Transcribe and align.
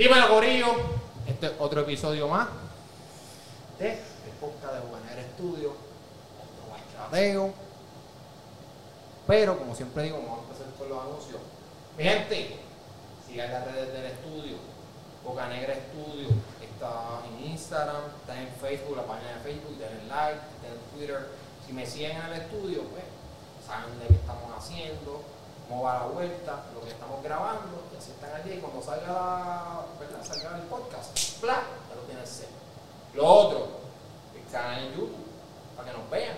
Dímelo, 0.00 0.30
Corillo. 0.30 0.66
Este 1.26 1.48
es 1.48 1.52
otro 1.58 1.82
episodio 1.82 2.26
más 2.26 2.48
de 3.78 3.92
el 3.92 4.32
podcast 4.40 4.72
de 4.72 4.80
Juganer 4.80 5.18
Estudio. 5.18 5.74
Otro 6.40 6.72
bachateo. 6.72 7.52
Pero, 9.26 9.58
como 9.58 9.74
siempre 9.74 10.04
digo, 10.04 10.16
vamos 10.22 10.38
a 10.38 10.42
empezar 10.44 10.72
con 10.78 10.88
los 10.88 11.02
anuncios. 11.02 11.42
Mi 11.98 12.04
gente, 12.04 12.56
sigan 13.28 13.52
las 13.52 13.66
redes 13.66 13.92
del 13.92 14.06
estudio. 14.06 14.56
Boca 15.22 15.48
Negra 15.48 15.74
Estudio. 15.74 16.28
Está 16.62 17.20
en 17.28 17.50
Instagram, 17.50 18.02
está 18.22 18.40
en 18.40 18.48
Facebook, 18.58 18.96
la 18.96 19.04
página 19.04 19.34
de 19.34 19.40
Facebook, 19.40 19.76
denle 19.76 20.06
like, 20.08 20.40
en 20.64 20.96
Twitter. 20.96 21.28
Si 21.66 21.74
me 21.74 21.84
siguen 21.84 22.12
en 22.12 22.24
el 22.24 22.40
estudio, 22.40 22.84
pues 22.84 23.04
saben 23.66 24.00
de 24.00 24.06
qué 24.06 24.14
estamos 24.14 24.50
haciendo, 24.56 25.20
cómo 25.70 25.84
va 25.84 26.00
la 26.00 26.06
vuelta, 26.06 26.64
lo 26.74 26.80
que 26.82 26.90
estamos 26.90 27.22
grabando, 27.22 27.84
y 27.94 27.96
así 27.96 28.10
están 28.10 28.34
allí. 28.34 28.54
Y 28.54 28.58
cuando 28.58 28.82
salga, 28.82 29.06
la, 29.06 29.82
¿verdad? 30.00 30.24
salga 30.24 30.56
el 30.56 30.62
podcast, 30.62 31.16
¡plá! 31.40 31.62
Ya 31.88 31.94
lo 31.94 32.02
tienen 32.02 32.26
set. 32.26 32.48
Lo 33.14 33.24
otro, 33.24 33.68
el 34.34 34.52
canal 34.52 34.82
en 34.82 34.90
YouTube, 34.90 35.24
para 35.76 35.90
que 35.90 35.96
nos 35.96 36.10
vean. 36.10 36.36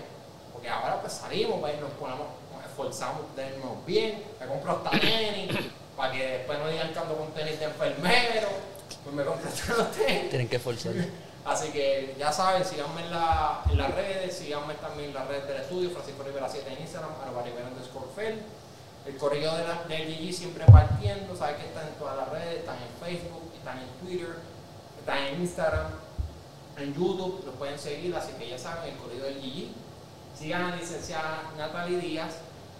Porque 0.53 0.69
ahora 0.69 1.01
pues 1.01 1.13
salimos, 1.13 1.59
pues, 1.59 1.81
nos 1.81 1.91
ponemos, 1.93 2.27
nos 2.53 2.63
esforzamos 2.63 3.35
de 3.35 3.43
vernos 3.43 3.85
bien, 3.87 4.23
me 4.39 4.45
compro 4.45 4.71
hasta 4.73 4.99
tenis, 4.99 5.51
para 5.97 6.13
que 6.13 6.25
después 6.25 6.59
no 6.59 6.67
digan 6.67 6.93
que 6.93 6.99
ando 6.99 7.17
con 7.17 7.31
tenis 7.31 7.59
de 7.59 7.65
enfermero, 7.65 8.47
pues 9.03 9.15
me 9.15 9.25
compro 9.25 9.49
hasta 9.49 9.91
tenis. 9.91 10.29
Tienen 10.29 10.47
que 10.47 10.57
esforzar. 10.57 10.93
Así 11.45 11.71
que 11.71 12.15
ya 12.17 12.31
saben, 12.31 12.63
síganme 12.63 13.01
en, 13.01 13.11
la, 13.11 13.63
en 13.69 13.77
las 13.77 13.93
redes, 13.95 14.37
síganme 14.37 14.75
también 14.75 15.09
en 15.09 15.15
las 15.15 15.27
redes 15.27 15.47
del 15.47 15.57
estudio, 15.57 15.89
Francisco 15.89 16.23
Rivera 16.23 16.47
7 16.47 16.71
en 16.71 16.81
Instagram, 16.81 17.11
arroba 17.21 17.41
Rivera 17.41 17.67
underscore. 17.67 18.05
El 19.05 19.17
correo 19.17 19.53
de 19.55 19.67
la, 19.67 19.83
del 19.83 20.07
GG 20.07 20.33
siempre 20.33 20.65
partiendo, 20.65 21.35
saben 21.35 21.57
que 21.57 21.67
están 21.67 21.89
en 21.89 21.95
todas 21.95 22.15
las 22.15 22.29
redes, 22.29 22.59
están 22.59 22.77
en 22.77 23.05
Facebook, 23.05 23.51
están 23.53 23.79
en 23.79 23.89
Twitter, 23.99 24.35
están 24.97 25.17
en 25.17 25.41
Instagram, 25.41 25.91
en 26.77 26.93
YouTube, 26.93 27.43
los 27.45 27.55
pueden 27.55 27.77
seguir, 27.77 28.15
así 28.15 28.31
que 28.39 28.47
ya 28.47 28.57
saben, 28.57 28.93
el 28.93 28.97
correo 28.97 29.25
del 29.25 29.41
GG. 29.41 29.71
Sigan 30.39 30.63
a 30.63 30.69
la 30.69 30.75
licenciada 30.77 31.51
Natalie 31.57 31.99
Díaz, 31.99 32.35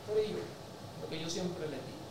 Corillo, 0.07 0.39
lo 1.01 1.09
que 1.09 1.19
yo 1.19 1.29
siempre 1.29 1.67
les 1.67 1.83
digo. 1.85 2.03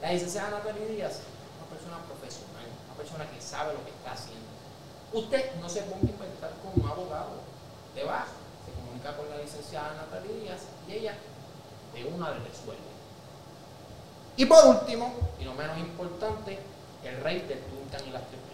La 0.00 0.12
licenciada 0.12 0.50
Natalie 0.50 0.86
Díaz 0.86 1.12
es 1.12 1.26
una 1.58 1.68
persona 1.68 1.98
profesional, 2.06 2.66
una 2.86 2.96
persona 2.96 3.28
que 3.28 3.40
sabe 3.40 3.74
lo 3.74 3.84
que 3.84 3.90
está 3.90 4.12
haciendo. 4.12 4.46
Usted 5.12 5.56
no 5.60 5.68
se 5.68 5.82
ponga 5.82 6.06
a 6.06 6.12
inventar 6.12 6.52
con 6.62 6.80
un 6.80 6.88
abogado. 6.88 7.42
Te 7.92 8.04
va, 8.04 8.24
se 8.64 8.72
comunica 8.72 9.16
con 9.16 9.28
la 9.28 9.42
licenciada 9.42 9.94
Natalie 9.94 10.40
Díaz 10.40 10.60
y 10.88 10.92
ella 10.92 11.18
de 11.92 12.04
una 12.04 12.30
le 12.30 12.38
resuelve. 12.38 12.91
Y 14.36 14.46
por 14.46 14.64
último, 14.66 15.12
y 15.40 15.44
no 15.44 15.54
menos 15.54 15.76
importante, 15.78 16.58
el 17.04 17.20
rey 17.22 17.40
del 17.40 17.60
Tuncan 17.60 18.06
y 18.08 18.10
las 18.10 18.22
tripletas. 18.22 18.52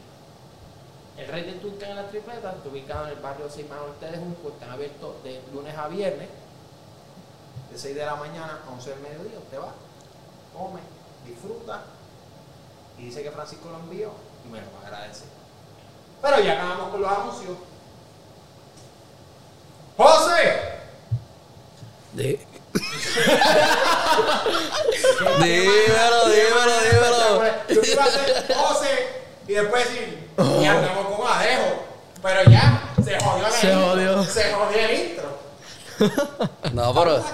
El 1.17 1.27
rey 1.29 1.43
del 1.45 1.61
Tuncan 1.61 1.91
y 1.91 1.95
las 1.95 2.09
tripletas 2.11 2.57
está 2.57 2.69
ubicado 2.69 3.05
en 3.07 3.11
el 3.17 3.21
barrio 3.23 3.47
de 3.47 3.51
Seis 3.53 3.69
Manos 3.69 4.01
de 4.01 4.17
Junco, 4.19 4.49
están 4.49 4.71
abiertos 4.71 5.23
de 5.23 5.41
lunes 5.53 5.77
a 5.77 5.89
viernes, 5.89 6.29
de 7.71 7.79
6 7.79 7.95
de 7.95 8.07
la 8.07 8.17
mañana 8.17 8.61
a 8.67 8.71
11 8.73 8.91
del 8.91 9.01
mediodía. 9.01 9.39
Usted 9.39 9.59
va, 9.61 9.73
come, 10.57 10.81
disfruta 11.27 11.83
y 12.99 13.05
dice 13.05 13.23
que 13.23 13.31
Francisco 13.31 13.69
lo 13.71 13.77
envió 13.79 14.11
y 14.45 14.49
me 14.49 14.61
lo 14.61 14.67
va 14.73 14.85
a 14.85 14.87
agradecer. 14.87 15.29
Pero 16.23 16.41
ya 16.41 16.55
acabamos 16.55 16.89
con 16.91 17.03
los 17.03 17.11
anuncios. 17.13 17.57
¡José! 19.97 20.79
Di- 22.15 22.41
dímelo, 25.19 26.29
dímelo, 26.29 26.75
dímelo. 26.85 27.45
Yo 27.69 27.93
iba 27.93 28.03
a 28.03 28.07
hacer 28.07 28.55
José 28.55 29.09
y 29.47 29.53
después 29.55 29.85
decir, 29.89 30.29
y 30.61 30.65
andamos 30.67 31.17
con 31.17 31.27
Adejo. 31.27 31.85
Pero 32.23 32.51
ya, 32.51 32.93
se 33.05 33.19
jodió 33.21 33.47
el 33.47 33.53
Se 33.53 33.67
intro. 33.73 33.87
jodió. 33.89 34.25
Se 34.25 34.53
jodió 34.53 34.79
el 34.79 35.01
intro. 35.01 35.39
No, 36.73 36.95
pero, 36.95 37.25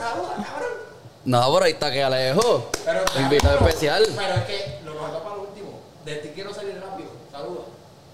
no, 1.25 1.53
pero 1.53 1.65
ahí 1.65 1.73
está 1.73 1.91
que 1.91 2.03
Alejo. 2.03 2.71
Pero, 2.85 3.01
Invitado 3.19 3.59
especial. 3.59 4.07
Pero 4.17 4.35
es 4.35 4.43
que 4.45 4.79
lo 4.85 4.95
mejor 4.95 5.23
para 5.23 5.37
lo 5.37 5.43
último. 5.43 5.81
De 6.05 6.15
ti 6.17 6.31
quiero 6.35 6.55
salir 6.55 6.81
rápido. 6.81 7.11
Saluda. 7.31 7.61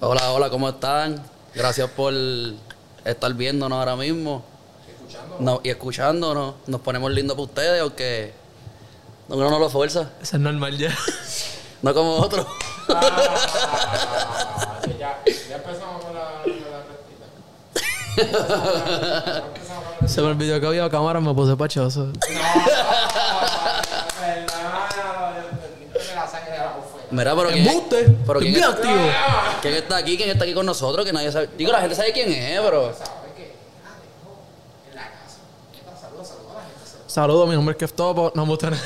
Hola, 0.00 0.32
hola, 0.32 0.50
¿cómo 0.50 0.68
están? 0.68 1.22
Gracias 1.54 1.88
por 1.90 2.12
estar 3.04 3.34
viéndonos 3.34 3.78
ahora 3.78 3.96
mismo 3.96 4.44
Escuchando. 4.88 5.36
no, 5.40 5.60
y 5.62 5.70
escuchándonos. 5.70 6.54
Nos 6.66 6.80
ponemos 6.80 7.10
lindos 7.12 7.36
para 7.36 7.44
ustedes, 7.44 7.80
aunque 7.82 8.32
uno 9.30 9.50
no 9.50 9.58
lo 9.58 9.70
fuerza, 9.70 10.10
Eso 10.22 10.36
es 10.36 10.42
normal 10.42 10.76
ya. 10.76 10.94
no 11.82 11.94
como 11.94 12.16
otros. 12.16 12.46
Ah, 12.88 14.80
ya, 14.98 15.22
ya 15.48 15.56
empezamos 15.56 16.04
con 16.04 16.14
la, 16.14 16.42
con 16.42 16.52
la 20.02 20.08
Se 20.08 20.20
me 20.20 20.28
olvidó 20.28 20.60
que 20.60 20.66
había 20.66 20.90
cámara, 20.90 21.20
me 21.20 21.32
puse 21.34 21.56
pachoso. 21.56 22.06
No. 22.06 22.12
Mira, 27.12 27.34
pero 27.34 27.48
quién, 27.50 27.66
¡Embuste! 27.66 28.16
pero 28.26 28.38
quién, 28.40 28.54
¡Bien 28.54 28.64
es- 28.64 28.70
activo! 28.70 28.94
quién 29.62 29.74
está 29.74 29.96
aquí, 29.96 30.16
quién 30.16 30.30
está 30.30 30.44
aquí 30.44 30.54
con 30.54 30.64
nosotros, 30.64 31.04
que 31.04 31.12
nadie 31.12 31.32
sabe. 31.32 31.48
Digo, 31.58 31.72
la 31.72 31.80
gente 31.80 31.96
sabe 31.96 32.12
quién 32.12 32.30
es, 32.30 32.60
pero. 32.60 32.92
¿Sabes 32.94 33.10
qué? 33.36 33.54
Ah, 33.84 33.96
dejo 34.00 34.38
en 34.90 34.94
la 34.94 35.02
casa. 35.10 35.38
¿Qué 35.72 35.80
tal? 35.80 35.98
Saludos, 36.00 36.28
saludos 36.28 36.52
a 36.52 36.58
la 36.58 36.64
gente. 36.66 36.86
saludos. 36.88 37.12
Saludos, 37.12 37.48
mi 37.48 37.54
nombre 37.56 37.72
es 37.72 37.78
Keftopo. 37.78 38.30
No 38.36 38.44
me 38.46 38.50
gusta 38.52 38.70
nada. 38.70 38.82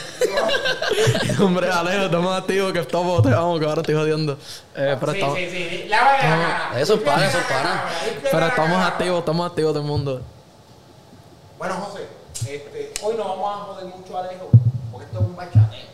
Es 1.24 1.40
Alejo, 1.74 2.04
estamos 2.06 2.36
activos. 2.38 2.72
Keftopo, 2.72 3.22
te 3.22 3.34
amo, 3.34 3.58
que 3.58 3.64
ahora 3.66 3.80
estoy 3.80 3.94
jodiendo. 3.94 4.38
Eh, 4.74 4.96
pero, 4.98 5.12
Sí, 5.12 5.18
estamos, 5.18 5.38
sí, 5.38 5.48
sí. 5.50 5.84
Lávale 5.88 6.18
la 6.18 6.22
cara. 6.70 6.80
Eso 6.80 6.94
es 6.94 7.00
pana, 7.00 7.26
eso 7.26 7.38
es 7.38 7.44
pana. 7.44 7.84
pero 8.30 8.46
estamos 8.46 8.78
activos, 8.86 9.18
estamos 9.20 9.46
activos 9.50 9.72
todo 9.72 9.82
el 9.82 9.88
mundo. 9.88 10.22
Bueno, 11.58 11.74
José, 11.76 12.06
este, 12.48 12.92
hoy 13.02 13.14
no 13.16 13.24
vamos 13.28 13.54
a 13.54 13.64
joder 13.64 13.84
mucho 13.86 14.16
a 14.16 14.20
Alejo, 14.24 14.50
porque 14.90 15.06
esto 15.06 15.18
es 15.20 15.24
un 15.24 15.36
bachateo. 15.36 15.84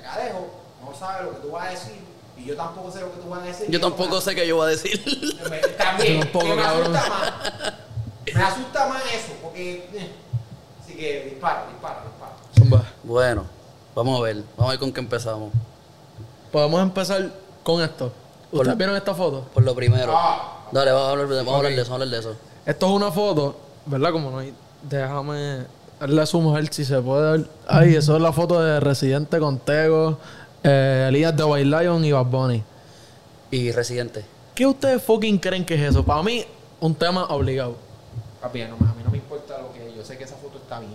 Acá 0.00 0.14
Alejo 0.14 0.46
no 0.84 0.94
sabe 0.98 1.24
lo 1.24 1.30
que 1.32 1.36
tú 1.38 1.50
vas 1.52 1.66
a 1.66 1.70
decir, 1.70 2.00
y 2.38 2.44
yo 2.44 2.56
tampoco 2.56 2.90
sé 2.90 3.00
lo 3.00 3.12
que 3.12 3.18
tú 3.20 3.28
vas 3.30 3.40
a 3.42 3.46
decir. 3.46 3.66
Yo 3.70 3.80
tampoco 3.80 4.20
sé 4.20 4.34
qué 4.34 4.46
yo 4.46 4.56
voy 4.56 4.66
a 4.66 4.70
decir. 4.70 5.02
Me- 5.50 5.58
También, 5.76 6.20
que 6.22 6.44
me 6.44 6.62
cabrón. 6.62 6.96
asusta 6.96 7.08
más. 7.10 7.32
Me 8.34 8.42
asusta 8.42 8.86
más 8.88 9.02
eso, 9.06 9.32
porque. 9.42 9.88
eh, 9.94 10.12
Así 10.82 10.94
que 10.96 11.24
dispara, 11.30 11.66
dispara, 11.68 12.02
dispara. 12.54 12.84
Bueno, 13.02 13.44
vamos 13.96 14.20
a 14.20 14.22
ver, 14.22 14.36
vamos 14.56 14.68
a 14.68 14.70
ver 14.72 14.78
con 14.78 14.92
qué 14.92 15.00
empezamos. 15.00 15.50
Podemos 16.52 16.80
empezar 16.82 17.32
con 17.64 17.82
esto. 17.82 18.12
¿Ustedes 18.52 18.76
vieron 18.76 18.94
esta 18.94 19.14
foto? 19.14 19.46
Por 19.52 19.64
lo 19.64 19.74
primero. 19.74 20.12
Ah, 20.16 20.68
Dale, 20.70 20.92
vamos 20.92 21.08
a 21.08 21.10
hablar 21.12 21.28
de, 21.28 21.36
vamos 21.36 21.54
a 21.54 21.56
hablar 21.56 21.72
de 21.74 21.80
eso, 21.82 21.90
vamos 21.90 22.00
a 22.00 22.04
hablar 22.04 22.22
de 22.22 22.30
eso. 22.30 22.36
Esto 22.64 22.86
es 22.86 22.92
una 22.92 23.10
foto, 23.10 23.56
¿verdad? 23.86 24.12
Como 24.12 24.30
no 24.30 24.38
hay. 24.38 24.54
Déjame 24.82 25.64
darle 25.98 26.22
a 26.22 26.26
su 26.26 26.40
mujer 26.40 26.68
si 26.72 26.84
se 26.84 27.00
puede 27.00 27.38
ver. 27.38 27.48
Ahí, 27.66 27.94
eso 27.96 28.16
es 28.16 28.22
la 28.22 28.32
foto 28.32 28.60
de 28.60 28.78
Residente 28.80 29.38
con 29.38 29.58
Tego, 29.58 30.18
eh, 30.62 31.06
Elías 31.08 31.36
de 31.36 31.44
White 31.44 31.64
Lion 31.64 32.04
y 32.04 32.12
Bad 32.12 32.26
Bunny. 32.26 32.62
Y 33.50 33.72
Residente. 33.72 34.24
¿Qué 34.54 34.66
ustedes 34.66 35.02
fucking 35.02 35.38
creen 35.38 35.64
que 35.64 35.74
es 35.74 35.90
eso? 35.90 36.04
Para 36.04 36.22
mí, 36.22 36.44
un 36.80 36.94
tema 36.94 37.24
obligado. 37.26 37.76
papi, 38.42 38.64
no, 38.64 38.74
a 38.74 38.94
mí 38.94 39.02
no 39.04 39.10
me 39.10 39.18
importa 39.18 39.58
lo 39.58 39.72
que 39.72 39.88
es. 39.88 39.94
Yo 39.96 40.04
sé 40.04 40.18
que 40.18 40.24
esa 40.24 40.36
foto 40.36 40.58
está 40.58 40.80
bien. 40.80 40.94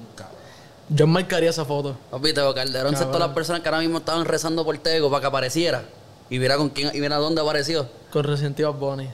Yo 0.93 1.07
marcaría 1.07 1.49
esa 1.49 1.63
foto. 1.63 1.95
Papi, 2.11 2.33
Tego 2.33 2.53
Calderón 2.53 2.97
son 2.97 3.07
todas 3.07 3.21
las 3.21 3.29
personas 3.29 3.61
que 3.61 3.69
ahora 3.69 3.79
mismo 3.79 3.99
estaban 3.99 4.25
rezando 4.25 4.65
por 4.65 4.77
Tego 4.77 5.09
para 5.09 5.21
que 5.21 5.27
apareciera. 5.27 5.85
Y 6.29 6.37
mira 6.37 6.57
con 6.57 6.69
quién, 6.69 6.91
y 6.93 6.99
mira 6.99 7.15
dónde 7.15 7.39
apareció. 7.41 7.87
Con 8.11 8.23
Bad 8.23 8.73
Bunny. 8.73 9.09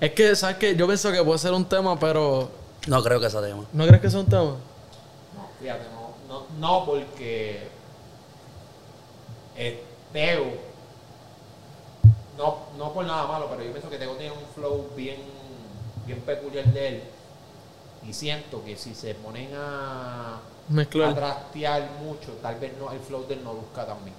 Es 0.00 0.12
que, 0.12 0.34
¿sabes 0.34 0.56
qué? 0.56 0.74
Yo 0.76 0.86
pienso 0.86 1.12
que 1.12 1.22
puede 1.22 1.38
ser 1.38 1.52
un 1.52 1.66
tema, 1.66 1.98
pero. 2.00 2.50
No 2.86 3.02
creo 3.02 3.20
que 3.20 3.28
sea 3.28 3.42
tema. 3.42 3.64
¿No 3.70 3.86
crees 3.86 4.00
que 4.00 4.08
sea 4.08 4.20
un 4.20 4.26
tema? 4.26 4.44
No, 5.36 5.48
fíjate, 5.60 5.84
no, 5.92 6.14
no, 6.26 6.46
no 6.58 6.86
porque 6.86 7.68
eh, 9.56 9.82
Teo, 10.12 10.44
no, 12.38 12.58
no 12.78 12.92
por 12.94 13.04
nada 13.04 13.26
malo, 13.26 13.48
pero 13.50 13.62
yo 13.62 13.72
pienso 13.72 13.90
que 13.90 13.98
Teo 13.98 14.14
tiene 14.16 14.32
un 14.32 14.46
flow 14.54 14.88
bien, 14.96 15.20
bien 16.06 16.20
peculiar 16.20 16.64
de 16.66 16.88
él. 16.88 17.02
Y 18.08 18.14
siento 18.14 18.64
que 18.64 18.74
si 18.76 18.94
se 18.94 19.14
ponen 19.16 19.50
a, 19.54 20.38
a 20.68 20.72
Mezclar. 20.72 21.14
trastear 21.14 21.88
mucho, 22.02 22.32
tal 22.42 22.56
vez 22.56 22.72
no, 22.78 22.92
el 22.92 22.98
flow 23.00 23.26
de 23.26 23.34
él 23.34 23.44
no 23.44 23.54
luzca 23.54 23.86
también. 23.86 24.14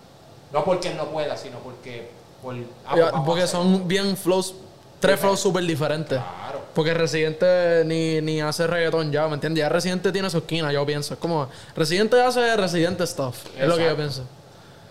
No 0.51 0.63
porque 0.63 0.89
él 0.89 0.97
no 0.97 1.05
pueda, 1.09 1.37
sino 1.37 1.59
porque... 1.59 2.09
Por, 2.41 2.55
ah, 2.87 2.95
Ya, 2.95 3.11
pues 3.11 3.13
a 3.13 3.23
porque 3.23 3.47
son 3.47 3.87
bien 3.87 4.15
flows, 4.15 4.55
tres 4.99 5.19
flows 5.19 5.39
súper 5.39 5.63
diferentes. 5.63 6.17
Claro. 6.19 6.61
Porque 6.73 6.93
Residente 6.93 7.83
ni, 7.85 8.21
ni 8.21 8.41
hace 8.41 8.65
reggaetón 8.65 9.11
ya, 9.11 9.27
¿me 9.27 9.33
entiendes? 9.35 9.61
Ya 9.61 9.69
Residente 9.69 10.11
tiene 10.11 10.29
su 10.29 10.37
esquina, 10.37 10.71
yo 10.71 10.85
pienso. 10.85 11.13
Es 11.13 11.19
como, 11.19 11.47
Residente 11.75 12.21
hace 12.21 12.55
Residente 12.55 13.05
stuff. 13.05 13.35
Es 13.57 13.67
lo 13.67 13.77
que 13.77 13.85
yo 13.85 13.95
pienso. 13.95 14.23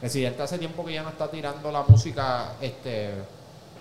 Residente 0.03 0.43
hace 0.43 0.59
tiempo 0.59 0.85
que 0.85 0.93
ya 0.93 1.03
no 1.03 1.09
está 1.09 1.29
tirando 1.29 1.73
la 1.73 1.83
música, 1.83 2.53
este... 2.61 3.15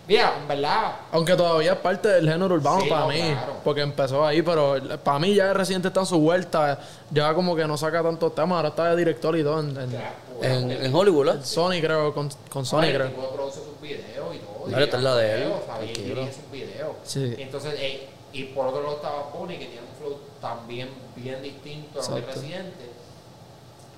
Mira, 0.08 0.36
en 0.40 0.48
verdad, 0.48 0.96
Aunque 1.12 1.36
todavía 1.36 1.74
es 1.74 1.80
parte 1.80 2.08
del 2.08 2.30
género 2.30 2.56
urbano 2.56 2.82
Sí, 2.82 2.90
para 2.90 3.02
no, 3.02 3.08
mí. 3.10 3.20
claro. 3.20 3.54
Porque 3.64 3.82
empezó 3.82 4.26
ahí, 4.26 4.42
pero 4.42 4.76
para 5.04 5.20
mí 5.20 5.36
ya 5.36 5.52
Residente 5.54 5.90
está 5.90 6.00
en 6.00 6.06
su 6.06 6.18
vuelta. 6.20 6.80
Ya 7.12 7.34
como 7.34 7.56
que 7.56 7.68
no 7.68 7.76
saca 7.78 8.02
tantos 8.02 8.34
temas, 8.34 8.56
ahora 8.56 8.70
está 8.70 8.90
de 8.92 8.96
director 8.96 9.38
y 9.38 9.44
todo. 9.44 9.60
En, 9.60 9.78
en- 9.78 10.02
En, 10.40 10.72
en 10.72 10.96
Hollywood, 10.96 11.26
¿verdad? 11.26 11.44
Sony 11.44 11.82
creo, 11.82 12.14
con, 12.14 12.30
con 12.50 12.64
Sony 12.66 12.82
creo. 12.94 13.08
tipo 13.08 13.28
produce 13.34 13.60
sus 13.60 13.82
videos, 13.82 14.06
video 14.06 14.34
y 14.34 14.38
todo. 14.38 14.80
Y 14.80 14.84
está 14.84 14.98
en 14.98 15.04
la 15.04 15.16
de 15.16 15.44
él. 15.44 15.52
Y 15.84 16.34
sus 16.34 16.52
videos. 16.52 16.92
Sí. 17.04 17.36
Y 17.38 17.42
entonces, 17.42 17.74
eh, 17.78 18.08
y 18.34 18.44
por 18.46 18.68
otro 18.68 18.84
lado 18.84 18.98
estaba 18.98 19.32
Pony, 19.34 19.48
que 19.58 19.66
tiene 19.66 19.82
un 19.82 19.98
flow 20.00 20.20
también 20.40 20.90
bien 21.16 21.42
distinto 21.42 22.00
a 22.02 22.08
lo 22.10 22.16
que. 22.18 22.22
Residente. 22.34 22.92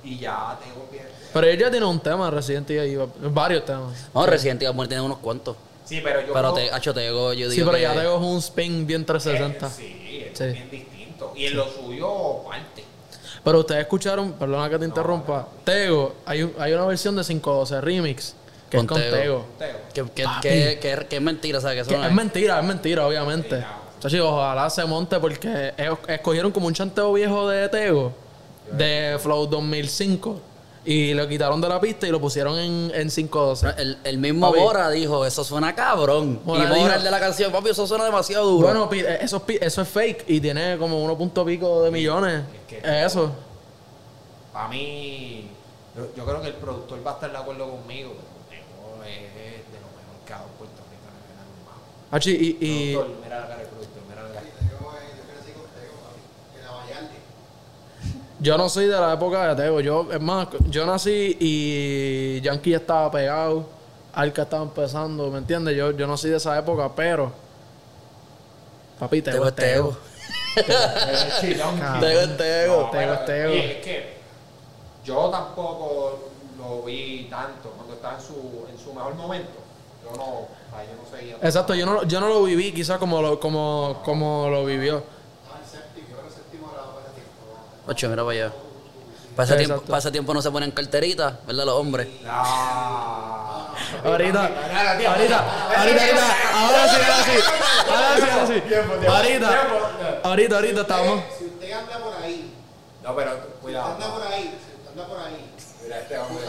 Y 0.03 0.17
ya 0.17 0.57
tengo 0.63 0.87
bien. 0.91 1.05
Pero 1.33 1.45
él 1.47 1.59
ya 1.59 1.69
tiene 1.69 1.85
un 1.85 1.99
tema, 1.99 2.31
Resident 2.31 2.69
Evil, 2.71 3.01
varios 3.19 3.65
temas. 3.65 4.07
No, 4.13 4.25
Resident 4.25 4.63
Evil 4.63 4.87
tiene 4.87 5.03
unos 5.03 5.17
cuantos. 5.17 5.57
Sí, 5.89 6.01
pero 6.03 6.21
yo 6.21 6.33
Pero 6.33 6.53
creo- 6.53 6.67
te, 6.67 6.71
Hacho 6.71 6.93
Tego, 6.93 7.33
yo 7.33 7.49
Sí, 7.49 7.55
digo 7.57 7.71
pero 7.71 7.77
que... 7.77 7.81
ya 7.83 7.93
tengo 8.01 8.17
un 8.17 8.37
spin 8.37 8.85
bien 8.87 9.05
360. 9.05 9.67
Eh, 9.67 9.69
sí, 9.75 10.23
es 10.31 10.37
Sí. 10.37 10.43
bien 10.45 10.69
distinto. 10.69 11.33
Y 11.35 11.45
en 11.47 11.57
lo 11.57 11.67
suyo, 11.67 12.43
parte. 12.47 12.83
Pero 13.43 13.59
ustedes 13.59 13.81
escucharon, 13.81 14.33
perdona 14.33 14.69
que 14.69 14.77
te 14.77 14.85
interrumpa, 14.85 15.47
Tego, 15.63 16.13
hay, 16.25 16.43
un- 16.43 16.53
hay 16.59 16.73
una 16.73 16.85
versión 16.85 17.15
de 17.15 17.23
512 17.23 17.81
Remix 17.81 18.35
que 18.69 18.77
Con 18.77 18.85
es 18.85 18.91
con 18.91 19.01
Tego. 19.01 19.15
Tego. 19.17 19.45
Teo. 19.93 20.05
Que, 20.13 20.23
que, 20.23 20.27
que, 20.41 20.79
que- 20.79 21.05
que 21.07 21.15
es 21.15 21.21
mentira, 21.21 21.59
¿sabes? 21.59 21.87
Que 21.87 21.97
no 21.97 22.05
es 22.05 22.13
mentira, 22.13 22.59
es 22.59 22.65
mentira, 22.65 23.07
obviamente. 23.07 23.49
Sí, 23.57 23.61
claro. 23.63 23.79
Chachi, 23.99 24.19
ojalá 24.19 24.69
se 24.69 24.85
monte 24.85 25.19
porque 25.19 25.73
ellos 25.77 25.97
escogieron 26.07 26.51
como 26.51 26.67
un 26.67 26.73
chanteo 26.73 27.11
viejo 27.13 27.49
de 27.49 27.67
Tego, 27.69 28.13
de 28.71 29.17
Flow 29.19 29.47
2005, 29.47 30.39
y 30.85 31.13
lo 31.13 31.27
quitaron 31.27 31.59
de 31.61 31.67
la 31.69 31.79
pista 31.79 32.07
y 32.07 32.11
lo 32.11 32.19
pusieron 32.21 32.57
en, 32.57 32.91
en 32.93 33.09
512. 33.09 33.67
El, 33.77 33.97
el 34.03 34.17
mismo 34.17 34.49
Papi. 34.49 34.59
Bora 34.63 34.89
dijo, 34.89 35.25
eso 35.25 35.43
suena 35.43 35.75
cabrón. 35.75 36.39
Bora 36.43 36.63
y 36.63 36.67
Bora, 36.67 36.75
dijo- 36.79 36.93
el 36.95 37.03
de 37.03 37.11
la 37.11 37.19
canción, 37.19 37.51
papi, 37.51 37.69
eso 37.69 37.85
suena 37.85 38.05
demasiado 38.05 38.45
duro. 38.49 38.67
Bueno, 38.67 38.89
pi- 38.89 38.99
eso, 39.01 39.37
es 39.37 39.43
pi- 39.43 39.57
eso 39.61 39.81
es 39.81 39.87
fake 39.89 40.25
y 40.27 40.39
tiene 40.39 40.77
como 40.77 41.03
uno 41.03 41.17
punto 41.17 41.45
pico 41.45 41.83
de 41.83 41.91
millones. 41.91 42.43
Es 42.69 42.81
que- 42.81 43.05
Eso. 43.05 43.31
Para 44.53 44.67
mí, 44.69 45.49
yo, 45.95 46.07
yo 46.15 46.25
creo 46.25 46.41
que 46.41 46.47
el 46.47 46.55
productor 46.55 47.05
va 47.05 47.11
a 47.11 47.13
estar 47.15 47.31
de 47.31 47.37
acuerdo 47.37 47.69
conmigo. 47.69 48.13
pero 48.49 49.03
es 49.05 49.31
de 49.71 49.79
lo 49.79 49.87
mejor 49.87 50.25
que 50.25 50.33
ha 50.33 50.37
dado 50.37 50.49
Puerto 50.57 50.81
Rico 50.89 51.05
en 51.05 51.15
el 51.15 51.23
género 51.27 51.49
urbano. 51.61 51.81
Hachi, 52.11 52.31
y, 52.31 52.57
y 52.65 52.93
Productor, 52.95 53.23
mira 53.23 53.39
la 53.41 53.47
cara 53.47 53.57
del 53.59 53.67
productor, 53.67 54.01
mira 54.09 54.23
la 54.23 54.29
cara. 54.33 54.45
Yo 58.39 58.57
no 58.57 58.69
soy 58.69 58.85
de 58.87 58.99
la 58.99 59.13
época 59.13 59.53
de 59.53 59.63
Tego. 59.63 59.81
Yo, 59.81 60.07
es 60.11 60.21
más, 60.21 60.47
yo 60.69 60.85
nací 60.85 61.37
y 61.39 62.41
Yankee 62.41 62.71
ya 62.71 62.77
estaba 62.77 63.11
pegado. 63.11 63.65
Alca 64.13 64.43
estaba 64.43 64.63
empezando, 64.63 65.29
¿me 65.29 65.37
entiendes? 65.37 65.75
Yo, 65.75 65.91
yo 65.91 66.07
no 66.07 66.17
soy 66.17 66.31
de 66.31 66.37
esa 66.37 66.57
época, 66.57 66.89
pero. 66.95 67.31
Papi, 68.99 69.21
Tego 69.21 69.47
es 69.47 69.55
Tego. 69.55 69.97
Tego 70.55 72.19
es 72.19 72.37
Tego. 72.37 72.89
Tego 72.91 73.13
es 73.13 73.25
Tego. 73.25 73.51
oye, 73.51 73.77
es 73.77 73.85
que 73.85 74.17
yo 75.05 75.29
tampoco 75.29 76.19
lo 76.57 76.83
vi 76.83 77.27
tanto 77.29 77.69
cuando 77.69 77.93
estaba 77.93 78.15
en 78.15 78.21
su, 78.21 78.65
en 78.69 78.77
su 78.77 78.93
mejor 78.93 79.15
momento. 79.15 79.51
Yo 80.03 80.17
no, 80.17 80.23
yo 80.23 80.95
no 81.01 81.17
seguía. 81.17 81.35
Exacto, 81.41 81.75
yo 81.75 81.85
no, 81.85 82.03
yo 82.03 82.19
no 82.19 82.29
lo 82.29 82.43
viví 82.43 82.73
quizás 82.73 82.97
como 82.97 83.21
lo, 83.21 83.39
como, 83.39 84.01
como 84.03 84.49
lo 84.49 84.65
vivió. 84.65 85.03
Ocho, 87.89 88.07
mira 88.07 88.23
para 88.23 88.33
allá. 88.37 88.51
Ese, 89.39 89.55
tiempo, 89.55 89.97
ese 89.97 90.11
tiempo 90.11 90.31
no 90.33 90.41
se 90.43 90.51
ponen 90.51 90.69
carteritas, 90.69 91.33
¿verdad? 91.47 91.65
Los 91.65 91.75
hombres. 91.75 92.07
Ah. 92.27 93.73
Ahorita, 94.05 94.41
ahorita, 94.43 95.11
ahorita, 95.11 95.39
ahorita, 95.75 96.25
ahora 96.53 96.87
sí, 96.87 96.95
ahora 97.01 97.23
sí, 97.23 97.31
ahora 97.89 98.15
sí, 98.15 98.23
ahora 98.29 98.47
sí. 98.47 99.07
Ahorita, 99.07 99.49
ahorita, 100.23 100.55
ahorita 100.55 100.81
estamos. 100.81 101.23
Si 101.39 101.45
usted 101.45 101.71
anda 101.71 101.97
por 101.97 102.13
ahí, 102.21 102.53
No, 103.03 103.15
pero 103.15 103.31
si 103.31 103.37
usted 103.39 103.49
cuidado. 103.61 103.91
anda 103.93 104.07
por 104.13 104.21
ahí, 104.27 104.43
si 104.43 104.75
usted 104.75 104.89
anda 104.91 105.07
por 105.07 105.19
ahí, 105.19 105.49
Mira 105.83 105.99
este 105.99 106.17
hombre. 106.19 106.45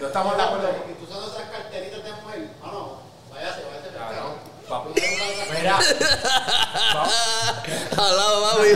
No 0.00 0.06
estamos 0.06 0.36
de 0.36 0.42
acuerdo. 0.44 0.68
Y 0.88 0.92
tú 0.94 1.04
usando 1.10 1.26
esas 1.34 1.50
carteritas 1.50 2.04
de 2.04 2.12
mujer, 2.12 2.50
no, 2.62 2.72
no, 2.72 2.98
váyase, 3.32 3.62
váyase. 3.64 3.88
Cabrón, 3.98 4.32
váyase. 4.36 4.68
papi. 4.68 4.88
Usted 4.90 5.12
usa 5.12 5.26
esas 5.32 5.55
Mira. 5.66 5.78
Al 7.96 8.16
lado, 8.16 8.56
papi. 8.56 8.68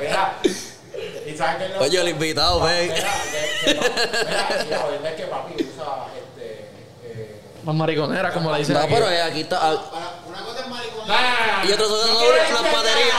Mira. 0.00 0.34
¿Y 1.26 1.36
sabes 1.36 1.56
qué 1.58 1.64
es 1.66 1.70
lo- 1.72 1.80
Oye, 1.80 2.00
el 2.00 2.08
invitado, 2.08 2.60
ven. 2.60 2.88
Mira, 2.92 3.10
que- 3.64 3.64
que 3.64 3.74
mira, 3.74 4.64
y 4.64 4.68
la 4.70 4.84
verdad 4.86 5.12
es 5.12 5.16
que 5.16 5.24
papi 5.26 5.54
usa 5.64 6.06
este. 6.16 6.70
eh, 7.04 7.40
Más 7.64 7.74
mariconera, 7.74 8.32
como 8.32 8.52
le 8.52 8.58
dicen 8.58 8.74
No, 8.74 8.80
aquí. 8.80 8.94
pero 8.94 9.10
eh, 9.10 9.22
aquí 9.22 9.40
está. 9.42 9.56
ah, 9.60 9.90
Para, 9.90 10.06
una 10.26 10.42
cosa 10.44 10.60
es 10.60 10.66
no, 10.68 10.74
mariconera. 10.74 11.56
no, 11.56 11.62
no, 11.64 11.68
Y 11.68 11.72
otros 11.72 11.90
no 11.90 11.96
son 11.96 12.08
las 12.08 12.18
decir 12.48 12.72
baterías. 12.72 13.16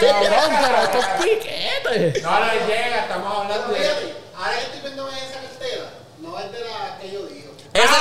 Cabrón, 0.00 0.50
pero 0.60 0.72
nada. 0.72 0.84
estos 0.84 1.04
piquetes. 1.24 2.22
No, 2.22 2.30
no 2.40 2.46
llega, 2.66 2.98
estamos 3.00 3.28
hablando 3.38 3.68
de. 3.68 3.74
Fíjate, 3.80 4.14
ahora 4.36 4.52
que 4.56 4.62
estoy 4.64 4.80
viendo 4.82 5.08
esa 5.08 5.40
cartera, 5.40 5.84
no 6.20 6.38
es 6.38 6.52
de 6.52 6.60
la 6.60 6.98
que 7.00 7.10
yo 7.10 7.20
digo. 7.26 7.50
Esa, 7.72 7.96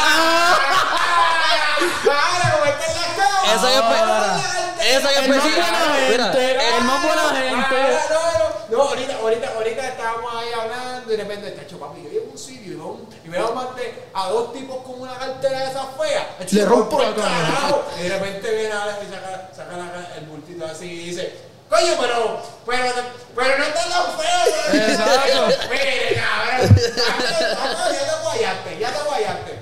¡Ahora, 1.84 2.52
como 2.54 2.66
está 2.66 2.86
en 2.92 2.96
la 2.96 3.08
cama! 3.16 3.40
espe- 3.44 4.84
esa 4.84 5.12
en 5.12 5.24
El 5.24 5.30
más 5.30 5.38
específico. 5.38 5.62
buena 5.62 6.10
Mira, 6.10 6.24
gente, 6.26 6.78
el 6.78 6.84
más 6.84 7.04
buena 7.04 7.22
Ah, 7.24 7.34
gente. 7.36 8.00
no, 8.14 8.20
no, 8.40 8.78
no, 8.78 8.84
ahorita, 8.90 9.16
ahorita, 9.22 9.48
ahorita 9.56 9.88
estábamos 9.88 10.36
ahí 10.36 10.50
hablando 10.60 11.14
y 11.14 11.18
de 11.18 11.24
repente, 11.24 11.52
tacho, 11.52 11.80
papi, 11.80 12.04
yo 12.04 12.10
llego 12.10 12.26
a 12.28 12.32
un 12.32 12.38
sitio 12.38 12.74
y 12.74 12.76
veo, 12.76 12.88
un- 12.88 13.08
y 13.24 13.30
veo 13.30 13.54
más 13.54 13.76
de- 13.76 14.04
a 14.14 14.28
dos 14.30 14.52
tipos 14.54 14.78
con 14.84 15.02
una 15.02 15.18
cartera 15.18 15.60
de 15.60 15.66
esas 15.72 15.86
feas. 16.00 16.26
Le 16.52 16.60
yo 16.60 16.66
rompo 16.68 17.00
la 17.02 17.08
el 17.10 17.16
cara. 17.16 17.28
carajo. 17.30 17.84
Y 17.98 18.04
de 18.04 18.10
repente 18.10 18.52
viene 18.56 18.72
Alex 18.74 18.98
y 19.08 19.14
saca, 19.14 19.50
saca 19.56 19.78
la- 19.78 20.16
el 20.18 20.26
bultito 20.26 20.66
así 20.66 20.86
y 20.86 21.06
dice, 21.10 21.34
coño, 21.70 21.94
pero, 22.00 22.42
pero, 22.66 22.94
pero 23.36 23.58
no 23.58 23.64
está 23.64 23.82
tan 23.84 24.06
feo. 24.18 24.74
¿no?" 24.74 24.80
Exacto. 24.80 25.46
Mire, 25.70 26.22
cabrón, 26.22 26.76
ya 26.76 28.06
te 28.06 28.24
guayaste, 28.24 28.80
ya 28.80 28.92
te 28.92 29.04
guayaste. 29.04 29.60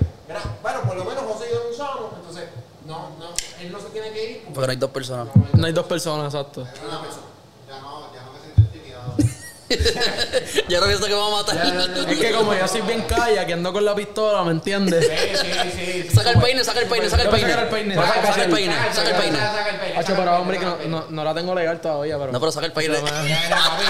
Bueno, 0.62 0.80
por 0.82 0.96
lo 0.96 1.04
menos 1.04 1.24
José 1.24 1.46
y 1.50 1.54
yo 1.54 1.62
lo 1.64 1.70
usamos, 1.70 2.12
entonces, 2.16 2.44
no, 2.86 3.10
no, 3.18 3.28
él 3.60 3.70
no 3.72 3.78
se 3.80 3.88
tiene 4.02 4.16
que 4.16 4.30
ir. 4.30 4.42
Porque 4.52 4.66
no 4.66 4.70
hay 4.70 4.76
dos 4.76 4.90
personas. 4.90 5.28
No 5.54 5.66
hay 5.66 5.72
dos 5.72 5.86
personas, 5.86 6.34
exacto. 6.34 6.64
Ya 6.64 6.82
no, 6.82 7.02
ya 7.68 7.80
no, 7.80 8.14
ya 8.14 8.22
no 8.22 8.32
me 8.32 8.40
siento 8.40 8.60
intimidado. 8.60 9.16
Yo 10.68 10.80
no 10.80 10.86
pienso 10.86 11.04
que 11.04 11.12
me 11.12 11.18
va 11.18 11.26
a 11.28 11.30
matar. 11.30 12.08
Es 12.10 12.18
que 12.18 12.32
como 12.32 12.54
yo 12.54 12.68
soy 12.68 12.82
bien 12.82 13.02
calla, 13.02 13.46
que 13.46 13.54
ando 13.54 13.72
con 13.72 13.82
la 13.84 13.94
pistola, 13.94 14.44
¿me 14.44 14.50
entiendes? 14.50 15.06
Sí, 15.06 15.36
sí, 15.36 15.70
sí. 15.72 16.02
sí, 16.02 16.14
Saca 16.14 16.30
el 16.30 16.40
peine, 16.40 16.62
saca 16.62 16.80
el 16.80 16.88
peine, 16.88 17.08
saca 17.08 17.22
el 17.22 17.28
peine. 17.30 17.50
Saca 17.50 17.62
el 17.62 17.68
peine, 17.68 17.94
saca 17.94 18.42
el 18.42 18.50
peine. 18.50 18.74
Saca 18.92 19.08
el 19.08 19.16
peine. 19.16 19.98
Hacho, 19.98 20.14
pero 20.14 20.36
hombre, 20.36 20.58
que 20.58 20.66
no, 20.66 20.76
no, 20.88 21.06
no 21.08 21.24
la 21.24 21.32
tengo 21.34 21.54
legal 21.54 21.80
todavía, 21.80 22.18
pero... 22.18 22.32
No, 22.32 22.40
pero 22.40 22.52
saca 22.52 22.66
el 22.66 22.72
peine. 22.72 22.98
Mira, 23.00 23.22
mira, 23.22 23.58
papi, 23.58 23.84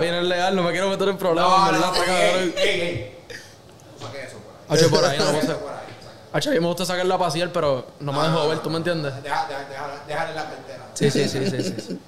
Viene 0.00 0.22
legal, 0.22 0.56
no 0.56 0.62
me 0.62 0.72
quiero 0.72 0.88
meter 0.88 1.08
en 1.08 1.18
problemas, 1.18 1.50
no, 1.50 1.72
¿verdad? 1.72 1.92
Saque 1.94 3.18
eso 4.22 4.38
por 4.40 4.64
ahí. 4.70 4.90
Por 4.90 5.04
ahí 5.04 5.18
no 5.18 5.32
lo 5.32 5.40
sé. 5.40 5.56
a 6.48 6.52
mí 6.52 6.60
me 6.60 6.66
gusta 6.66 6.84
sacarla 6.84 7.14
a 7.14 7.18
pasear, 7.18 7.50
pero 7.52 7.86
no 8.00 8.12
me 8.12 8.22
dejo 8.22 8.48
ver, 8.48 8.58
¿tú 8.60 8.70
me 8.70 8.78
entiendes? 8.78 9.14
Déjale 9.22 10.34
la 10.34 10.44
cartera. 10.44 10.86
Sí, 10.94 11.10
sí, 11.10 11.28
sí, 11.28 11.50
sí, 11.50 11.62
sí. 11.62 12.00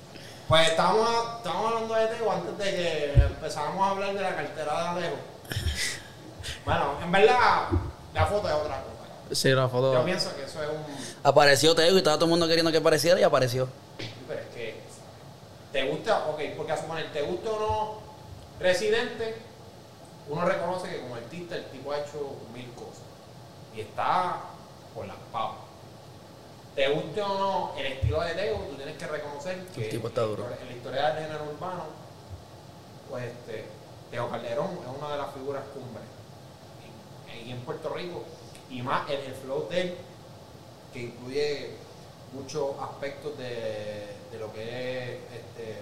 Pues 0.49 0.69
estábamos, 0.69 1.09
estábamos 1.37 1.73
hablando 1.73 1.95
de 1.95 2.07
Teo 2.09 2.33
antes 2.33 2.59
de 2.59 2.65
que 2.65 3.13
empezáramos 3.15 3.87
a 3.87 3.91
hablar 3.91 4.15
de 4.15 4.21
la 4.21 4.35
cartera 4.35 4.73
de 4.73 4.89
Alejo. 4.89 5.17
Bueno, 6.65 6.95
en 7.05 7.13
verdad, 7.13 7.69
la 8.13 8.27
foto 8.27 8.49
es 8.49 8.55
otra 8.55 8.83
cosa. 8.83 8.91
Sí, 9.33 9.51
la 9.51 9.69
foto... 9.69 9.95
Yo 9.95 10.05
pienso 10.05 10.35
que 10.35 10.43
eso 10.43 10.61
es 10.61 10.69
un. 10.69 10.85
Apareció 11.23 11.73
Tego 11.77 11.95
y 11.95 11.99
estaba 11.99 12.17
todo 12.17 12.25
el 12.25 12.31
mundo 12.31 12.49
queriendo 12.49 12.73
que 12.73 12.79
apareciera 12.79 13.21
y 13.21 13.23
apareció. 13.23 13.69
¿Te 15.73 15.89
gusta? 15.89 16.27
Ok, 16.29 16.41
porque 16.57 16.73
a 16.73 16.77
suponer, 16.77 17.13
¿te 17.13 17.23
gusta 17.23 17.51
o 17.51 17.61
no 17.61 18.11
Residente? 18.61 19.37
Uno 20.29 20.45
reconoce 20.45 20.89
que 20.91 21.01
como 21.01 21.15
artista 21.15 21.57
el 21.57 21.65
tipo 21.67 21.93
ha 21.93 22.01
hecho 22.01 22.37
mil 22.53 22.71
cosas. 22.75 23.03
Y 23.75 23.81
está 23.81 24.43
por 24.95 25.07
las 25.07 25.17
papas. 25.33 25.65
Te 26.75 26.89
guste 26.89 27.23
o 27.23 27.39
no 27.39 27.75
el 27.79 27.87
estilo 27.87 28.21
de 28.21 28.35
Teo, 28.35 28.57
tú 28.57 28.77
tienes 28.77 28.97
que 28.97 29.07
reconocer 29.07 29.67
que 29.75 29.85
El 29.85 29.91
tipo 29.91 30.09
está 30.09 30.23
duro. 30.23 30.47
en 30.61 30.67
la 30.67 30.73
historia 30.73 31.11
del 31.11 31.25
género 31.25 31.45
urbano, 31.45 31.85
pues 33.09 33.25
este, 33.25 33.65
Teo 34.11 34.31
Calderón 34.31 34.79
es 34.83 34.99
una 34.99 35.13
de 35.13 35.19
las 35.19 35.35
figuras 35.35 35.65
cumbres. 35.75 36.05
Y, 37.45 37.51
en 37.51 37.61
Puerto 37.63 37.89
Rico, 37.89 38.25
y 38.69 38.83
más 38.83 39.09
el, 39.11 39.21
el 39.21 39.35
flow 39.35 39.69
de 39.69 39.81
él, 39.81 39.97
que 40.93 41.01
incluye 41.01 41.71
muchos 42.33 42.73
aspectos 42.81 43.37
de, 43.39 44.20
de 44.31 44.39
lo 44.39 44.53
que 44.53 44.63
es 44.63 45.19
este, 45.33 45.81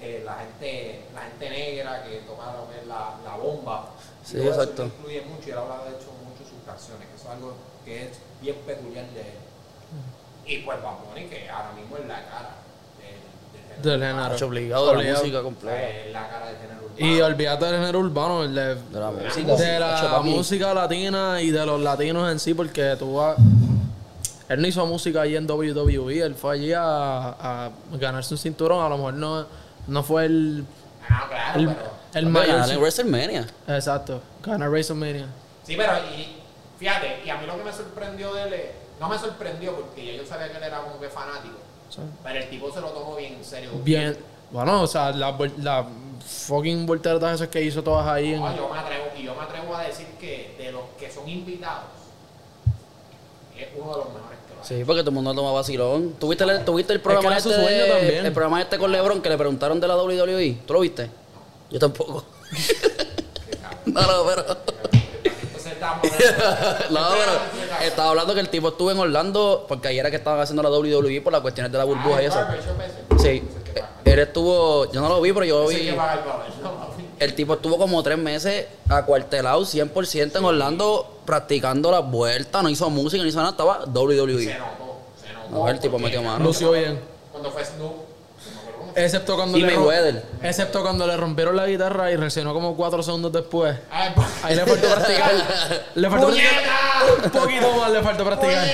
eh, 0.00 0.22
la 0.24 0.36
gente 0.36 1.04
la 1.14 1.22
gente 1.22 1.50
negra 1.50 2.04
que 2.04 2.16
toca 2.26 2.52
lo 2.52 2.70
que 2.70 2.80
es 2.80 2.86
la, 2.86 3.14
la 3.24 3.36
bomba. 3.36 3.90
Y 4.24 4.28
Sí, 4.28 4.38
eso 4.38 4.48
exacto. 4.48 4.84
Incluye 4.84 5.22
mucho 5.22 5.48
y 5.48 5.52
él 5.52 5.58
habla 5.58 5.84
de 5.84 5.90
hecho 5.96 6.10
mucho 6.24 6.44
de 6.44 6.50
sus 6.50 6.62
canciones, 6.66 7.08
que 7.08 7.14
eso 7.16 7.24
es 7.28 7.34
algo 7.34 7.54
que 7.84 8.04
es 8.04 8.10
bien 8.40 8.56
peculiar 8.66 9.06
de 9.10 9.20
él. 9.20 9.38
Y 10.46 10.58
pues 10.58 10.82
Bad 10.82 10.94
Bunny, 11.08 11.26
que 11.26 11.48
ahora 11.48 11.72
mismo 11.72 11.96
es 11.96 12.06
la 12.06 12.24
cara 12.24 12.56
del, 13.82 14.00
género. 14.00 14.46
Obligado 14.46 14.96
de 14.96 15.04
la 15.04 15.18
música 15.18 15.42
completa. 15.42 15.88
es 15.88 16.12
la 16.12 16.28
cara 16.28 16.46
del 16.46 16.56
género 16.56 16.80
urbano. 16.84 17.14
Y 17.14 17.20
olvídate 17.20 17.64
del 17.64 17.74
género 17.74 17.98
urbano, 17.98 18.44
el 18.44 18.54
de, 18.54 18.74
De 18.74 19.00
la 19.00 19.10
música. 19.10 19.56
de 19.56 19.80
la 19.80 20.10
papi. 20.10 20.28
música 20.28 20.74
latina 20.74 21.42
y 21.42 21.50
de 21.50 21.66
los 21.66 21.80
latinos 21.80 22.30
en 22.30 22.38
sí, 22.38 22.54
porque 22.54 22.96
tú 22.98 23.14
vas... 23.14 23.36
él 24.48 24.60
no 24.60 24.66
hizo 24.68 24.86
música 24.86 25.22
ahí 25.22 25.36
en 25.36 25.50
WWE, 25.50 26.20
él 26.20 26.34
fue 26.34 26.54
allí 26.54 26.72
a, 26.72 26.84
a 27.66 27.70
ganarse 27.92 28.34
un 28.34 28.38
cinturón, 28.38 28.84
a 28.84 28.88
lo 28.88 28.96
mejor 28.96 29.14
no, 29.14 29.46
no 29.88 30.02
fue 30.02 30.26
el, 30.26 30.64
Ah, 31.08 31.26
claro, 31.28 31.60
el, 31.60 31.66
pero. 31.68 31.90
el 32.14 32.26
Hombre, 32.26 32.48
mayor. 32.48 32.70
en 32.70 32.78
WrestleMania. 32.80 33.46
Exacto, 33.68 34.20
ganar 34.42 34.68
WrestleMania. 34.70 35.26
Sí, 35.64 35.74
pero 35.76 35.92
y, 36.16 36.36
fíjate, 36.78 37.22
y 37.24 37.30
a 37.30 37.36
mí 37.38 37.46
lo 37.46 37.56
que 37.56 37.64
me 37.64 37.72
sorprendió 37.72 38.34
de 38.34 38.42
él, 38.44 38.52
es- 38.54 38.70
no 39.00 39.08
me 39.08 39.18
sorprendió 39.18 39.74
porque 39.76 40.16
yo 40.16 40.24
sabía 40.26 40.50
que 40.50 40.56
él 40.56 40.62
era 40.64 40.80
como 40.80 40.98
que 40.98 41.08
fanático, 41.08 41.54
pero 42.24 42.38
el 42.38 42.48
tipo 42.50 42.72
se 42.72 42.80
lo 42.80 42.88
tomó 42.88 43.14
bien 43.16 43.34
en 43.34 43.44
serio. 43.44 43.70
Bien, 43.84 44.16
bueno, 44.50 44.82
o 44.82 44.86
sea, 44.86 45.10
las 45.12 45.34
vol- 45.34 45.56
las 45.58 45.86
fucking 46.46 46.86
volteretas 46.86 47.34
esas 47.34 47.48
que 47.48 47.62
hizo 47.62 47.82
todas 47.82 48.06
ahí 48.08 48.34
en... 48.34 48.40
Yo 48.56 48.68
me 48.72 48.78
atrevo, 48.78 49.04
y 49.16 49.22
yo 49.24 49.34
me 49.34 49.42
atrevo 49.42 49.76
a 49.76 49.82
decir 49.82 50.06
que 50.18 50.54
de 50.58 50.72
los 50.72 50.82
que 50.98 51.10
son 51.10 51.28
invitados, 51.28 51.84
es 53.56 53.68
uno 53.76 53.92
de 53.92 53.96
los 53.98 54.08
mejores. 54.08 54.35
Sí, 54.66 54.82
porque 54.84 55.02
todo 55.02 55.10
el 55.10 55.14
mundo 55.14 55.32
toma 55.32 55.52
vacilón. 55.52 56.14
¿Tuviste 56.18 56.42
el, 56.42 56.64
tuviste 56.64 56.92
el 56.92 56.98
que 56.98 57.04
programa 57.04 57.28
era 57.28 57.40
su 57.40 57.50
este 57.50 57.62
sueño 57.62 57.86
también. 57.86 58.26
El 58.26 58.32
programa 58.32 58.60
este 58.60 58.78
con 58.78 58.90
LeBron 58.90 59.22
que 59.22 59.28
le 59.28 59.38
preguntaron 59.38 59.78
de 59.80 59.86
la 59.86 59.96
WWE? 59.96 60.58
¿Tú 60.66 60.72
lo 60.72 60.80
viste? 60.80 61.08
Yo 61.70 61.78
tampoco. 61.78 62.24
no, 63.86 64.00
no, 64.00 64.26
pero... 64.26 64.44
No, 66.90 67.00
pero 67.10 67.86
estaba 67.86 68.10
hablando 68.10 68.34
que 68.34 68.40
el 68.40 68.48
tipo 68.48 68.68
estuvo 68.68 68.90
en 68.90 68.98
Orlando 68.98 69.66
porque 69.68 69.88
ayer 69.88 70.00
era 70.00 70.10
que 70.10 70.16
estaban 70.16 70.40
haciendo 70.40 70.62
la 70.62 70.70
WWE 70.70 71.20
por 71.20 71.32
las 71.32 71.42
cuestiones 71.42 71.70
de 71.70 71.78
la 71.78 71.84
burbuja 71.84 72.22
y 72.22 72.26
eso. 72.26 72.38
Sí, 73.18 73.42
él 74.04 74.18
estuvo, 74.18 74.90
yo 74.90 75.00
no 75.00 75.08
lo 75.08 75.20
vi, 75.20 75.32
pero 75.32 75.44
yo 75.44 75.62
lo 75.62 75.68
Sí, 75.68 75.76
vi. 75.76 75.96
El 77.18 77.34
tipo 77.34 77.54
estuvo 77.54 77.78
como 77.78 78.02
tres 78.02 78.18
meses 78.18 78.66
acuartelado 78.88 79.62
100% 79.62 80.36
en 80.38 80.44
Orlando 80.44 81.20
practicando 81.24 81.90
las 81.90 82.08
vueltas, 82.08 82.62
no 82.62 82.68
hizo 82.68 82.88
música, 82.90 83.22
no 83.22 83.28
hizo 83.28 83.38
nada, 83.38 83.50
estaba 83.50 83.84
Se 83.84 83.90
WWE. 83.90 84.44
notó, 84.58 84.96
se 85.20 85.32
notó. 85.32 85.50
No, 85.50 85.68
el 85.68 85.78
tipo 85.80 85.98
metió 85.98 86.22
mano. 86.22 86.44
Lució 86.44 86.72
bien. 86.72 87.00
Cuando 87.32 87.50
fue 87.50 87.64
Snoop, 87.64 87.92
se 88.94 89.04
Excepto 89.04 89.36
cuando, 89.36 89.58
Y 89.58 89.60
le 89.62 89.76
Mayweather. 89.76 90.24
excepto 90.42 90.80
cuando 90.82 91.06
le 91.06 91.16
rompieron 91.16 91.54
la 91.56 91.66
guitarra 91.66 92.10
y 92.10 92.16
reaccionó 92.16 92.54
como 92.54 92.74
cuatro 92.76 93.02
segundos 93.02 93.30
después. 93.32 93.76
Ay, 93.90 94.12
pues. 94.14 94.26
Ahí 94.42 94.56
le 94.56 94.64
faltó 94.64 94.88
practicar. 94.88 95.32
le 95.94 96.10
faltó 96.10 96.26
practicar. 96.28 96.54
Un 97.24 97.30
poquito 97.30 97.72
más 97.76 97.90
le 97.90 98.02
faltó 98.02 98.24
practicar. 98.24 98.66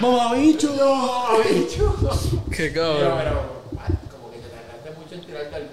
Mamá 0.00 0.32
bicho. 0.34 0.72
¡No, 0.78 1.38
bicho! 1.42 1.94
Qué 2.50 2.70
Pero, 2.72 2.82
cabrón. 2.82 3.18
pero, 3.18 3.40
ay, 3.86 3.94
como 4.10 4.30
que 4.30 4.38
te 4.38 4.48
tardaste 4.48 4.90
mucho 4.98 5.14
en 5.14 5.20
tirarte 5.26 5.56
al 5.56 5.62
pero. 5.64 5.69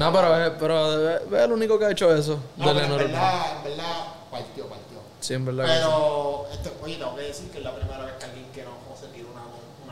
No, 0.00 0.12
pero, 0.12 0.44
es- 0.46 0.52
pero 0.58 1.10
es 1.10 1.20
es 1.32 1.40
el 1.40 1.52
único 1.52 1.78
que 1.78 1.84
ha 1.84 1.90
hecho 1.90 2.14
eso. 2.14 2.38
No, 2.56 2.68
de 2.72 2.80
pero 2.80 2.86
en 2.86 2.98
verdad, 2.98 3.56
en 3.58 3.64
verdad, 3.64 4.04
partió, 4.30 4.66
partió. 4.66 4.98
Sí, 5.20 5.34
en 5.34 5.44
verdad 5.44 5.64
que 5.66 5.70
sí. 5.72 5.76
Pero, 5.78 6.46
este, 6.52 6.72
oye, 6.82 6.96
tengo 6.96 7.14
que 7.16 7.22
decir 7.22 7.50
que 7.50 7.58
es 7.58 7.64
la 7.64 7.74
primera 7.74 7.98
vez 8.04 8.14
que 8.18 8.24
alguien 8.24 8.46
que 8.52 8.62
no 8.64 8.70
se 8.98 9.06
tira 9.08 9.26
una, 9.30 9.42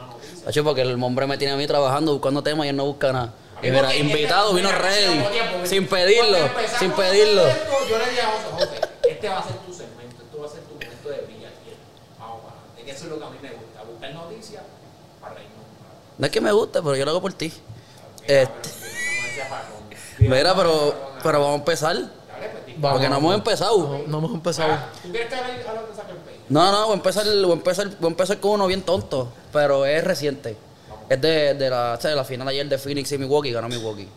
una 0.02 0.14
noticia. 0.14 0.48
Hacho, 0.48 0.64
porque 0.64 0.80
el 0.82 1.02
hombre 1.02 1.26
me 1.26 1.36
tiene 1.36 1.52
a 1.52 1.56
mí 1.56 1.66
trabajando, 1.66 2.12
buscando 2.12 2.42
temas 2.42 2.64
y 2.66 2.70
él 2.70 2.76
no 2.76 2.86
busca 2.86 3.12
nada. 3.12 3.34
Y 3.62 3.70
mira, 3.70 3.94
invitado, 3.94 4.54
vino 4.54 4.70
ready, 4.72 5.66
sin 5.66 5.86
pedirlo, 5.88 6.38
sin 6.78 6.92
pedirlo. 6.92 7.46
esto, 7.46 7.72
yo 7.90 7.98
le 7.98 8.04
dije 8.08 8.22
a 8.22 8.26
José, 8.30 8.66
José, 8.66 8.80
este 9.10 9.28
va 9.28 9.38
a 9.40 9.42
ser 9.42 9.56
tu 9.66 9.74
segmento, 9.74 10.22
esto 10.22 10.38
va 10.40 10.46
a 10.46 10.48
ser 10.48 10.60
tu 10.60 10.74
momento 10.74 11.08
de 11.10 11.16
brillar. 11.26 11.52
Y 11.66 11.70
él, 11.70 11.76
Vamos 12.20 12.40
para 12.42 12.54
adelante, 12.54 12.84
que 12.84 12.90
eso 12.92 13.04
es 13.04 13.10
lo 13.10 13.18
que 13.18 13.24
a 13.24 13.30
mí 13.30 13.38
me 13.42 13.50
gusta, 13.50 13.82
buscar 13.82 14.14
noticias 14.14 14.62
para 15.20 15.34
reírnos. 15.34 15.58
No 16.18 16.26
es 16.26 16.32
que 16.32 16.40
me 16.40 16.52
guste, 16.52 16.80
pero 16.82 16.94
yo 16.96 17.04
lo 17.04 17.10
hago 17.10 17.20
por 17.20 17.32
ti. 17.34 17.52
Mira, 18.22 18.42
Este, 18.42 18.54
pero, 18.62 18.86
no 18.86 19.22
me 19.22 19.28
decía 19.28 19.48
para 19.50 19.62
con- 19.64 19.78
mira, 20.18 20.54
pero, 20.54 20.94
pero 21.22 21.40
vamos 21.40 21.54
a 21.54 21.58
empezar. 21.58 21.96
Porque 22.80 23.08
no 23.08 23.16
hemos 23.16 23.34
empezado. 23.34 23.78
No, 23.78 23.98
no 24.06 24.18
hemos 24.18 24.34
empezado. 24.34 24.78
No, 26.48 26.72
no, 26.72 26.82
voy 26.84 26.92
a 26.92 26.94
empezar, 26.94 27.24
voy 27.24 27.50
a 27.50 27.54
empezar, 27.54 27.88
voy 27.98 28.06
a 28.08 28.10
empezar 28.10 28.38
con 28.38 28.52
uno 28.52 28.66
bien 28.66 28.82
tonto, 28.82 29.28
pero 29.52 29.84
es 29.84 30.02
reciente. 30.04 30.56
Es 31.08 31.20
de, 31.20 31.54
de 31.54 31.70
la, 31.70 31.96
de 31.96 32.14
la 32.14 32.24
final 32.24 32.48
ayer 32.48 32.68
de 32.68 32.78
Phoenix 32.78 33.12
y 33.12 33.18
Milwaukee, 33.18 33.52
ganó 33.52 33.68
Milwaukee. 33.68 34.08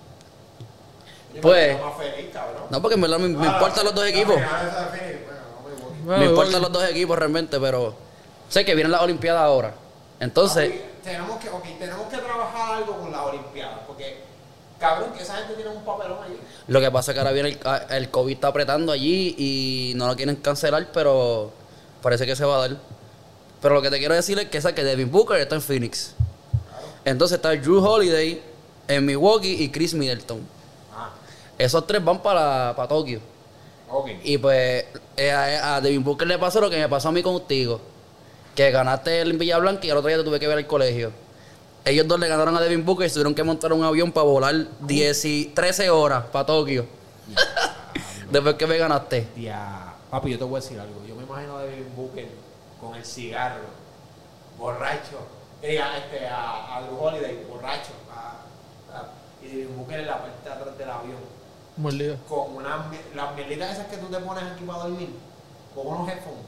Pues-. 1.42 1.78
No, 2.70 2.82
porque 2.82 2.96
en 2.96 3.02
verdad 3.02 3.20
me, 3.20 3.30
me 3.30 3.48
importan 3.48 3.86
los 3.86 3.96
dos 3.96 4.06
equipos. 4.06 4.36
me 6.06 6.26
importan 6.26 6.62
los 6.62 6.72
dos 6.72 6.90
equipos 6.90 7.18
realmente, 7.18 7.60
pero 7.60 7.94
sé 8.50 8.66
que 8.66 8.76
vienen 8.76 8.92
las 8.92 9.02
Olimpiadas 9.02 9.42
ahora. 9.42 9.74
Entonces, 10.20 10.72
tenemos 11.04 11.38
que, 11.40 11.50
ok, 11.50 11.64
tenemos 11.80 12.08
que 12.08 12.18
trabajar 12.18 12.78
algo 12.78 12.98
con 13.00 13.12
las 13.12 13.22
Olimpiadas, 13.22 13.51
cabrón 14.82 15.14
que 15.14 15.24
esa 15.24 15.36
gente 15.38 15.54
tiene 15.54 15.70
un 15.70 15.84
papelón 15.86 16.18
allí. 16.26 16.36
lo 16.68 16.82
que 16.82 16.92
pasa 16.92 17.12
es 17.12 17.14
que 17.16 17.20
ahora 17.20 17.32
viene 17.32 17.50
el, 17.50 17.60
ah, 17.64 17.84
el 17.92 18.10
COVID 18.10 18.34
está 18.34 18.48
apretando 18.48 18.92
allí 18.92 19.36
y 19.38 19.94
no 19.96 20.08
lo 20.08 20.16
quieren 20.18 20.36
cancelar, 20.36 20.88
pero 20.92 21.54
parece 22.02 22.26
que 22.26 22.36
se 22.36 22.44
va 22.44 22.58
a 22.58 22.68
dar. 22.68 22.78
Pero 23.62 23.76
lo 23.76 23.82
que 23.82 23.90
te 23.92 24.00
quiero 24.00 24.16
decir 24.16 24.38
es 24.40 24.50
que 24.50 24.58
esa 24.58 24.74
que 24.76 24.84
Devin 24.84 25.10
Booker 25.12 25.40
está 25.40 25.56
en 25.56 25.62
Phoenix. 25.62 26.16
Entonces 27.06 27.36
está 27.38 27.56
Drew 27.56 27.80
Holiday 27.86 28.42
en 28.88 29.06
Milwaukee 29.06 29.64
y 29.64 29.70
Chris 29.70 29.94
Middleton. 29.94 30.40
Ah, 30.94 31.12
Esos 31.58 31.86
tres 31.88 32.04
van 32.04 32.22
para, 32.22 32.74
para 32.76 32.88
Tokio. 32.88 33.20
ok. 33.90 34.10
Y 34.24 34.38
pues 34.40 34.86
eh, 35.16 35.32
a, 35.32 35.76
a 35.76 35.82
Devin 35.82 36.04
Booker 36.04 36.28
le 36.28 36.38
pasó 36.40 36.60
lo 36.60 36.70
que 36.70 36.78
me 36.78 36.90
pasó 36.90 37.10
a 37.10 37.12
mí 37.12 37.22
contigo. 37.22 37.80
Que 38.56 38.70
ganaste 38.72 39.22
el 39.22 39.34
Villa 39.38 39.60
Blanca 39.60 39.86
y 39.86 39.92
al 39.92 39.98
otro 39.98 40.10
día 40.10 40.18
te 40.18 40.24
tuve 40.24 40.40
que 40.40 40.48
ver 40.48 40.58
al 40.58 40.68
colegio. 40.68 41.12
Ellos 41.84 42.08
dos 42.08 42.20
le 42.20 42.28
ganaron 42.28 42.56
a 42.56 42.62
Devin 42.62 42.86
Booker 42.86 43.06
y 43.08 43.10
se 43.10 43.16
tuvieron 43.16 43.34
que 43.34 43.44
montar 43.44 43.74
un 43.74 43.84
avión 43.84 44.12
para 44.12 44.26
volar 44.26 44.56
10 44.82 45.26
y 45.26 45.46
13 45.48 45.90
horas 45.90 46.26
para 46.32 46.46
Tokio. 46.46 46.86
Después 48.30 48.56
que 48.56 48.68
me 48.68 48.78
ganaste. 48.78 49.22
Tía, 49.36 49.94
papi, 50.10 50.32
yo 50.32 50.38
te 50.38 50.44
voy 50.44 50.60
a 50.60 50.62
decir 50.62 50.80
algo. 50.80 51.04
Yo 51.08 51.16
me 51.16 51.24
imagino 51.24 51.58
a 51.58 51.64
Devin 51.64 51.94
Booker 51.96 52.28
con 52.80 52.96
el 52.96 53.04
cigarro, 53.04 53.64
borracho. 54.58 55.28
Eh, 55.62 55.80
a, 55.80 55.98
este, 55.98 56.28
a, 56.28 56.78
a 56.78 56.82
Drew 56.84 56.98
Holiday, 57.00 57.46
borracho. 57.50 57.92
a- 58.14 58.38
a- 58.96 59.12
y 59.44 59.48
Devin 59.48 59.76
Booker 59.78 60.00
en 60.02 60.08
la 60.08 60.22
parte 60.22 60.50
de 60.50 60.56
atrás 60.56 60.78
del 60.78 60.90
avión. 60.90 61.18
Mordido. 61.78 62.16
Con 62.30 62.56
unas 62.58 62.86
las 63.16 63.36
mierditas 63.36 63.74
esas 63.74 63.88
que 63.88 63.98
tú 63.98 64.06
te 64.08 64.18
pones 64.20 64.44
aquí 64.44 64.64
para 64.66 64.80
dormir. 64.84 65.10
Con 65.76 65.88
unos 65.88 66.08
headphones. 66.10 66.46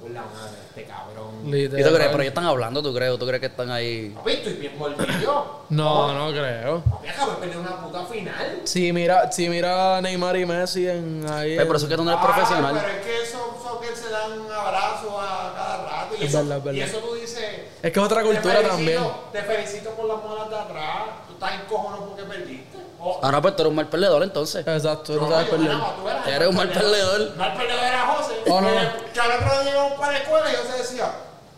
Por 0.00 0.10
la 0.10 0.20
madre, 0.22 0.58
este 0.68 0.84
cabrón. 0.84 1.28
¿Y 1.40 1.68
tú 1.68 1.76
Literal. 1.76 1.94
crees? 1.94 2.08
Pero 2.10 2.22
ellos 2.22 2.30
están 2.30 2.44
hablando, 2.44 2.82
¿tú 2.82 2.94
crees? 2.94 3.18
¿Tú 3.18 3.26
crees 3.26 3.40
que 3.40 3.46
están 3.46 3.70
ahí? 3.70 4.10
Papi, 4.16 4.32
estoy 4.32 4.52
bien 4.54 4.78
mordido. 4.78 5.64
No, 5.70 6.12
no 6.14 6.30
creo. 6.32 6.82
Papi, 6.84 7.08
acabo 7.08 7.32
de 7.32 7.36
perder 7.38 7.58
una 7.58 7.80
puta 7.82 8.04
final. 8.06 8.60
Si 8.64 8.92
mira, 8.92 9.30
si 9.32 9.48
mira 9.48 9.96
a 9.96 10.00
Neymar 10.00 10.36
y 10.36 10.46
Messi 10.46 10.86
en 10.88 11.26
ahí. 11.28 11.56
Por 11.66 11.76
eso 11.76 11.86
es 11.86 11.90
que 11.90 11.96
tú 11.96 12.04
no 12.04 12.12
eres 12.12 12.22
Ah, 12.22 12.26
profesional. 12.26 12.74
Pero 12.80 12.98
es 12.98 13.04
que 13.06 13.22
esos 13.22 13.40
soccer 13.62 13.96
se 13.96 14.08
dan 14.10 14.32
un 14.40 14.52
abrazo 14.52 15.20
a 15.20 15.52
cada 15.56 15.76
rato. 15.84 16.14
Y, 16.18 16.24
Es 16.24 16.28
eso, 16.30 16.38
verdad, 16.38 16.58
es 16.58 16.62
y 16.62 16.78
verdad. 16.78 16.88
eso 16.94 16.98
tú 17.06 17.14
dices. 17.14 17.44
Es 17.82 17.92
que 17.92 17.98
es 18.00 18.04
otra 18.06 18.20
te 18.22 18.26
cultura 18.26 18.54
felicito- 18.54 18.68
también. 18.76 19.02
Te 19.32 19.42
felicito 19.42 19.90
por 19.90 20.06
las 20.06 20.22
molas 20.22 20.48
de 20.50 20.56
atrás. 20.56 21.02
Tú 21.26 21.34
estás 21.34 21.52
en 21.54 21.60
cojones 21.66 22.00
porque 22.08 22.22
perdiste. 22.22 22.78
O- 23.00 23.20
Ahora 23.22 23.40
pues 23.40 23.54
tú 23.54 23.62
eres 23.62 23.70
un 23.70 23.76
mal 23.76 23.88
perdedor 23.88 24.22
entonces. 24.24 24.66
Exacto, 24.66 25.14
no 25.14 25.22
No, 25.22 25.28
sabes 25.30 25.48
perder. 25.48 25.70
tú 25.70 26.08
el 26.28 26.32
Eres 26.34 26.48
un 26.48 26.56
mal 26.56 26.68
perdedor. 26.68 27.20
El 27.20 27.36
mal 27.36 27.54
perdedor 27.56 27.84
era 27.84 28.06
José. 28.06 28.34
Oh, 28.50 28.60
no. 28.60 28.68
que, 28.68 29.10
que 29.12 29.20
al 29.20 29.32
otro 29.32 29.62
día 29.62 29.70
íbamos 29.72 29.92
para 29.98 30.12
la 30.12 30.18
escuela 30.18 30.46
y 30.50 30.52
yo 30.52 30.62
se 30.72 30.78
decía. 30.82 31.12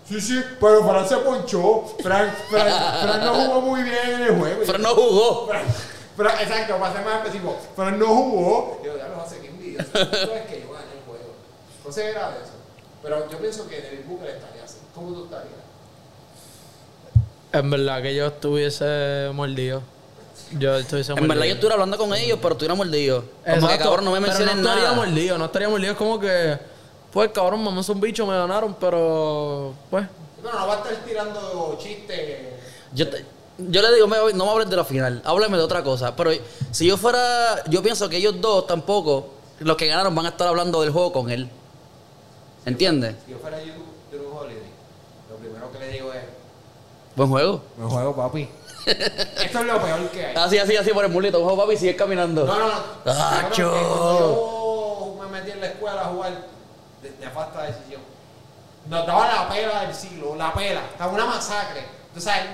Sí, 0.09 0.20
sí, 0.20 0.42
pero 0.61 0.82
Fran 0.88 1.09
se 1.09 1.16
ponchó. 1.18 1.85
Fran, 2.02 2.35
Fran, 2.50 2.68
Fran 3.02 3.25
no 3.25 3.35
jugó 3.35 3.61
muy 3.61 3.82
bien 3.82 3.99
en 4.14 4.23
el 4.23 4.38
juego. 4.38 4.62
Pero 4.66 4.78
no 4.78 4.88
jugó. 4.94 5.47
Fran, 5.47 5.62
Fran, 6.16 6.40
exacto, 6.40 6.78
para 6.78 6.92
ser 6.94 7.04
más 7.04 7.14
específico. 7.18 7.56
Fran 7.76 7.99
no 7.99 8.06
jugó. 8.06 8.80
Yo 8.85 8.97
ya 8.99 9.09
lo 9.09 9.28
sé 9.28 9.38
que 9.40 9.49
envidia. 9.49 9.85
Tú 9.85 9.99
sabes 9.99 10.47
que 10.49 10.61
yo 10.62 10.73
gané 10.73 10.92
el 10.99 11.04
juego. 11.06 11.35
Entonces 11.78 12.04
era 12.06 12.30
de 12.30 12.37
eso. 12.38 12.50
Pero 13.02 13.30
yo 13.30 13.38
pienso 13.38 13.68
que 13.68 13.80
Devin 13.80 14.04
Booker 14.09 14.30
estaría 14.30 14.64
así. 14.64 14.78
¿Cómo 14.94 15.14
tú 15.14 15.25
estarías? 15.25 15.54
En 17.52 17.70
verdad 17.70 18.02
que 18.02 18.14
yo 18.14 18.26
estuviese 18.26 19.30
mordido. 19.32 19.82
Yo 20.59 20.76
estuviese 20.76 21.12
En 21.12 21.18
mordido. 21.18 21.28
verdad 21.35 21.47
yo 21.47 21.52
estuviera 21.54 21.75
hablando 21.75 21.99
con 21.99 22.14
ellos, 22.14 22.38
pero 22.42 22.56
tú 22.56 22.64
eras 22.64 22.76
mordido. 22.76 23.20
Como 23.23 23.44
que 23.44 23.52
Exacto, 23.52 23.85
cabrón, 23.85 24.04
no 24.04 24.11
me 24.12 24.20
pero 24.20 24.28
menciones 24.32 24.56
no 24.56 24.62
estaría 24.68 24.85
nada. 24.90 24.97
mordido, 24.97 25.38
no 25.38 25.44
estaría 25.47 25.68
mordido. 25.68 25.92
Es 25.92 25.99
como 25.99 26.18
que, 26.20 26.59
pues 27.12 27.30
cabrón, 27.32 27.62
mamá 27.64 27.80
es 27.80 27.88
un 27.88 28.00
bicho, 28.00 28.26
me 28.26 28.36
ganaron, 28.36 28.74
pero 28.78 29.74
pues. 29.90 30.06
Pero 30.42 30.58
no 30.58 30.66
va 30.66 30.74
a 30.74 30.76
estar 30.76 30.94
tirando 31.04 31.76
chistes. 31.78 32.38
Yo, 32.92 33.08
te- 33.10 33.24
yo 33.58 33.82
le 33.82 33.94
digo, 33.94 34.06
me- 34.06 34.32
no 34.32 34.44
me 34.46 34.50
hables 34.52 34.70
de 34.70 34.76
la 34.76 34.84
final, 34.84 35.20
háblame 35.24 35.56
de 35.58 35.62
otra 35.64 35.82
cosa. 35.82 36.14
Pero 36.16 36.30
si 36.70 36.86
yo 36.86 36.96
fuera, 36.96 37.62
yo 37.68 37.82
pienso 37.82 38.08
que 38.08 38.16
ellos 38.16 38.40
dos 38.40 38.66
tampoco, 38.66 39.28
los 39.58 39.76
que 39.76 39.86
ganaron, 39.86 40.14
van 40.14 40.26
a 40.26 40.30
estar 40.30 40.48
hablando 40.48 40.80
del 40.80 40.90
juego 40.90 41.12
con 41.12 41.30
él. 41.30 41.48
¿Entiendes? 42.66 43.16
Si 43.26 43.32
yo 43.32 43.38
fuera 43.38 43.58
YouTube 43.62 43.84
Drew 44.10 44.36
Holiday, 44.36 44.62
lo 45.30 45.36
primero 45.36 45.72
que 45.72 45.78
le 45.78 45.88
digo 45.88 46.12
es. 46.12 46.22
Buen 47.16 47.28
juego. 47.28 47.62
Me 47.76 47.86
juego, 47.86 48.14
papi. 48.16 48.48
Esto 48.86 49.58
es 49.58 49.66
lo 49.66 49.82
peor 49.82 50.08
que 50.10 50.26
hay. 50.26 50.36
Así, 50.36 50.58
así, 50.58 50.76
así 50.76 50.90
por 50.90 51.04
el 51.04 51.10
mulito. 51.10 51.38
Buen 51.40 51.54
juego, 51.54 51.66
papi, 51.68 51.76
sigue 51.78 51.96
caminando. 51.96 52.44
No, 52.46 52.58
no, 52.58 52.66
no. 52.68 52.74
¡Ah, 53.06 53.48
Cabrón, 53.50 53.52
cho! 53.52 53.72
que 53.72 53.80
cuando 53.86 55.16
yo 55.18 55.18
me 55.22 55.28
metí 55.38 55.50
en 55.50 55.60
la 55.60 55.66
escuela 55.66 56.00
a 56.02 56.04
jugar 56.06 56.32
de, 57.20 57.26
nefasta 57.26 57.62
decisión. 57.62 58.00
Nos 58.88 59.06
daba 59.06 59.28
la 59.28 59.48
pela 59.48 59.82
del 59.82 59.94
siglo, 59.94 60.34
la 60.36 60.52
pela. 60.52 60.82
Estaba 60.90 61.12
una 61.12 61.26
masacre. 61.26 61.84
Tú 62.14 62.20
sabes, 62.20 62.46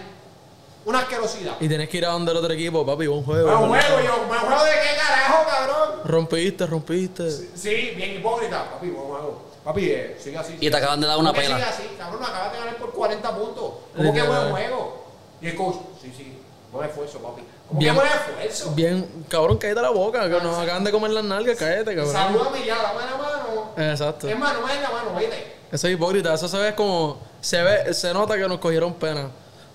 Una 0.85 1.01
asquerosidad. 1.01 1.57
Y 1.59 1.69
tienes 1.69 1.89
que 1.89 1.99
ir 1.99 2.07
a 2.07 2.11
donde 2.11 2.31
el 2.31 2.37
otro 2.37 2.53
equipo, 2.53 2.87
papi, 2.87 3.07
buen 3.07 3.25
juego. 3.25 3.47
Pero 3.47 3.61
un 3.61 3.69
juego, 3.69 4.01
yo, 4.05 4.23
¿un 4.23 4.29
juego 4.29 4.65
de 4.65 4.71
qué 4.71 4.97
carajo, 4.97 5.45
cabrón? 5.49 6.01
Rompiste, 6.05 6.67
rompiste. 6.67 7.31
Sí, 7.31 7.93
bien 7.97 8.17
hipócrita. 8.17 8.71
Papi, 8.71 8.91
buen 8.91 9.09
juego. 9.09 9.43
Papi, 9.65 9.85
eh, 9.91 10.17
sigue 10.23 10.39
así. 10.39 10.57
Y 10.61 10.71
te 10.71 10.77
acaban 10.77 11.01
de 11.01 11.09
dar 11.09 11.19
una 11.19 11.31
¿Cómo 11.31 11.41
que 11.41 11.49
pela. 11.49 11.57
Sigue 11.57 11.69
así, 11.69 11.97
cabrón, 11.99 12.23
acabas 12.23 12.53
de 12.53 12.59
ganar 12.59 12.77
por 12.77 12.93
40 12.93 13.37
puntos. 13.37 13.73
¿Cómo 13.97 14.15
que 14.15 14.23
buen 14.23 14.51
juego? 14.51 15.07
Y 15.41 15.49
el 15.49 15.57
coach, 15.57 15.77
sí, 16.01 16.13
sí, 16.17 16.39
buen 16.73 16.89
esfuerzo, 16.89 17.19
papi. 17.19 17.43
¿Cómo 17.69 17.81
Bien. 17.81 17.95
que 17.95 18.01
buen 18.01 18.13
esfuerzo? 18.13 18.75
Bien, 18.75 19.07
cabrón, 19.29 19.59
cállate 19.59 19.83
la 19.83 19.91
boca, 19.91 20.23
que 20.25 20.41
nos 20.41 20.57
acaban 20.59 20.85
de 20.85 20.93
comer 20.93 21.11
las 21.11 21.25
nalgas, 21.25 21.57
cállate, 21.59 21.95
cabrón. 21.97 22.13
Salúdame 22.13 22.65
ya, 22.65 22.77
dame 22.77 23.01
la 23.11 23.17
mano. 23.17 23.73
Exacto. 23.93 24.29
Es 24.29 24.39
mano, 24.39 24.61
dame 24.61 24.81
la 24.81 24.91
mano, 24.91 25.15
vete. 25.17 25.55
Eso 25.73 25.89
es 25.89 25.95
hipócrita, 25.95 26.33
eso 26.35 26.47
se 26.49 26.59
ve 26.59 26.75
como. 26.75 27.19
Se 27.41 27.61
ve, 27.63 27.93
se 27.93 28.13
nota 28.15 28.37
que 28.37 28.47
nos 28.49 28.59
cogieron 28.59 28.95
pena. 28.95 29.31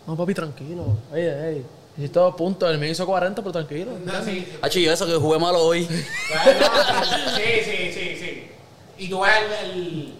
No, 0.07 0.15
papi, 0.15 0.33
tranquilo. 0.33 0.97
Oye, 1.11 1.35
hey. 1.41 1.65
Hiciste 1.97 2.17
dos 2.19 2.33
puntos, 2.35 2.71
él 2.71 2.77
me 2.77 2.89
hizo 2.89 3.05
40, 3.05 3.41
pero 3.41 3.51
tranquilo. 3.51 3.91
No, 4.05 4.13
sí, 4.23 4.45
sí. 4.49 4.57
Hacho, 4.61 4.79
yo 4.79 4.93
eso 4.93 5.05
que 5.05 5.15
jugué 5.15 5.37
malo 5.37 5.59
hoy. 5.59 5.85
Sí, 7.35 7.43
sí, 7.65 7.91
sí, 7.93 8.15
sí. 8.17 8.51
Y 8.97 9.09
tú 9.09 9.19
ves 9.21 9.31
el, 9.63 9.69
el- 9.71 10.13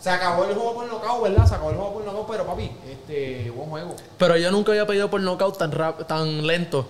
Se 0.00 0.08
acabó 0.08 0.44
el 0.44 0.54
juego 0.54 0.74
por 0.74 0.86
knockout, 0.86 1.22
¿verdad? 1.22 1.46
Se 1.46 1.54
acabó 1.54 1.70
el 1.70 1.76
juego 1.76 1.92
por 1.92 2.04
knockout, 2.04 2.28
pero 2.30 2.46
papi, 2.46 2.70
este, 2.90 3.50
buen 3.50 3.68
juego. 3.68 3.96
Pero 4.18 4.36
yo 4.36 4.50
nunca 4.50 4.72
había 4.72 4.86
pedido 4.86 5.10
por 5.10 5.20
knockout 5.20 5.58
tan 5.58 5.72
rap, 5.72 6.06
tan 6.06 6.46
lento. 6.46 6.88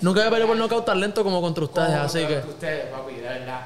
Nunca 0.00 0.20
había 0.20 0.30
pedido 0.30 0.46
por 0.46 0.56
knockout 0.56 0.84
tan 0.84 1.00
lento 1.00 1.24
como 1.24 1.40
contra 1.40 1.64
ustedes, 1.64 1.88
¿Cómo 1.88 2.02
así 2.02 2.24
que. 2.26 2.38
Ustedes, 2.38 2.86
papi, 2.86 3.14
de 3.16 3.22
verdad. 3.22 3.62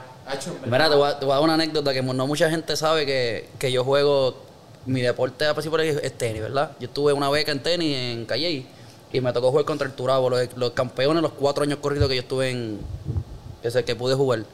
Mira, 0.65 0.89
te 0.89 0.97
voy, 0.97 1.09
a, 1.09 1.19
te 1.19 1.25
voy 1.25 1.33
a 1.33 1.37
dar 1.37 1.45
una 1.45 1.55
anécdota 1.55 1.93
que 1.93 2.03
no 2.03 2.27
mucha 2.27 2.51
gente 2.51 2.77
sabe 2.77 3.07
que, 3.07 3.49
que 3.59 3.71
yo 3.71 3.85
juego. 3.85 4.45
Mi 4.87 5.01
deporte 5.03 5.45
a 5.45 5.53
principio 5.53 5.81
es 5.81 6.17
tenis, 6.17 6.41
¿verdad? 6.41 6.71
Yo 6.79 6.89
tuve 6.89 7.13
una 7.13 7.29
beca 7.29 7.51
en 7.51 7.61
tenis 7.61 7.97
en 7.97 8.25
Calle 8.25 8.65
y 9.13 9.21
me 9.21 9.33
tocó 9.33 9.51
jugar 9.51 9.65
contra 9.65 9.87
el 9.87 9.95
Turabo, 9.95 10.31
los, 10.31 10.57
los 10.57 10.71
campeones, 10.73 11.23
los 11.23 11.33
cuatro 11.33 11.65
años 11.65 11.79
corridos 11.81 12.09
que 12.09 12.17
yo 12.17 12.23
estuve 12.23 12.51
en. 12.51 12.81
que, 13.63 13.85
que 13.85 13.97
pude 13.97 14.15
jugar. 14.15 14.45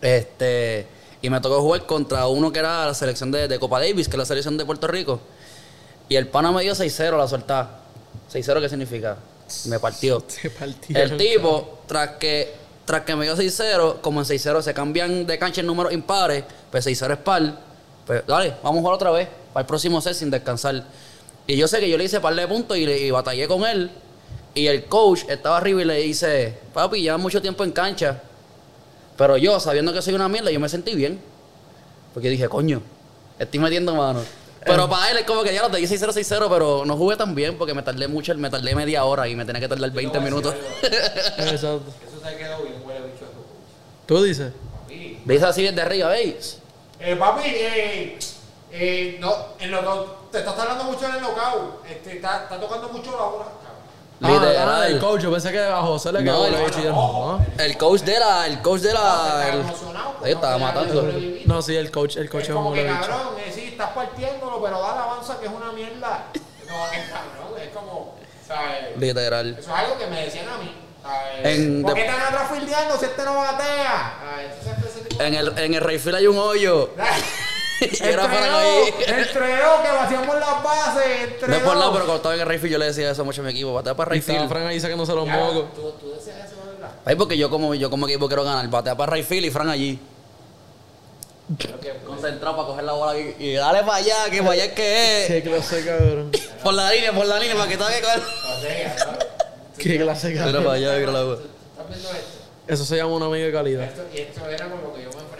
Este. 0.00 0.86
Y 1.22 1.30
me 1.30 1.40
tocó 1.40 1.60
jugar 1.60 1.86
contra 1.86 2.26
uno 2.26 2.52
que 2.52 2.58
era 2.58 2.86
la 2.86 2.94
selección 2.94 3.30
de, 3.30 3.48
de 3.48 3.58
Copa 3.58 3.80
Davis, 3.80 4.08
que 4.08 4.16
es 4.16 4.18
la 4.18 4.26
selección 4.26 4.58
de 4.58 4.64
Puerto 4.64 4.88
Rico. 4.88 5.20
Y 6.08 6.16
el 6.16 6.26
pana 6.26 6.52
me 6.52 6.62
dio 6.62 6.74
6-0 6.74 7.16
la 7.16 7.28
soltada. 7.28 7.80
6-0, 8.32 8.60
¿qué 8.60 8.68
significa? 8.68 9.16
Me 9.66 9.78
partió. 9.78 10.22
El 10.88 11.16
tipo, 11.16 11.80
tras 11.86 12.16
que, 12.16 12.54
tras 12.84 13.02
que 13.02 13.14
me 13.14 13.24
dio 13.24 13.36
6-0, 13.36 14.00
como 14.00 14.20
en 14.20 14.26
6-0 14.26 14.62
se 14.62 14.74
cambian 14.74 15.26
de 15.26 15.38
cancha 15.38 15.60
en 15.60 15.66
números 15.66 15.92
impares, 15.92 16.44
pues 16.70 16.86
6-0 16.86 17.12
es 17.12 17.18
par. 17.18 17.58
Pues 18.06 18.26
dale, 18.26 18.54
vamos 18.62 18.78
a 18.78 18.80
jugar 18.80 18.94
otra 18.94 19.10
vez, 19.10 19.28
para 19.52 19.62
el 19.62 19.66
próximo 19.66 20.00
set 20.00 20.14
sin 20.14 20.30
descansar. 20.30 20.84
Y 21.46 21.56
yo 21.56 21.68
sé 21.68 21.80
que 21.80 21.88
yo 21.88 21.96
le 21.96 22.04
hice 22.04 22.20
par 22.20 22.34
de 22.34 22.46
puntos 22.48 22.76
y, 22.76 22.86
le, 22.86 22.98
y 22.98 23.10
batallé 23.10 23.46
con 23.46 23.64
él. 23.64 23.90
Y 24.54 24.66
el 24.66 24.84
coach 24.84 25.22
estaba 25.28 25.56
arriba 25.56 25.82
y 25.82 25.84
le 25.84 25.96
dice, 25.98 26.58
papi, 26.74 27.00
llevas 27.00 27.20
mucho 27.20 27.40
tiempo 27.40 27.64
en 27.64 27.72
cancha. 27.72 28.20
Pero 29.16 29.36
yo, 29.36 29.60
sabiendo 29.60 29.92
que 29.92 30.02
soy 30.02 30.14
una 30.14 30.28
mierda, 30.28 30.50
yo 30.50 30.60
me 30.60 30.68
sentí 30.68 30.94
bien. 30.94 31.20
Porque 32.14 32.28
dije, 32.28 32.48
coño, 32.48 32.82
estoy 33.38 33.60
metiendo 33.60 33.94
mano. 33.94 34.20
Pero 34.64 34.88
para 34.88 35.10
él 35.10 35.18
es 35.18 35.24
como 35.24 35.42
que 35.42 35.52
ya 35.52 35.62
lo 35.62 35.70
te 35.70 35.78
6-0, 35.78 36.12
6-0, 36.12 36.48
pero 36.48 36.84
no 36.84 36.96
jugué 36.96 37.16
tan 37.16 37.34
bien 37.34 37.58
porque 37.58 37.74
me 37.74 37.82
tardé 37.82 38.06
mucho, 38.06 38.34
me 38.36 38.48
tardé 38.48 38.74
media 38.74 39.04
hora 39.04 39.28
y 39.28 39.34
me 39.34 39.44
tenía 39.44 39.60
que 39.60 39.68
tardar 39.68 39.90
20 39.90 40.20
minutos. 40.20 40.54
Exacto. 40.82 41.82
Eso 42.06 42.20
se 42.24 42.36
quedó 42.36 42.62
bien, 42.62 42.76
huele 42.84 43.00
bicho. 43.00 43.26
Tú 44.06 44.22
dices. 44.22 44.52
Papi. 44.72 45.20
¿Veis 45.24 45.42
así 45.42 45.62
desde 45.62 45.80
arriba, 45.80 46.08
veis? 46.10 46.58
Eh, 47.00 47.16
papi, 47.16 47.42
eh, 47.44 48.18
eh, 48.70 49.16
no, 49.20 49.34
en 49.58 49.70
lo, 49.72 50.04
te 50.30 50.38
estás 50.38 50.56
tardando 50.56 50.84
mucho 50.84 51.06
en 51.06 51.16
el 51.16 51.20
knockout. 51.20 51.84
Este, 51.90 52.16
está, 52.16 52.44
está 52.44 52.60
tocando 52.60 52.88
mucho 52.90 53.10
la 53.10 53.24
bola. 53.24 53.46
Cabrón. 54.22 54.42
Ah, 54.42 54.48
Literal. 54.48 54.82
ah, 54.82 54.86
el 54.86 54.98
coach, 55.00 55.20
yo 55.22 55.30
pensé 55.32 55.52
que 55.52 55.60
a 55.60 55.80
José 55.82 56.12
le 56.12 56.22
No, 56.22 56.32
quedó 56.32 56.46
el- 56.46 56.54
y 56.54 56.82
yo, 56.84 56.90
no. 56.90 57.38
no. 57.38 57.46
El 57.62 57.76
coach 57.78 58.00
de 58.02 58.18
la, 58.18 58.46
el 58.46 58.62
coach 58.62 58.80
de 58.80 58.92
la. 58.94 59.00
Estaba 59.00 59.48
el- 59.48 59.60
emocionado, 59.60 60.14
Ahí 60.24 60.32
estaba 60.32 60.52
no, 60.52 60.58
matando. 60.60 61.12
No, 61.46 61.62
sí, 61.62 61.76
el 61.76 61.90
coach, 61.90 62.16
el 62.16 62.30
coach 62.30 62.42
es 62.44 62.48
es 62.50 62.54
como 62.54 62.68
un 62.70 62.74
que 62.74 62.86
cabrón, 62.86 63.34
eh, 63.38 63.50
sí, 63.54 63.64
estás 63.72 63.90
partiéndolo, 63.90 64.62
pero 64.62 64.80
dale 64.80 64.98
avanza 65.00 65.38
que 65.40 65.46
es 65.46 65.52
una 65.52 65.72
mierda. 65.72 66.26
No, 66.66 66.86
es 66.92 67.08
cabrón, 67.10 67.60
es 67.60 67.68
como, 67.74 68.14
¿sabes? 68.46 68.96
Literal. 68.98 69.56
Eso 69.58 69.60
es 69.72 69.78
algo 69.78 69.98
que 69.98 70.06
me 70.06 70.24
decían 70.24 70.48
a 70.48 70.58
mí. 70.58 70.76
En- 71.42 71.82
¿Por 71.82 71.94
qué 71.94 72.02
están 72.06 72.20
atrás 72.20 72.48
fildeando 72.52 72.96
si 72.96 73.04
este 73.06 73.24
no 73.24 73.34
batea? 73.34 74.18
En 75.18 75.34
el, 75.34 75.58
en 75.58 75.74
el 75.74 75.80
Rayfield 75.80 76.16
hay 76.16 76.26
un 76.28 76.38
hoyo. 76.38 76.90
y 77.90 78.04
era 78.04 78.22
para 78.24 78.58
ahí. 78.58 78.94
Entregó, 79.06 79.82
que 79.82 79.88
vaciamos 79.90 80.36
las 80.36 80.62
bases, 80.62 81.04
entregó. 81.22 81.46
No 81.48 81.56
es 81.56 81.62
por 81.62 81.74
nada, 81.76 81.92
pero 81.92 82.04
cuando 82.04 82.16
estaba 82.16 82.34
en 82.34 82.40
el 82.40 82.46
Rayfield 82.46 82.72
yo 82.72 82.78
le 82.78 82.86
decía 82.86 83.10
eso 83.10 83.24
mucho 83.24 83.40
a 83.42 83.44
mi 83.44 83.50
equipo. 83.50 83.72
Batea 83.72 83.94
para 83.94 84.14
Y 84.14 84.18
estaba 84.18 84.38
Rayfield. 84.38 84.52
Fran 84.52 84.66
ahí 84.68 84.80
sacándose 84.80 85.14
los 85.14 85.26
mocos. 85.26 85.74
¿Tú, 85.74 85.92
tú 86.00 86.12
deseas 86.14 86.46
eso, 86.50 86.56
¿verdad? 86.72 86.90
Ahí 87.04 87.16
porque 87.16 87.36
yo 87.36 87.50
como, 87.50 87.74
yo 87.74 87.90
como 87.90 88.06
equipo 88.06 88.26
quiero 88.28 88.44
ganar. 88.44 88.68
Batea 88.68 88.96
para 88.96 89.12
Rayfield 89.12 89.46
y 89.46 89.50
Fran 89.50 89.68
allí. 89.68 89.98
Creo 91.58 91.78
que 91.80 91.92
Concentrado 92.06 92.56
para 92.56 92.68
coger 92.68 92.84
la 92.84 92.92
bola 92.92 93.18
y, 93.18 93.34
y 93.38 93.54
dale 93.54 93.80
para 93.80 93.96
allá, 93.96 94.30
que 94.30 94.38
para 94.38 94.52
allá 94.52 94.64
es 94.66 94.72
que 94.72 95.22
es. 95.22 95.26
Qué 95.28 95.42
clase, 95.42 95.84
cabrón. 95.84 96.30
Por 96.62 96.74
la 96.74 96.90
línea, 96.92 97.12
por 97.12 97.26
la 97.26 97.38
línea, 97.40 97.56
para 97.56 97.68
que 97.68 97.76
tenga 97.76 97.90
que 97.90 98.00
coger. 98.00 98.22
Qué 99.76 99.98
clase, 99.98 100.28
Mira 100.28 100.44
cabrón. 100.44 100.64
para 100.64 100.76
allá, 100.76 100.92
mira 100.98 101.12
la 101.12 101.22
bola. 101.24 101.38
¿Estás 101.38 101.88
viendo 101.88 102.08
esto? 102.10 102.38
Eso 102.68 102.84
se 102.84 102.96
llama 102.96 103.14
una 103.16 103.26
amiga 103.26 103.46
de 103.46 103.52
calidad. 103.52 103.82
Esto, 103.82 104.04
y 104.14 104.18
esto 104.18 104.48
era 104.48 104.66
que 104.66 105.02
yo 105.02 105.10
me. 105.10 105.31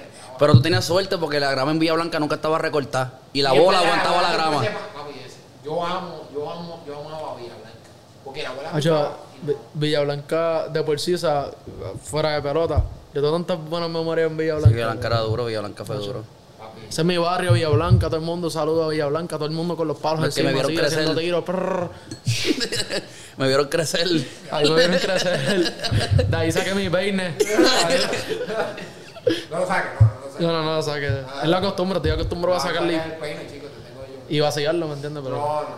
Pero 0.42 0.55
tú 0.55 0.62
tenías 0.62 0.85
suerte 0.85 1.18
porque 1.18 1.38
la 1.38 1.52
grama 1.52 1.70
en 1.70 1.78
Villa 1.78 1.92
Blanca 1.94 2.18
nunca 2.18 2.35
estaba 2.35 2.59
recortada. 2.59 3.20
Y 3.33 3.42
la 3.42 3.55
Y 3.55 3.59
bola 3.61 3.78
aguantaba 3.78 4.22
la 4.22 4.33
grama. 4.33 4.61
sepa, 4.61 4.78
papi, 4.92 5.12
Yo 5.64 5.87
amo, 5.87 6.28
yo 6.35 6.50
amo, 6.50 6.83
yo 6.85 6.98
amaba 6.98 7.37
Villa 7.37 7.55
Blanca. 7.55 7.78
Porque 8.24 8.42
la 8.42 8.48
abuela 8.50 8.70
Hacho, 8.74 8.88
jugaba 8.90 9.16
y 9.40 9.46
Vi- 9.46 9.52
no- 9.52 9.59
Villablanca 9.74 10.68
de 10.68 10.83
por 10.83 10.98
sí, 10.98 11.14
o 11.14 11.18
sea, 11.18 11.46
fuera 12.02 12.31
de 12.33 12.42
pelota. 12.42 12.83
Yo 13.14 13.20
tengo 13.22 13.33
tantas 13.35 13.59
buenas 13.70 13.88
memorias 13.88 14.31
en 14.31 14.37
Sí, 14.37 14.42
Villablanca. 14.42 14.74
Villa 14.74 14.87
Blanca 14.87 15.07
era 15.07 15.18
duro, 15.20 15.44
Villa 15.46 15.61
Blanca 15.61 15.85
fue 15.85 15.96
duro. 15.96 16.24
papi. 16.59 16.81
Ese 16.88 17.02
es 17.02 17.07
mi 17.07 17.18
barrio, 17.18 17.52
Villablanca. 17.52 18.07
Todo 18.09 18.16
el 18.16 18.22
mundo 18.22 18.50
saluda 18.50 18.87
a 18.87 18.88
Villablanca. 18.88 19.37
Todo 19.37 19.46
el 19.46 19.52
mundo 19.52 19.76
con 19.76 19.87
los 19.87 19.98
palos 19.98 20.24
Los 20.24 20.35
que 20.35 20.40
encima, 20.40 20.48
me 20.50 20.55
vieron 20.68 20.85
así, 20.85 20.96
crecer. 20.96 21.16
tiros. 21.16 21.44
Me 23.38 23.46
vieron 23.46 23.68
crecer. 23.68 24.09
Ahí 24.50 24.68
me 24.68 24.74
vieron 24.76 24.98
crecer. 24.98 26.26
De 26.28 26.37
ahí 26.37 26.50
saqué 26.52 26.74
mi 26.74 26.90
peine. 26.90 27.37
No 29.50 29.61
lo 29.61 29.66
saques, 29.68 30.00
no, 30.00 30.12
no. 30.46 30.52
No, 30.52 30.62
no, 30.62 30.78
o 30.78 30.83
sea 30.83 30.94
que 31.00 31.07
es 31.42 31.48
la 31.48 31.61
costumbre. 31.61 31.96
Estoy 31.98 32.11
acostumbrado 32.12 32.57
a 32.59 32.62
No, 32.62 32.68
sacarle 32.68 32.96
saca 32.98 33.12
el 33.14 33.18
peine, 33.20 33.40
chico, 33.50 33.66
te 33.68 33.88
tengo 33.88 34.02
yo. 34.07 34.24
y 34.28 34.40
vaciarlo, 34.40 34.87
¿me 34.88 34.94
entiendes? 34.94 35.22
Pero 35.24 35.37
No, 35.37 35.46
no, 35.46 35.61
no, 35.62 35.62
no. 35.66 35.72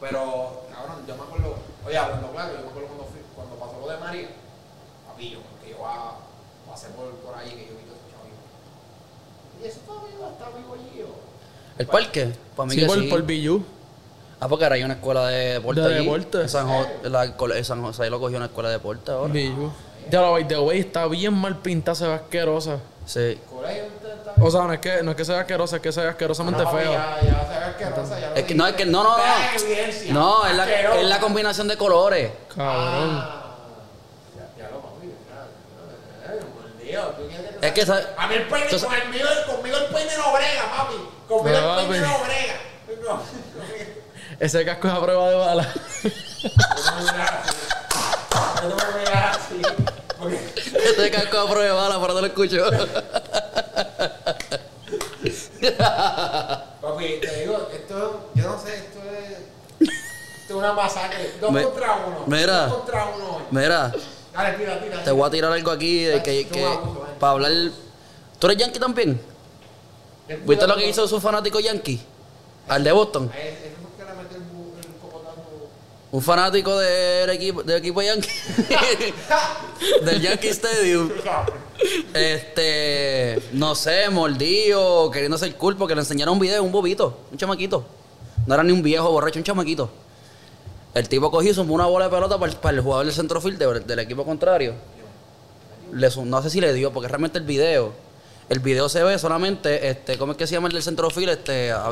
Pero, 0.00 0.62
cabrón, 0.72 0.96
yo 1.06 1.16
me 1.16 1.22
acuerdo, 1.22 1.54
oye, 1.86 1.96
hablando 1.98 2.28
claro, 2.32 2.52
yo 2.54 2.60
me 2.64 2.68
acuerdo 2.68 2.88
cuando, 2.88 3.04
fui, 3.06 3.20
cuando 3.34 3.54
pasó 3.56 3.80
lo 3.80 3.88
de 3.92 3.98
María, 3.98 4.28
papi, 5.08 5.30
yo, 5.30 5.38
que 5.62 5.70
yo 5.70 5.86
a, 5.86 6.16
pasé 6.68 6.88
por, 6.88 7.10
por 7.16 7.34
ahí, 7.34 7.50
que 7.50 7.66
yo 7.68 7.76
vi 7.76 7.84
todo 7.84 7.96
ese 7.96 8.08
chavito. 8.10 8.40
Y 9.62 9.66
eso 9.68 9.80
está 9.80 9.92
vivo, 10.06 10.30
está 10.32 10.56
vivo 10.56 10.74
allí, 10.74 10.98
yo. 10.98 11.06
¿El 11.78 11.86
parque? 11.86 12.32
Para 12.56 12.66
mí 12.68 12.74
sí, 12.74 12.80
que 12.80 12.86
por, 12.86 12.98
sí. 13.00 13.08
por 13.08 13.22
Billu. 13.22 13.62
Ah, 14.42 14.48
porque 14.48 14.64
ahora 14.64 14.76
hay 14.76 14.84
una 14.84 14.94
escuela 14.94 15.26
de 15.26 15.52
deporte 15.54 15.82
De 15.82 15.94
allí. 15.96 16.04
deporte. 16.04 16.40
En 16.40 16.48
San, 16.48 16.66
Jo- 16.66 16.86
la, 17.04 17.62
San 17.64 17.82
José 17.82 18.04
ahí 18.04 18.10
lo 18.10 18.18
cogió 18.20 18.38
una 18.38 18.46
escuela 18.46 18.70
de 18.70 18.76
deporte 18.76 19.10
ahora. 19.10 19.30
Billu. 19.32 19.70
Ya 20.10 20.22
la 20.22 20.30
by 20.30 20.48
the 20.48 20.58
way 20.58 20.80
está 20.80 21.06
bien 21.08 21.34
mal 21.34 21.58
pintada, 21.58 21.94
se 21.94 22.06
ve 22.06 22.14
asquerosa. 22.14 22.78
Sí. 23.10 23.40
O 24.40 24.50
sea, 24.52 24.60
no 24.62 24.72
es 24.72 24.78
que, 24.78 25.02
no 25.02 25.10
es 25.10 25.16
que 25.16 25.24
sea 25.24 25.40
asquerosa, 25.40 25.74
es 25.76 25.82
que 25.82 25.90
sea 25.90 26.10
asquerosamente 26.10 26.62
No, 26.62 26.70
fea. 26.70 26.84
Ya, 26.84 27.18
ya 27.28 27.66
asquerosa, 27.70 28.20
ya 28.20 28.32
Es 28.36 28.44
que 28.44 28.54
no, 28.54 28.64
es 28.68 28.74
que 28.74 28.86
no, 28.86 29.02
no, 29.02 29.16
no. 29.18 29.24
No, 30.12 30.46
es 30.46 30.54
la, 30.54 30.70
es 30.94 31.06
la 31.08 31.18
combinación 31.18 31.66
de 31.66 31.76
colores. 31.76 32.30
Cabrón. 32.54 33.18
Ah, 33.20 33.46
ya, 34.36 34.46
ya 34.62 34.70
lo 34.70 34.80
papi, 34.80 35.08
ya, 35.08 36.28
ya, 36.28 36.34
ya, 36.34 36.40
por 36.54 36.78
Dios, 36.78 37.16
¿tú 37.16 37.26
quieres 37.28 37.50
Es 37.60 37.72
que 37.72 37.80
esa- 37.80 38.10
A 38.16 38.28
mí 38.28 38.34
el 38.36 38.42
peine, 38.46 38.64
entonces- 38.66 38.88
con 38.88 38.96
el 38.96 39.08
mío, 39.08 39.26
conmigo 39.48 39.76
el 39.76 39.86
peine 39.86 40.16
no 40.16 40.32
brega, 40.32 40.70
papi. 40.76 40.94
Conmigo 41.26 41.60
No, 41.60 41.80
el 41.80 41.86
peine 41.88 42.06
papi. 42.06 42.12
no 42.12 42.18
brega. 42.24 42.54
No, 43.08 43.22
Ese 44.38 44.64
casco 44.64 44.86
es 44.86 44.94
a 44.94 45.00
prueba 45.02 45.28
de 45.30 45.34
bala. 45.36 45.68
Este 50.84 51.10
casco 51.10 51.38
a 51.38 51.44
prueba 51.50 51.64
de 51.64 51.70
bala, 51.72 52.00
pero 52.00 52.14
no 52.14 52.20
lo 52.20 52.26
escucho. 52.26 52.64
Papi, 56.80 57.20
te 57.20 57.40
digo, 57.40 57.68
esto, 57.72 58.30
yo 58.34 58.44
no 58.44 58.58
sé, 58.58 58.74
esto 58.76 58.98
es, 59.12 59.38
esto 59.80 59.90
es 60.48 60.50
una 60.50 60.72
masacre. 60.72 61.32
Dos 61.40 61.52
Me- 61.52 61.62
contra 61.64 61.96
uno. 62.06 62.24
mira. 62.26 62.66
Dos 62.66 62.76
contra 62.78 63.06
uno. 63.06 63.36
hoy. 63.36 63.42
Mira, 63.50 63.92
Dale, 64.32 64.56
tira, 64.58 64.80
tira. 64.80 65.04
te 65.04 65.10
voy 65.10 65.26
a 65.26 65.30
tirar 65.30 65.52
algo 65.52 65.70
aquí 65.70 66.04
de 66.04 66.22
que, 66.22 66.46
que 66.48 66.78
para 67.18 67.32
hablar. 67.32 67.52
¿Tú 68.38 68.46
eres 68.46 68.58
yankee 68.58 68.78
también? 68.78 69.20
¿Viste 70.46 70.66
lo 70.66 70.76
que 70.76 70.88
hizo 70.88 71.06
su 71.06 71.20
fanático 71.20 71.60
yankee? 71.60 72.00
Al 72.68 72.84
de 72.84 72.92
Boston. 72.92 73.30
Ese 73.34 73.48
es 73.48 73.54
que 73.56 74.04
le 74.04 74.14
mete 74.14 74.36
el, 74.36 74.42
bu- 74.42 74.78
el 74.78 74.86
cocotazo. 75.00 75.40
Un 76.12 76.22
fanático 76.22 76.76
del 76.76 77.30
equipo, 77.30 77.62
del 77.62 77.76
equipo 77.76 78.02
yankee. 78.02 78.28
del 80.04 80.20
Yankee 80.20 80.48
Stadium. 80.48 81.08
Este, 82.12 83.40
no 83.52 83.76
sé, 83.76 84.10
mordido, 84.10 85.08
queriendo 85.12 85.38
ser 85.38 85.54
cool 85.54 85.76
porque 85.76 85.94
le 85.94 86.00
enseñaron 86.00 86.34
un 86.34 86.40
video, 86.40 86.64
un 86.64 86.72
bobito, 86.72 87.16
un 87.30 87.38
chamaquito. 87.38 87.84
No 88.44 88.54
era 88.54 88.64
ni 88.64 88.72
un 88.72 88.82
viejo 88.82 89.08
borracho, 89.10 89.38
un 89.38 89.44
chamaquito. 89.44 89.88
El 90.94 91.08
tipo 91.08 91.30
cogió 91.30 91.52
y 91.52 91.54
sumó 91.54 91.74
una 91.74 91.86
bola 91.86 92.06
de 92.06 92.10
pelota 92.10 92.38
para 92.38 92.50
el, 92.50 92.58
para 92.58 92.76
el 92.76 92.82
jugador 92.82 93.06
del 93.06 93.14
centrofield 93.14 93.58
del, 93.58 93.86
del 93.86 93.98
equipo 94.00 94.24
contrario. 94.24 94.74
Le 95.92 96.08
no 96.24 96.42
sé 96.42 96.50
si 96.50 96.60
le 96.60 96.72
dio, 96.72 96.92
porque 96.92 97.06
realmente 97.06 97.38
el 97.38 97.44
video, 97.44 97.92
el 98.48 98.58
video 98.58 98.88
se 98.88 99.04
ve 99.04 99.16
solamente, 99.16 99.88
este, 99.88 100.18
¿cómo 100.18 100.32
es 100.32 100.38
que 100.38 100.48
se 100.48 100.54
llama 100.54 100.66
el 100.66 100.74
del 100.74 100.82
centrofield? 100.82 101.30
Este, 101.30 101.70
a, 101.70 101.84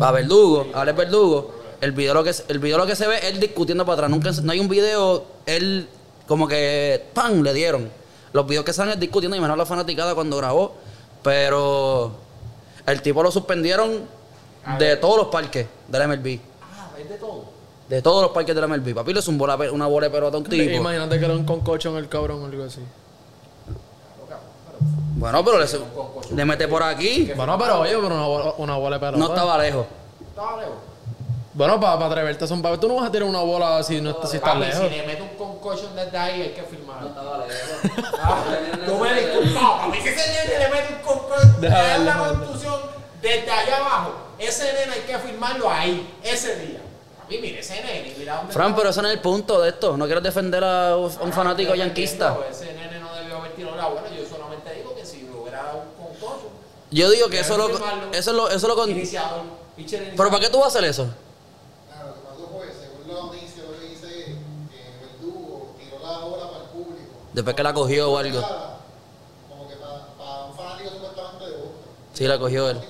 a 0.00 0.12
Verdugo, 0.12 0.66
a 0.74 0.82
Alex 0.82 0.98
Verdugo. 0.98 1.59
El 1.80 1.92
video 1.92 2.12
lo 2.12 2.22
que 2.22 2.34
el 2.48 2.58
video 2.58 2.76
lo 2.76 2.86
que 2.86 2.94
se 2.94 3.06
ve 3.06 3.18
es 3.18 3.24
él 3.24 3.40
discutiendo 3.40 3.84
para 3.84 3.94
atrás. 3.94 4.10
Nunca 4.10 4.30
no 4.42 4.52
hay 4.52 4.60
un 4.60 4.68
video, 4.68 5.24
él 5.46 5.88
como 6.26 6.46
que 6.46 7.04
¡pam! 7.14 7.42
le 7.42 7.54
dieron. 7.54 7.90
Los 8.32 8.46
videos 8.46 8.64
que 8.64 8.72
salen 8.72 8.94
es 8.94 9.00
discutiendo 9.00 9.36
y 9.36 9.40
menos 9.40 9.56
la 9.56 9.66
fanaticada 9.66 10.14
cuando 10.14 10.36
grabó. 10.36 10.74
Pero 11.22 12.12
el 12.86 13.02
tipo 13.02 13.22
lo 13.22 13.30
suspendieron 13.30 14.02
de 14.78 14.96
todos 14.96 15.16
los 15.16 15.26
parques 15.28 15.66
de 15.88 15.98
la 15.98 16.06
MLB. 16.06 16.38
Ah, 16.62 16.90
es 16.98 17.08
de 17.08 17.16
todo. 17.16 17.44
De 17.88 18.02
todos 18.02 18.22
los 18.22 18.30
parques 18.32 18.54
de 18.54 18.60
la 18.60 18.66
MLB. 18.68 18.94
Papi 18.94 19.14
le 19.14 19.22
zumbó 19.22 19.46
una 19.72 19.86
bola 19.86 20.06
de 20.06 20.10
pelota 20.12 20.36
a 20.36 20.40
un 20.40 20.44
tipo. 20.44 20.70
Imagínate 20.70 21.18
que 21.18 21.24
era 21.24 21.34
un 21.34 21.44
concocho 21.44 21.90
en 21.90 21.96
el 21.96 22.08
cabrón 22.08 22.42
o 22.42 22.46
algo 22.46 22.64
así. 22.64 22.80
Bueno, 25.16 25.44
pero 25.44 25.58
le, 25.58 25.66
le 26.34 26.44
mete 26.44 26.68
por 26.68 26.82
aquí. 26.82 27.32
Bueno, 27.36 27.58
pero 27.58 27.80
oye, 27.80 27.96
pero 28.00 28.54
una 28.58 28.76
bola 28.76 28.96
de 28.96 29.00
pelota. 29.00 29.18
No 29.18 29.28
estaba 29.28 29.58
lejos. 29.58 29.86
Estaba 30.28 30.60
lejos. 30.60 30.89
Bueno, 31.52 31.80
para 31.80 32.06
atreverte 32.06 32.46
son 32.46 32.62
Tú 32.78 32.88
no 32.88 32.94
vas 32.96 33.08
a 33.08 33.10
tirar 33.10 33.28
una 33.28 33.40
bola 33.40 33.82
si 33.82 34.00
no 34.00 34.16
si 34.24 34.36
estás 34.36 34.56
lejos. 34.56 34.88
Si 34.88 34.96
le 34.96 35.06
meto 35.06 35.24
un 35.24 35.36
concussion 35.36 35.96
desde 35.96 36.16
ahí, 36.16 36.42
hay 36.42 36.50
que 36.50 36.62
filmarlo. 36.62 37.10
Ah, 38.22 38.44
Tú 38.86 38.98
me 38.98 39.14
disculpas, 39.14 39.62
papi. 39.62 40.00
Si 40.00 40.08
ese 40.08 40.32
nene 40.32 40.58
le 40.58 40.68
mete 40.68 40.94
un 40.94 41.00
concussion, 41.02 41.60
le 41.60 41.68
da 41.68 41.98
la 41.98 42.18
contusión 42.18 42.80
desde 43.20 43.50
allá 43.50 43.76
abajo, 43.78 44.12
ese 44.38 44.64
nene 44.72 44.92
hay 44.92 45.00
que 45.00 45.18
filmarlo 45.18 45.70
ahí, 45.70 46.16
ese 46.22 46.56
día. 46.56 46.80
Papi, 47.18 47.38
mire 47.38 47.58
ese 47.60 47.82
nene, 47.82 48.14
mira 48.16 48.36
dónde 48.36 48.52
Fran, 48.52 48.76
pero 48.76 48.90
eso 48.90 49.02
no 49.02 49.08
es 49.08 49.14
el 49.14 49.20
punto 49.20 49.60
de 49.60 49.70
esto. 49.70 49.96
No 49.96 50.04
quieres 50.04 50.22
defender 50.22 50.62
a 50.62 50.96
un 50.96 51.10
un 51.20 51.32
fanático 51.32 51.74
yanquista. 51.74 52.36
Ese 52.48 52.74
nene 52.74 53.00
no 53.00 53.12
debió 53.14 53.38
haber 53.38 53.52
tirado 53.52 53.76
la 53.76 53.86
bola. 53.86 54.02
Yo 54.16 54.24
solamente 54.28 54.72
digo 54.74 54.94
que 54.94 55.04
si 55.04 55.24
hubiera 55.28 55.62
dado 55.64 55.78
un 55.98 56.04
concussion, 56.04 56.52
Yo 56.92 57.10
digo 57.10 57.28
que 57.28 57.40
eso 57.40 57.56
lo, 57.56 57.68
eso 58.12 58.32
lo, 58.32 58.48
eso 58.50 58.68
lo 58.68 58.76
con... 58.76 58.88
iniciador, 58.90 59.42
Pero. 59.76 60.16
¿para 60.30 60.40
qué 60.40 60.48
tú 60.48 60.58
vas 60.58 60.66
a 60.74 60.78
hacer 60.78 60.84
eso? 60.88 61.08
Después 67.40 67.56
que 67.56 67.62
la 67.62 67.72
cogió 67.72 68.12
o 68.12 68.18
algo. 68.18 68.42
Como 69.48 69.66
que 69.66 69.74
para, 69.76 70.44
un 70.44 70.54
fanático 70.54 70.90
supuestamente 70.90 71.46
de 71.46 71.52
Boston. 71.52 71.72
Sí, 72.12 72.26
la 72.26 72.38
cogió 72.38 72.68
él. 72.68 72.80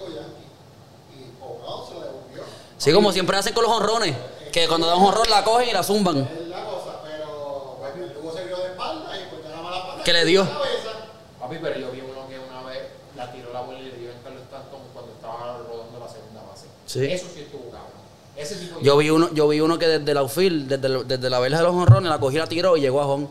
Sí, 2.76 2.92
como 2.92 3.12
siempre 3.12 3.36
hacen 3.36 3.54
con 3.54 3.62
los 3.62 3.72
honrones. 3.72 4.16
Que 4.50 4.66
cuando 4.66 4.88
dan 4.88 4.98
un 4.98 5.04
honrón 5.04 5.30
la 5.30 5.44
cogen 5.44 5.68
y 5.68 5.72
la 5.72 5.84
zumban. 5.84 6.18
Es 6.18 6.48
la 6.48 6.64
cosa, 6.64 6.98
pero 7.04 7.78
Verdugo 7.94 8.32
se 8.32 8.44
vio 8.44 8.56
de 8.56 8.70
espalda 8.70 9.16
y 9.16 9.20
ya 9.20 9.50
la 9.50 9.62
mala 9.62 9.82
patada. 9.82 10.02
¿Qué 10.02 10.12
le 10.14 10.24
dio? 10.24 10.40
en 10.40 10.48
la 10.48 10.54
cabeza. 10.54 10.90
Papi, 11.38 11.56
pero 11.62 11.78
yo 11.78 11.90
vi 11.92 12.00
uno 12.00 12.28
que 12.28 12.38
una 12.40 12.68
vez 12.68 12.88
la 13.14 13.30
tiró 13.30 13.52
la 13.52 13.60
bola 13.60 13.78
y 13.78 13.82
le 13.84 13.96
dio 13.98 14.10
en 14.10 14.18
Carlos 14.24 14.42
Stanton 14.42 14.80
cuando 14.92 15.12
estaba 15.12 15.58
rodando 15.58 16.00
la 16.00 16.08
segunda 16.08 16.42
base. 16.50 16.66
Sí. 16.86 17.06
Eso 17.06 17.26
sí 17.32 17.42
estuvo 17.42 17.70
cabrón. 17.70 18.00
Ese 18.36 18.56
tipo 18.56 18.80
Yo 18.80 18.96
vi 18.96 19.10
uno, 19.10 19.32
yo 19.32 19.46
vi 19.46 19.60
uno 19.60 19.78
que 19.78 19.86
desde 19.86 20.12
la 20.12 20.20
outfield, 20.20 20.66
desde, 20.66 21.04
desde 21.04 21.30
la 21.30 21.38
verja 21.38 21.58
de 21.58 21.64
los 21.64 21.74
honrones, 21.74 22.10
la 22.10 22.18
cogió, 22.18 22.40
la 22.40 22.48
tiró 22.48 22.76
y 22.76 22.80
llegó 22.80 23.00
a 23.00 23.06
home. 23.06 23.28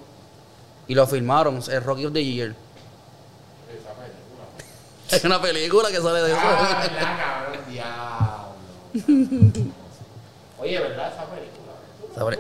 Y 0.90 0.96
lo 0.96 1.06
filmaron, 1.08 1.62
el 1.72 1.84
Rocky 1.84 2.06
of 2.08 2.14
the 2.14 2.24
Year. 2.26 2.56
Esa 3.70 3.94
película. 3.94 4.46
Es 5.12 5.24
una 5.24 5.40
película 5.42 5.90
que 5.90 6.02
sale 6.02 6.22
de 6.24 6.32
eso. 6.32 6.40
Ah, 6.42 6.84
ya, 6.86 7.46
cabrón, 7.46 7.64
diablo. 7.70 8.50
Oye, 10.60 10.80
¿verdad? 10.80 11.14
Esa 11.14 11.26
película. 11.26 11.74
Esa 12.12 12.26
peli- 12.26 12.40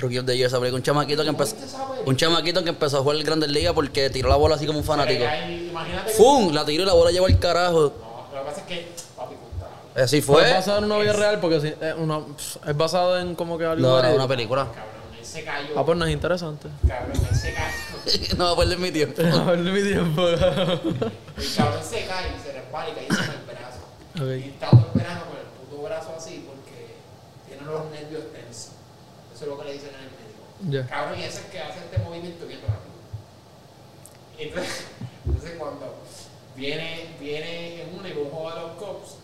Rookie 0.00 0.18
of 0.18 0.26
the 0.26 0.36
Year, 0.36 0.46
esa 0.48 0.58
película, 0.58 0.78
un 0.78 0.82
chamaquito 0.82 1.22
que 1.22 1.28
empezó, 1.28 1.54
un 2.06 2.16
chamaquito 2.16 2.64
que 2.64 2.70
empezó 2.70 2.98
a 2.98 3.02
jugar 3.02 3.16
el 3.16 3.24
Grandes 3.24 3.50
Ligas 3.50 3.74
porque 3.74 4.10
tiró 4.10 4.28
la 4.28 4.36
bola 4.36 4.56
así 4.56 4.66
como 4.66 4.78
un 4.80 4.84
fanático. 4.84 5.24
¡Fum! 6.16 6.52
La 6.52 6.64
tiró 6.64 6.82
y 6.82 6.86
la 6.86 6.94
bola 6.94 7.10
llevó 7.10 7.26
al 7.26 7.38
carajo. 7.38 7.92
No, 8.00 8.34
lo 8.36 8.40
que 8.42 8.46
pasa 8.48 8.60
es 8.62 8.66
que, 8.66 8.88
papi, 9.16 9.34
puta. 9.36 10.02
Así 10.02 10.20
Fue 10.22 10.42
fue. 10.42 10.52
basado 10.52 10.78
en 10.78 10.84
una 10.84 10.98
vida 10.98 11.12
real 11.12 11.38
porque 11.40 11.60
si- 11.60 11.68
es, 11.68 11.94
una, 11.96 12.20
es 12.66 12.76
basado 12.76 13.18
en 13.20 13.34
como 13.36 13.56
que 13.58 13.66
algo. 13.66 13.82
No, 13.82 13.88
no, 13.90 13.96
verídico. 14.02 14.16
una 14.16 14.28
película. 14.28 14.66
Se 15.32 15.44
cayó. 15.44 15.78
Ah, 15.78 15.86
pues 15.86 15.96
no 15.96 16.04
es 16.04 16.12
interesante. 16.12 16.68
Cabrón, 16.86 17.12
él 17.26 17.34
se 17.34 17.54
cayó. 17.54 18.36
no 18.36 18.44
va 18.44 18.52
a 18.52 18.56
perder 18.56 18.78
mi 18.78 18.90
tiempo. 18.90 19.22
A 19.24 19.44
ver 19.52 19.58
mi 19.60 19.82
tiempo. 19.82 20.28
El 20.28 20.38
cabrón 21.56 21.82
se 21.82 22.04
cae 22.04 22.36
y 22.36 22.42
se 22.42 22.52
resbala 22.52 22.90
y 22.90 22.92
cae 22.92 23.06
encima 23.06 23.32
del 23.32 23.44
brazo. 23.46 24.36
Y 24.36 24.48
está 24.50 24.68
todo 24.68 24.90
el 24.92 25.00
verano 25.00 25.22
con 25.24 25.38
el 25.38 25.46
puto 25.46 25.82
brazo 25.84 26.14
así 26.18 26.46
porque 26.46 26.96
tiene 27.46 27.62
los 27.64 27.90
nervios 27.90 28.30
tensos. 28.30 28.72
Eso 29.34 29.44
es 29.44 29.48
lo 29.48 29.58
que 29.58 29.64
le 29.64 29.72
dicen 29.72 29.88
en 29.88 30.04
el 30.04 30.10
médico. 30.68 30.90
Cabrón, 30.90 31.18
y 31.18 31.22
ese 31.22 31.38
es 31.38 31.44
el 31.46 31.50
que 31.50 31.60
hace 31.60 31.78
este 31.78 31.98
movimiento 31.98 32.46
bien 32.46 32.60
rápido. 32.60 32.92
Entonces, 34.38 34.84
entonces 35.24 35.52
cuando 35.58 35.94
viene, 36.54 37.16
viene 37.18 37.84
en 37.84 37.98
una 37.98 38.08
y 38.10 38.12
un 38.12 38.28
juego 38.28 38.50
de 38.50 38.60
los 38.60 38.70
cops 38.72 39.16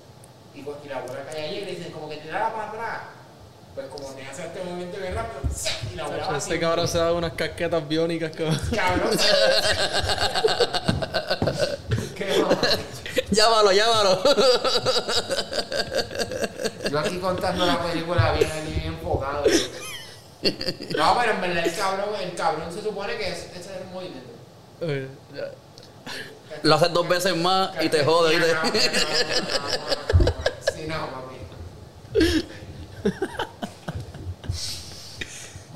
y, 0.54 0.60
y 0.60 0.88
la 0.88 1.00
bola 1.02 1.26
cae 1.30 1.48
allí 1.48 1.58
y 1.58 1.64
le 1.66 1.70
dicen 1.72 1.92
como 1.92 2.08
que 2.08 2.16
tirara 2.16 2.50
para 2.50 2.68
atrás. 2.70 3.00
Pues 3.78 3.90
como 3.90 4.08
te 4.12 4.22
hace 4.26 4.42
este 4.42 4.64
movimiento 4.64 4.98
bien 4.98 5.14
rápido, 5.14 5.40
y 5.92 5.94
la 5.94 6.08
bola 6.08 6.26
va 6.26 6.36
así. 6.36 6.50
Este 6.50 6.58
cabrón 6.58 6.88
se 6.88 6.98
da 6.98 7.12
unas 7.12 7.34
casquetas 7.34 7.86
biónicas 7.86 8.32
que 8.32 8.44
Cabrón. 8.74 9.10
Qué 12.16 12.38
mamá. 12.42 12.58
llámalo, 13.30 13.70
llámalo. 13.70 14.20
Yo 16.90 16.98
aquí 16.98 17.18
contando 17.20 17.66
la 17.66 17.80
película 17.80 18.32
bien, 18.32 18.50
bien 18.66 18.94
enfocado. 18.94 19.44
No, 19.44 21.16
pero 21.20 21.32
en 21.34 21.40
verdad 21.40 21.64
el 21.64 21.76
cabrón, 21.76 22.08
el 22.20 22.34
cabrón 22.34 22.72
se 22.72 22.82
supone 22.82 23.16
que 23.16 23.28
es, 23.28 23.38
ese 23.44 23.60
es 23.60 23.68
el 23.80 23.86
movimiento. 23.92 24.32
Eh, 24.80 25.06
ya. 25.32 25.52
Lo 26.64 26.74
haces 26.74 26.92
dos 26.92 27.08
veces 27.08 27.36
más 27.36 27.70
y 27.80 27.88
te 27.88 28.04
jode. 28.04 28.40
Sí, 30.74 30.84
no, 30.88 30.96
papi. 31.12 31.36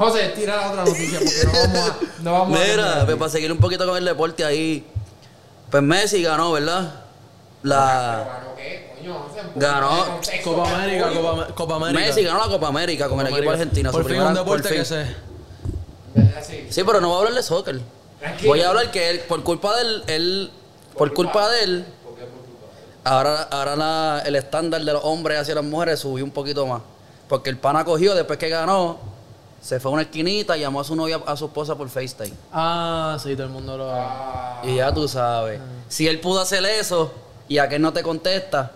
José, 0.03 0.29
tira 0.35 0.57
la 0.57 0.71
otra 0.71 0.85
noticia 0.85 1.19
porque 1.19 1.45
no 1.45 1.53
vamos 1.53 1.91
a. 1.91 2.23
No 2.23 2.33
vamos 2.33 2.59
a 2.59 2.63
Mira, 2.65 3.03
pues, 3.05 3.17
para 3.17 3.31
seguir 3.31 3.53
un 3.53 3.59
poquito 3.59 3.87
con 3.87 3.97
el 3.97 4.05
deporte 4.05 4.45
ahí. 4.45 4.87
Pues 5.71 5.83
Messi 5.83 6.23
ganó, 6.23 6.53
¿verdad? 6.53 6.93
La. 7.63 8.41
¿Ganó 8.43 8.55
qué? 8.57 8.93
Coño, 8.99 9.27
Ganó 9.57 10.07
contexto 10.07 10.55
Copa 10.55 10.75
América. 10.75 11.11
Copa, 11.13 11.47
Copa 11.55 11.75
América. 11.77 12.01
Messi 12.01 12.23
ganó 12.23 12.39
la 12.41 12.49
Copa 12.49 12.69
América 12.69 13.09
con 13.09 13.19
Copa 13.19 13.29
el 13.29 13.35
equipo 13.37 13.51
argentino. 13.51 13.93
Por 13.93 14.05
fin 14.09 14.21
un 14.21 14.35
deporte 14.35 14.63
por 14.63 14.69
fin. 14.71 14.79
que 14.79 14.85
sé. 14.85 15.17
¿Verdad? 16.15 16.43
Sí. 16.47 16.67
Sí, 16.71 16.83
pero 16.85 17.01
no 17.01 17.09
voy 17.09 17.17
a 17.17 17.19
hablar 17.21 17.35
de 17.35 17.43
soccer. 17.43 17.81
Tranquilo. 18.21 18.51
Voy 18.51 18.61
a 18.61 18.69
hablar 18.69 18.91
que 18.91 19.11
él, 19.11 19.21
por 19.21 19.43
culpa 19.43 19.75
de 19.77 19.83
él, 19.83 20.05
él 20.07 20.51
por 20.97 21.13
culpa 21.15 21.49
de 21.51 21.65
él, 21.65 21.85
¿Por 22.05 22.15
qué 22.17 22.25
por 22.25 22.31
culpa 22.45 22.67
de 22.77 22.83
él? 22.85 23.01
ahora, 23.05 23.43
ahora 23.45 23.77
la- 23.77 24.23
el 24.27 24.37
estándar 24.37 24.83
de 24.83 24.93
los 24.93 25.03
hombres 25.05 25.39
hacia 25.41 25.55
las 25.55 25.65
mujeres 25.65 26.01
subió 26.01 26.25
un 26.25 26.31
poquito 26.31 26.67
más. 26.67 26.83
Porque 27.29 27.51
el 27.51 27.57
pana 27.57 27.85
cogió, 27.85 28.15
después 28.15 28.39
que 28.39 28.49
ganó, 28.51 28.99
se 29.63 29.79
fue 29.81 29.91
a 29.91 29.95
una 29.95 30.03
esquinita 30.03 30.57
y 30.57 30.61
llamó 30.61 30.81
a 30.81 30.85
su 30.85 30.95
novia, 30.97 31.21
a 31.25 31.37
su 31.37 31.47
esposa 31.47 31.75
por 31.77 31.89
FaceTime. 31.89 32.35
Ah, 32.53 33.17
sí, 33.23 33.35
todo 33.35 33.45
el 33.47 33.53
mundo 33.53 33.79
lo. 33.79 33.91
Ah, 33.91 34.61
Y 34.65 34.77
ya 34.77 34.93
tú 34.93 35.07
sabes. 35.09 35.61
Si 35.89 36.07
él 36.09 36.21
pudo 36.21 36.41
hacer 36.41 36.65
eso 36.67 37.13
y 37.49 37.59
aquel 37.59 37.81
no 37.81 37.93
te 37.93 38.03
contesta, 38.03 38.73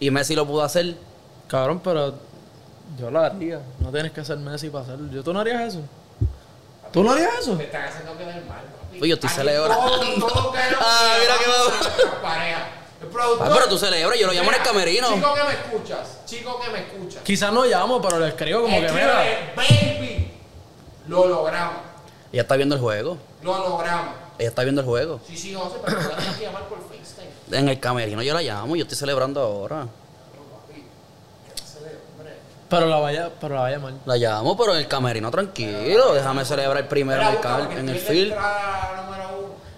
y 0.00 0.10
Messi 0.10 0.34
lo 0.34 0.44
pudo 0.46 0.62
hacer, 0.62 0.96
Cabrón, 1.48 1.80
pero 1.84 2.14
yo 2.98 3.10
lo 3.10 3.20
haría. 3.20 3.60
No 3.78 3.90
tienes 3.92 4.12
que 4.12 4.24
ser 4.24 4.36
Messi 4.38 4.68
para 4.70 4.84
hacerlo. 4.84 5.08
¿Yo, 5.12 5.22
¿Tú 5.22 5.32
no 5.32 5.40
harías 5.40 5.60
eso? 5.62 5.80
¿Tú 6.92 7.02
no 7.04 7.12
harías 7.12 7.30
eso? 7.40 7.56
Te 7.56 7.64
están 7.64 7.84
haciendo 7.84 8.16
quedar 8.18 8.34
mal, 8.46 8.62
papi. 8.62 9.00
Oye, 9.00 9.08
yo 9.08 9.14
estoy 9.14 9.30
celebrando. 9.30 9.76
Ah, 10.80 11.16
mira 11.20 11.34
que 11.38 11.48
va. 11.48 12.30
a. 12.30 12.68
Ah, 13.40 13.50
pero 13.54 13.68
tú 13.68 13.78
celebras, 13.78 14.18
yo 14.18 14.26
lo 14.26 14.32
llamo 14.32 14.50
en 14.50 14.56
el 14.56 14.62
camerino. 14.62 15.08
Chico 15.14 15.34
que 15.34 15.44
me 15.44 15.52
escuchas, 15.52 16.18
chico 16.26 16.60
que 16.60 16.70
me 16.70 16.78
escuchas. 16.80 17.22
Quizás 17.22 17.52
no 17.52 17.64
llamo, 17.64 18.00
pero 18.02 18.18
le 18.18 18.28
escribo 18.28 18.62
como 18.62 18.80
que 18.80 18.88
mira. 18.92 19.22
Baby. 19.56 20.13
Lo 21.08 21.26
logramos. 21.26 21.76
ella 22.32 22.42
está 22.42 22.56
viendo 22.56 22.74
el 22.74 22.80
juego. 22.80 23.18
Lo 23.42 23.58
logramos. 23.58 24.14
Ella 24.38 24.48
está 24.48 24.62
viendo 24.62 24.80
el 24.80 24.86
juego. 24.86 25.20
Sí, 25.26 25.36
sí, 25.36 25.54
José, 25.54 25.76
pero 25.84 26.00
la 26.00 26.16
tienes 26.16 26.36
que 26.36 26.44
llamar 26.44 26.64
por 26.64 26.78
FaceTime. 26.80 27.58
En 27.58 27.68
el 27.68 27.78
camerino 27.78 28.22
yo 28.22 28.34
la 28.34 28.42
llamo, 28.42 28.74
yo 28.74 28.82
estoy 28.82 28.96
celebrando 28.98 29.40
ahora. 29.40 29.86
Pero 32.68 32.86
la 32.86 32.96
vaya, 32.98 33.30
pero 33.40 33.54
la 33.54 33.60
vaya 33.60 33.78
mal. 33.78 33.94
La 34.06 34.16
llamo, 34.16 34.56
pero 34.56 34.72
en 34.72 34.78
el 34.78 34.88
camerino 34.88 35.30
tranquilo. 35.30 36.14
Déjame 36.14 36.44
celebrar 36.44 36.88
primero 36.88 37.20
en 37.20 37.28
el, 37.28 37.34
busca, 37.34 37.68
en 37.78 37.88
el 37.88 37.98
field. 37.98 38.34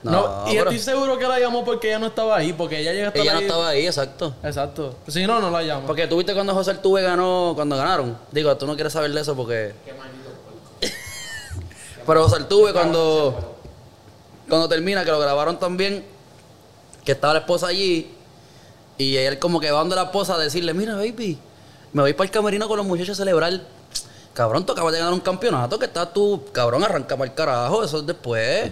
No, 0.03 0.13
No, 0.13 0.45
y 0.47 0.57
pero 0.57 0.71
estoy 0.71 0.79
seguro 0.95 1.19
que 1.19 1.27
la 1.27 1.39
llamó 1.41 1.65
porque 1.65 1.89
ella 1.89 1.99
no 1.99 2.07
estaba 2.07 2.37
ahí, 2.37 2.53
porque 2.53 2.79
ella 2.79 2.93
llega 2.93 3.07
a 3.07 3.09
estar 3.09 3.23
ella 3.23 3.33
no 3.33 3.39
ahí. 3.39 3.45
estaba 3.45 3.69
ahí, 3.69 3.87
exacto. 3.87 4.35
Exacto. 4.43 4.95
Si 5.09 5.27
no, 5.27 5.41
no 5.41 5.51
la 5.51 5.63
llamo. 5.63 5.87
Porque 5.87 6.07
tú 6.07 6.17
viste 6.17 6.33
cuando 6.33 6.55
José 6.55 6.71
Altuve 6.71 7.03
ganó, 7.03 7.53
cuando 7.57 7.77
ganaron. 7.77 8.17
Digo, 8.31 8.57
tú 8.57 8.67
no 8.69 8.77
quieres 8.77 8.93
saber 8.93 9.11
de 9.13 9.21
eso 9.21 9.35
porque... 9.35 9.75
Pero 12.07 12.23
José 12.23 12.37
Altuve 12.37 12.73
cuando, 12.73 13.57
cuando 14.49 14.69
termina, 14.69 15.05
que 15.05 15.11
lo 15.11 15.19
grabaron 15.19 15.59
también, 15.59 16.05
que 17.05 17.13
estaba 17.13 17.33
la 17.35 17.41
esposa 17.41 17.69
allí, 17.69 18.13
y 18.99 19.17
él 19.17 19.39
como 19.39 19.61
que 19.61 19.71
va 19.71 19.81
donde 19.81 19.97
la 19.97 20.05
esposa 20.05 20.35
a 20.35 20.39
decirle, 20.39 20.73
mira 20.73 20.95
baby, 20.95 21.39
me 21.93 22.03
voy 22.03 22.13
para 22.13 22.27
el 22.27 22.31
camerino 22.31 22.69
con 22.69 22.77
los 22.79 22.87
muchachos 22.87 23.19
a 23.19 23.23
celebrar. 23.23 23.61
Cabrón, 24.35 24.67
tú 24.67 24.73
acabas 24.73 24.93
de 24.93 24.99
ganar 24.99 25.15
un 25.15 25.21
campeonato 25.21 25.79
que 25.79 25.87
estás 25.87 26.13
tú, 26.13 26.45
cabrón, 26.53 26.85
arranca 26.85 27.17
para 27.17 27.31
el 27.31 27.35
carajo, 27.35 27.83
eso 27.83 27.99
es 28.01 28.07
después. 28.07 28.71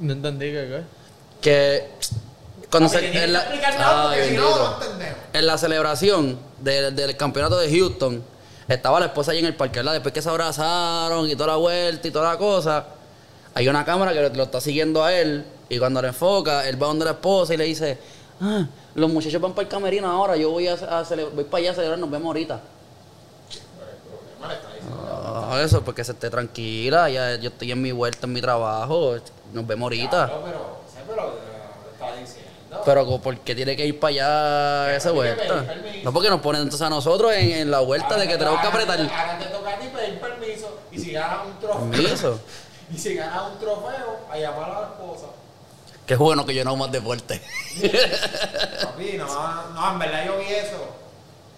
No 0.00 0.12
entendí 0.14 0.46
que 0.46 0.52
qué. 0.68 0.82
Que 1.40 1.90
cuando 2.70 2.88
se. 2.88 3.24
en 3.24 3.32
la, 3.32 3.44
Ay. 4.10 4.38
En 5.34 5.46
la 5.46 5.58
celebración 5.58 6.38
de- 6.60 6.90
del 6.92 7.16
campeonato 7.16 7.58
de 7.58 7.70
Houston, 7.78 8.24
estaba 8.74 9.00
la 9.00 9.06
esposa 9.06 9.32
ahí 9.32 9.38
en 9.38 9.46
el 9.46 9.54
parque, 9.54 9.78
¿verdad? 9.78 9.92
Después 9.92 10.12
que 10.12 10.22
se 10.22 10.28
abrazaron 10.28 11.28
y 11.28 11.34
toda 11.34 11.48
la 11.48 11.56
vuelta 11.56 12.08
y 12.08 12.10
toda 12.10 12.32
la 12.32 12.38
cosa, 12.38 12.86
hay 13.54 13.68
una 13.68 13.84
cámara 13.84 14.12
que 14.12 14.36
lo, 14.36 14.42
está 14.44 14.60
siguiendo 14.60 15.04
a 15.04 15.12
él 15.12 15.44
y 15.68 15.78
cuando 15.78 16.00
le 16.02 16.08
enfoca, 16.08 16.68
él 16.68 16.82
va 16.82 16.86
donde 16.86 17.04
la 17.04 17.12
esposa 17.12 17.54
y 17.54 17.56
le 17.56 17.64
dice, 17.64 17.98
ah, 18.40 18.66
los 18.94 19.10
muchachos 19.10 19.40
van 19.40 19.52
para 19.52 19.62
el 19.62 19.68
camerino 19.68 20.10
ahora, 20.10 20.36
yo 20.36 20.50
voy, 20.50 20.68
a, 20.68 20.74
a 20.74 21.02
voy 21.34 21.44
para 21.44 21.58
allá 21.58 21.70
a 21.72 21.74
celebrar, 21.74 21.98
nos 21.98 22.10
vemos 22.10 22.26
ahorita. 22.26 22.60
Ah, 24.94 25.60
eso, 25.62 25.82
porque 25.82 26.02
se 26.04 26.12
esté 26.12 26.30
tranquila, 26.30 27.08
ya, 27.08 27.36
yo 27.36 27.48
estoy 27.50 27.72
en 27.72 27.80
mi 27.80 27.92
vuelta, 27.92 28.26
en 28.26 28.32
mi 28.32 28.40
trabajo, 28.40 29.16
nos 29.52 29.66
vemos 29.66 29.84
ahorita. 29.86 30.26
Claro, 30.26 30.42
pero 30.44 30.58
eh, 30.58 31.42
lo 31.84 31.92
está 31.92 32.16
diciendo. 32.16 32.50
Pero 32.84 33.06
co- 33.06 33.20
¿por 33.20 33.38
qué 33.38 33.54
tiene 33.54 33.76
que 33.76 33.86
ir 33.86 33.98
para 34.00 34.10
allá 34.10 34.84
a 34.86 34.96
esa 34.96 35.10
vuelta? 35.12 35.64
No 36.02 36.12
porque 36.12 36.28
nos 36.30 36.40
ponen 36.40 36.62
entonces 36.62 36.84
a 36.86 36.90
nosotros 36.90 37.32
en, 37.32 37.50
en 37.52 37.70
la 37.70 37.80
vuelta 37.80 38.16
de 38.16 38.26
que 38.28 38.36
tenemos 38.36 38.60
que 38.60 38.66
apretar. 38.66 38.98
Ahora 39.00 39.38
te 39.38 39.44
toca 39.46 39.70
a 39.74 39.78
ti 39.78 39.86
pedir 39.88 40.20
permiso 40.20 40.78
y 40.90 40.98
si 40.98 41.12
ganas 41.12 41.46
un 41.46 41.58
trofeo. 41.60 41.90
Permiso. 41.90 42.40
Y 42.94 42.98
si 42.98 43.14
ganas 43.14 43.50
un 43.52 43.58
trofeo, 43.58 44.18
a 44.30 44.36
llamar 44.36 44.70
a 44.70 44.80
la 44.82 44.86
esposa. 44.88 45.26
Qué 46.04 46.14
bueno 46.16 46.44
que 46.44 46.54
yo 46.54 46.62
no 46.62 46.70
hago 46.70 46.76
más 46.76 46.92
deporte. 46.92 47.40
Papi, 48.82 49.12
no, 49.16 49.26
no, 49.74 49.92
en 49.92 49.98
verdad 49.98 50.26
yo 50.26 50.38
vi 50.38 50.44
eso. 50.52 50.88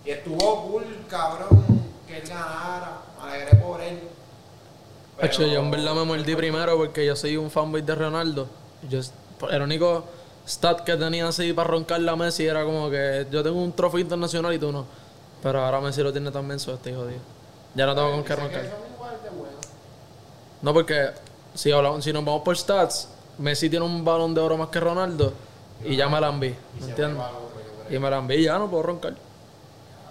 Y 0.04 0.10
estuvo 0.10 0.68
cool, 0.68 0.84
cabrón, 1.08 1.82
que 2.06 2.18
él 2.18 2.28
ganara. 2.28 2.98
Me 3.24 3.32
alegré 3.32 3.56
por 3.56 3.80
él. 3.80 3.98
Pero- 5.16 5.28
Hacho, 5.28 5.46
yo 5.46 5.60
en 5.60 5.70
verdad 5.72 5.94
me 5.94 6.04
mordí 6.04 6.36
primero 6.36 6.76
porque 6.76 7.04
yo 7.04 7.16
soy 7.16 7.36
un 7.36 7.50
fanboy 7.50 7.82
de 7.82 7.94
Ronaldo. 7.94 8.46
Yo, 8.88 9.00
el 9.50 9.62
único 9.62 10.04
stat 10.46 10.80
que 10.82 10.96
tenía 10.96 11.28
así 11.28 11.52
para 11.52 11.68
roncar 11.68 12.00
la 12.00 12.16
Messi 12.16 12.46
era 12.46 12.64
como 12.64 12.90
que 12.90 13.26
yo 13.30 13.42
tengo 13.42 13.60
un 13.60 13.72
trofeo 13.72 14.00
internacional 14.00 14.52
y 14.54 14.58
tú 14.58 14.72
no. 14.72 14.84
Pero 15.42 15.64
ahora 15.64 15.80
Messi 15.80 16.02
lo 16.02 16.12
tiene 16.12 16.30
también, 16.30 16.58
so 16.58 16.74
estoy 16.74 16.94
jodido. 16.94 17.20
Ya 17.74 17.86
no 17.86 17.94
tengo 17.94 18.10
con 18.12 18.22
qué 18.22 18.28
que 18.28 18.36
roncar. 18.36 18.70
No, 20.62 20.72
porque 20.72 21.10
si, 21.54 21.70
hablamos, 21.72 22.02
si 22.04 22.12
nos 22.12 22.24
vamos 22.24 22.42
por 22.42 22.56
stats, 22.56 23.08
Messi 23.38 23.68
tiene 23.68 23.84
un 23.84 24.04
balón 24.04 24.34
de 24.34 24.40
oro 24.40 24.56
más 24.56 24.68
que 24.68 24.80
Ronaldo 24.80 25.32
y 25.84 25.96
ya 25.96 26.08
me 26.08 26.20
la 26.20 26.28
enví. 26.28 26.54
¿Me 26.80 26.86
entiendes? 26.88 27.22
Y 27.90 27.98
me 27.98 28.08
la 28.08 28.18
enví 28.18 28.36
y 28.36 28.44
ya 28.44 28.58
no 28.58 28.70
puedo 28.70 28.82
roncar. 28.84 29.14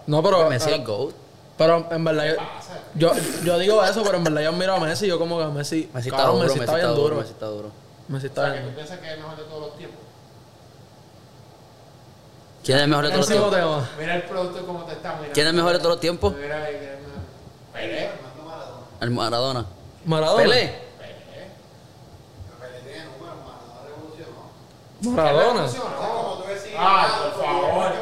No, 0.06 0.22
pero. 0.22 0.50
Messi 0.50 0.72
es 0.72 0.86
GOAT. 0.86 1.16
Pero 1.58 1.88
en 1.92 2.04
verdad, 2.04 2.36
yo, 2.96 3.12
yo, 3.14 3.22
yo 3.44 3.60
digo 3.60 3.84
eso, 3.84 4.04
pero 4.04 4.18
en 4.18 4.24
verdad 4.24 4.42
yo 4.42 4.52
miro 4.54 4.74
a 4.74 4.80
Messi 4.80 5.06
y 5.06 5.10
yo 5.10 5.20
como 5.20 5.40
que 5.40 5.46
Messi, 5.46 5.90
Messi 5.94 6.10
está 6.10 6.24
cabrón, 6.24 6.40
duro, 6.42 6.48
Messi 6.48 6.60
está 6.60 6.76
bien 6.76 6.96
duro. 6.96 7.16
Messi 7.16 7.32
está 7.32 7.46
duro. 7.46 7.72
Messi 8.08 8.26
O 8.26 8.30
está 8.30 8.42
sea, 8.46 8.54
que 8.54 8.60
bien 8.60 8.64
tú 8.64 8.70
duro. 8.70 8.76
piensas 8.76 9.00
que 9.00 9.06
es 9.08 9.14
el 9.14 9.20
mejor 9.20 9.38
de 9.38 9.44
todos 9.44 9.62
los 9.62 9.78
tiempos. 9.78 10.00
¿Quién 12.64 12.78
es 12.78 12.84
el 12.84 12.90
mejor 12.90 13.06
de 13.06 13.12
todos 13.12 13.30
los 13.30 13.38
tiempos? 13.52 13.56
tema. 13.56 13.90
Mira 14.00 14.16
el 14.16 14.24
producto 14.24 14.66
como 14.66 14.84
te 14.86 14.94
está 14.94 15.10
mirando. 15.16 15.34
¿Quién 15.34 15.46
es 15.48 15.50
el 15.52 15.56
mejor 15.56 15.74
de 15.74 15.78
todos 15.80 15.92
los 15.92 16.00
tiempos? 16.00 16.34
Mira. 16.36 16.68
Pelé. 17.74 18.10
El 19.02 19.10
Maradona. 19.12 19.66
Maradona. 20.06 20.44
Pelé. 20.44 20.56
Pelé. 20.56 20.78
Pelé 22.60 22.80
tiene 22.86 23.06
números, 23.06 23.36
Maradona 23.46 23.86
revolucionó. 23.86 25.16
Maradona. 25.16 25.64
O 25.64 25.68
sea, 25.68 25.82
como 25.82 26.38
tú 26.44 26.48
decías, 26.50 26.76
Ah, 26.80 27.08
por 27.36 27.44
favor. 27.44 27.94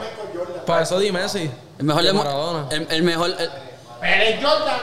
Para 0.65 0.83
eso 0.83 0.99
di 0.99 1.11
Messi. 1.11 1.49
El 1.79 1.85
mejor 1.85 2.03
de 2.03 2.13
Maradona. 2.13 2.67
El, 2.69 2.87
el 2.89 3.03
mejor. 3.03 3.29
el- 3.31 3.49
Pelé 3.99 4.39
Jordan. 4.43 4.79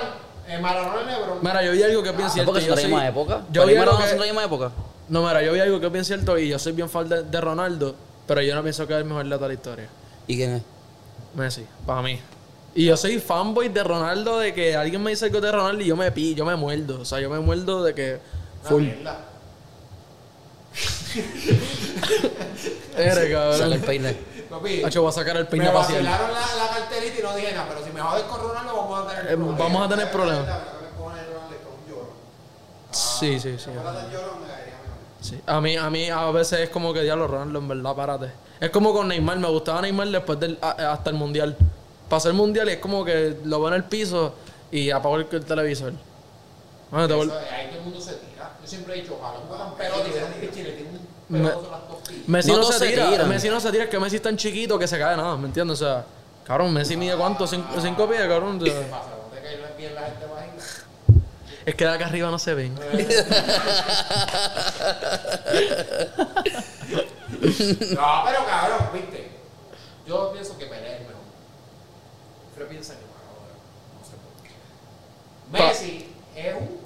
Eh, 0.48 0.58
Maradona 0.58 1.02
Lebron. 1.02 1.38
Mira, 1.42 1.62
yo 1.62 1.72
vi 1.72 1.82
algo 1.82 2.02
que 2.02 2.08
es 2.08 2.16
bien 2.16 2.26
¿No 2.28 2.32
cierto. 2.32 2.52
porque 2.52 2.66
yo 2.66 2.68
son 2.68 2.76
de 2.76 2.82
la 2.82 2.88
soy- 2.88 2.90
misma 2.90 3.08
época? 3.08 3.42
Yo 3.52 3.66
vi 3.66 3.74
Maradona 3.76 4.00
son 4.00 4.10
de 4.12 4.16
la 4.18 4.24
que, 4.24 4.30
misma 4.32 4.44
época. 4.44 4.70
no, 5.08 5.22
mira, 5.26 5.42
yo 5.42 5.52
vi 5.52 5.60
algo 5.60 5.78
que 5.78 5.86
es 5.86 5.92
bien 5.92 6.04
cierto 6.04 6.38
y 6.38 6.48
yo 6.48 6.58
soy 6.58 6.72
bien 6.72 6.88
fan 6.88 7.08
de, 7.08 7.22
de 7.22 7.40
Ronaldo, 7.40 7.94
pero 8.28 8.40
yo 8.42 8.54
no 8.54 8.62
pienso 8.62 8.86
que 8.86 8.92
es 8.94 8.98
el 9.00 9.04
mejor 9.04 9.24
de 9.24 9.34
toda 9.34 9.48
la 9.48 9.54
historia. 9.54 9.88
¿Y 10.28 10.36
quién 10.36 10.54
es? 10.56 10.62
Messi, 11.34 11.66
para 11.84 12.02
mí. 12.02 12.20
Y 12.74 12.84
yo 12.86 12.96
soy 12.96 13.18
fanboy 13.18 13.68
de 13.70 13.82
Ronaldo, 13.82 14.38
de 14.38 14.54
que 14.54 14.76
alguien 14.76 15.02
me 15.02 15.10
dice 15.10 15.24
algo 15.24 15.40
de 15.40 15.50
Ronaldo 15.50 15.82
y 15.82 15.86
yo 15.86 15.96
me 15.96 16.12
pi, 16.12 16.34
yo 16.36 16.44
me 16.44 16.54
muerdo. 16.54 17.00
O 17.00 17.04
sea, 17.04 17.18
yo 17.18 17.28
me 17.30 17.40
muerdo 17.40 17.82
de 17.82 17.94
que 17.94 18.20
full. 18.62 18.82
mierda. 18.82 19.18
Eres, 22.96 23.14
Saca 23.14 23.24
el 23.24 23.32
cabrón. 23.60 23.80
peine. 23.82 24.16
Papi, 24.50 24.82
Hacho, 24.84 25.02
voy 25.02 25.10
a 25.10 25.12
sacar 25.12 25.36
el 25.36 25.44
me 25.44 25.50
peine 25.50 25.70
facial. 25.72 26.04
vacilaron 26.04 26.32
la, 26.32 26.64
la 26.64 26.70
carterita 26.70 27.18
y 27.18 27.22
no 27.22 27.36
dije 27.36 27.52
nada, 27.52 27.66
pero 27.68 27.84
si 27.84 27.90
me 27.92 28.00
jodes 28.00 28.22
con 28.24 28.40
Ronaldo 28.40 28.76
vamos 28.76 29.04
a 29.04 29.08
tener 29.08 29.24
Eh, 29.24 29.28
problemas. 29.36 29.58
vamos 29.58 29.82
a 29.82 29.88
tener 29.88 30.10
problemas. 30.10 30.46
La 30.46 30.56
verdad 30.58 30.72
que 30.78 30.84
me 30.84 30.90
pone 31.02 31.22
Ronaldo 31.24 31.56
con 31.64 31.72
un 31.74 31.88
lloro. 31.90 32.12
Sí, 32.92 33.40
sí, 33.40 33.56
sí. 33.58 33.70
Sí. 35.30 35.40
A 35.46 35.60
mí, 35.60 35.76
a 35.76 35.90
mí 35.90 36.08
a 36.10 36.30
veces 36.30 36.60
es 36.60 36.70
como 36.70 36.92
que 36.92 37.02
diablo 37.02 37.26
Ronaldo, 37.26 37.58
en 37.58 37.68
verdad, 37.68 37.94
párate. 37.94 38.30
Es 38.60 38.70
como 38.70 38.92
con 38.92 39.08
Neymar, 39.08 39.38
me 39.38 39.48
gustaba 39.48 39.82
Neymar 39.82 40.08
después 40.08 40.38
del 40.40 40.58
hasta 40.62 41.10
el 41.10 41.16
mundial. 41.16 41.56
Pasó 42.08 42.28
el 42.28 42.34
mundial 42.34 42.68
y 42.68 42.72
es 42.72 42.78
como 42.78 43.04
que 43.04 43.36
lo 43.44 43.58
veo 43.60 43.68
en 43.68 43.74
el 43.74 43.84
piso 43.84 44.34
y 44.70 44.90
apago 44.90 45.16
el, 45.16 45.26
el 45.30 45.44
televisor. 45.44 45.92
Bueno, 46.90 47.06
te 47.06 47.14
vol- 47.14 47.26
Eso, 47.26 47.38
ahí 47.52 47.66
todo 47.68 47.78
el 47.78 47.84
mundo 47.84 48.00
se 48.00 48.14
tira. 48.14 48.52
Yo 48.62 48.66
siempre 48.66 48.94
he 48.98 49.02
dicho, 49.02 49.18
ojalá 49.20 49.38
juegan 49.46 49.74
pelota 49.76 50.08
y 50.08 50.12
vean 50.12 50.32
un 50.32 50.40
pichín 50.40 50.60
y 50.60 50.62
le 50.64 50.72
tienen 50.72 50.94
un 50.94 51.00
Me- 51.42 51.48
pelotazo 51.50 51.66
en 51.66 51.70
las 51.72 51.80
costillas. 51.82 52.28
Messi 52.28 52.50
No 52.52 52.62
se 52.64 52.78
se 52.78 52.86
tira, 52.88 53.10
tiran. 53.10 53.28
Messi 53.28 53.48
no 53.50 53.60
se 53.60 53.70
tira, 53.70 53.84
es 53.84 53.90
que 53.90 53.98
Messi 54.00 54.16
es 54.16 54.22
tan 54.22 54.36
chiquito 54.38 54.78
que 54.78 54.88
se 54.88 54.98
cae 54.98 55.16
nada, 55.16 55.36
¿me 55.36 55.46
entiendes? 55.48 55.82
O 55.82 55.84
sea, 55.84 56.04
cabrón, 56.44 56.72
Messi 56.72 56.96
mide 56.96 57.14
cuánto, 57.16 57.46
cinco, 57.46 57.68
cinco 57.80 58.08
pies, 58.08 58.22
cabrón. 58.22 58.56
O 58.60 58.64
sea, 58.64 58.74
¿Qué 58.74 58.80
pasa? 58.86 59.10
¿No 59.10 59.36
te 59.36 59.42
cae 59.42 59.58
bien 59.76 59.94
la 59.94 60.00
gente? 60.02 60.24
Es 61.68 61.74
que 61.74 61.84
de 61.84 61.90
acá 61.90 62.06
arriba 62.06 62.30
no 62.30 62.38
se 62.38 62.54
ven. 62.54 62.74
No, 62.74 62.80
pero 68.24 68.46
cabrón, 68.46 68.88
viste. 68.94 69.30
Yo 70.06 70.32
pienso 70.32 70.56
que 70.56 70.64
Pelé 70.64 70.94
es 70.94 71.00
mejor. 71.00 71.16
Pero 72.54 72.68
piensa 72.68 72.94
que 72.94 73.04
Maradona. 73.04 73.52
No 73.98 74.04
sé 74.06 74.16
por 74.16 74.32
qué. 74.42 74.52
Messi 75.52 76.08
es 76.34 76.54
un 76.54 76.80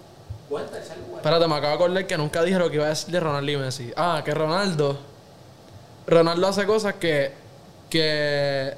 buen 0.50 0.66
tercer 0.66 0.98
lugar. 0.98 1.18
Espérate, 1.18 1.46
me 1.46 1.54
acabo 1.54 1.68
de 1.68 1.74
acordar 1.74 2.06
que 2.08 2.18
nunca 2.18 2.42
dije 2.42 2.58
lo 2.58 2.68
que 2.68 2.76
iba 2.76 2.86
a 2.86 2.88
decir 2.88 3.10
de 3.10 3.20
Ronaldo 3.20 3.52
y 3.52 3.56
Messi. 3.56 3.92
Ah, 3.96 4.22
que 4.24 4.34
Ronaldo. 4.34 4.98
Ronaldo 6.08 6.48
hace 6.48 6.66
cosas 6.66 6.94
que. 6.94 7.32
que. 7.88 8.76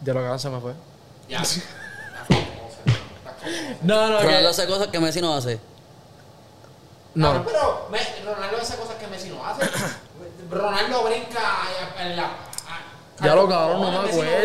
De 0.00 0.14
lo 0.14 0.32
que 0.32 0.38
se 0.38 0.50
me 0.50 0.60
fue. 0.60 0.74
Ya. 1.28 1.42
No, 3.82 4.08
no, 4.08 4.18
Ronaldo 4.18 4.28
que. 4.40 4.46
hace 4.48 4.66
cosas 4.66 4.88
que 4.88 5.00
Messi 5.00 5.20
no 5.20 5.34
hace. 5.34 5.60
No. 7.14 7.44
pero 7.44 7.88
Me- 7.90 8.24
Ronaldo 8.24 8.56
hace 8.60 8.76
cosas 8.76 8.96
que 8.96 9.06
Messi 9.06 9.28
no 9.30 9.44
hace. 9.44 9.68
Ronaldo 10.50 11.04
brinca 11.04 11.40
en 12.00 12.16
la. 12.16 12.24
a- 12.24 13.24
Ya 13.24 13.34
lo 13.34 13.48
cabrón, 13.48 13.80
no 13.82 13.90
me 13.92 13.98
Messi 14.06 14.20
acuerdo, 14.20 14.38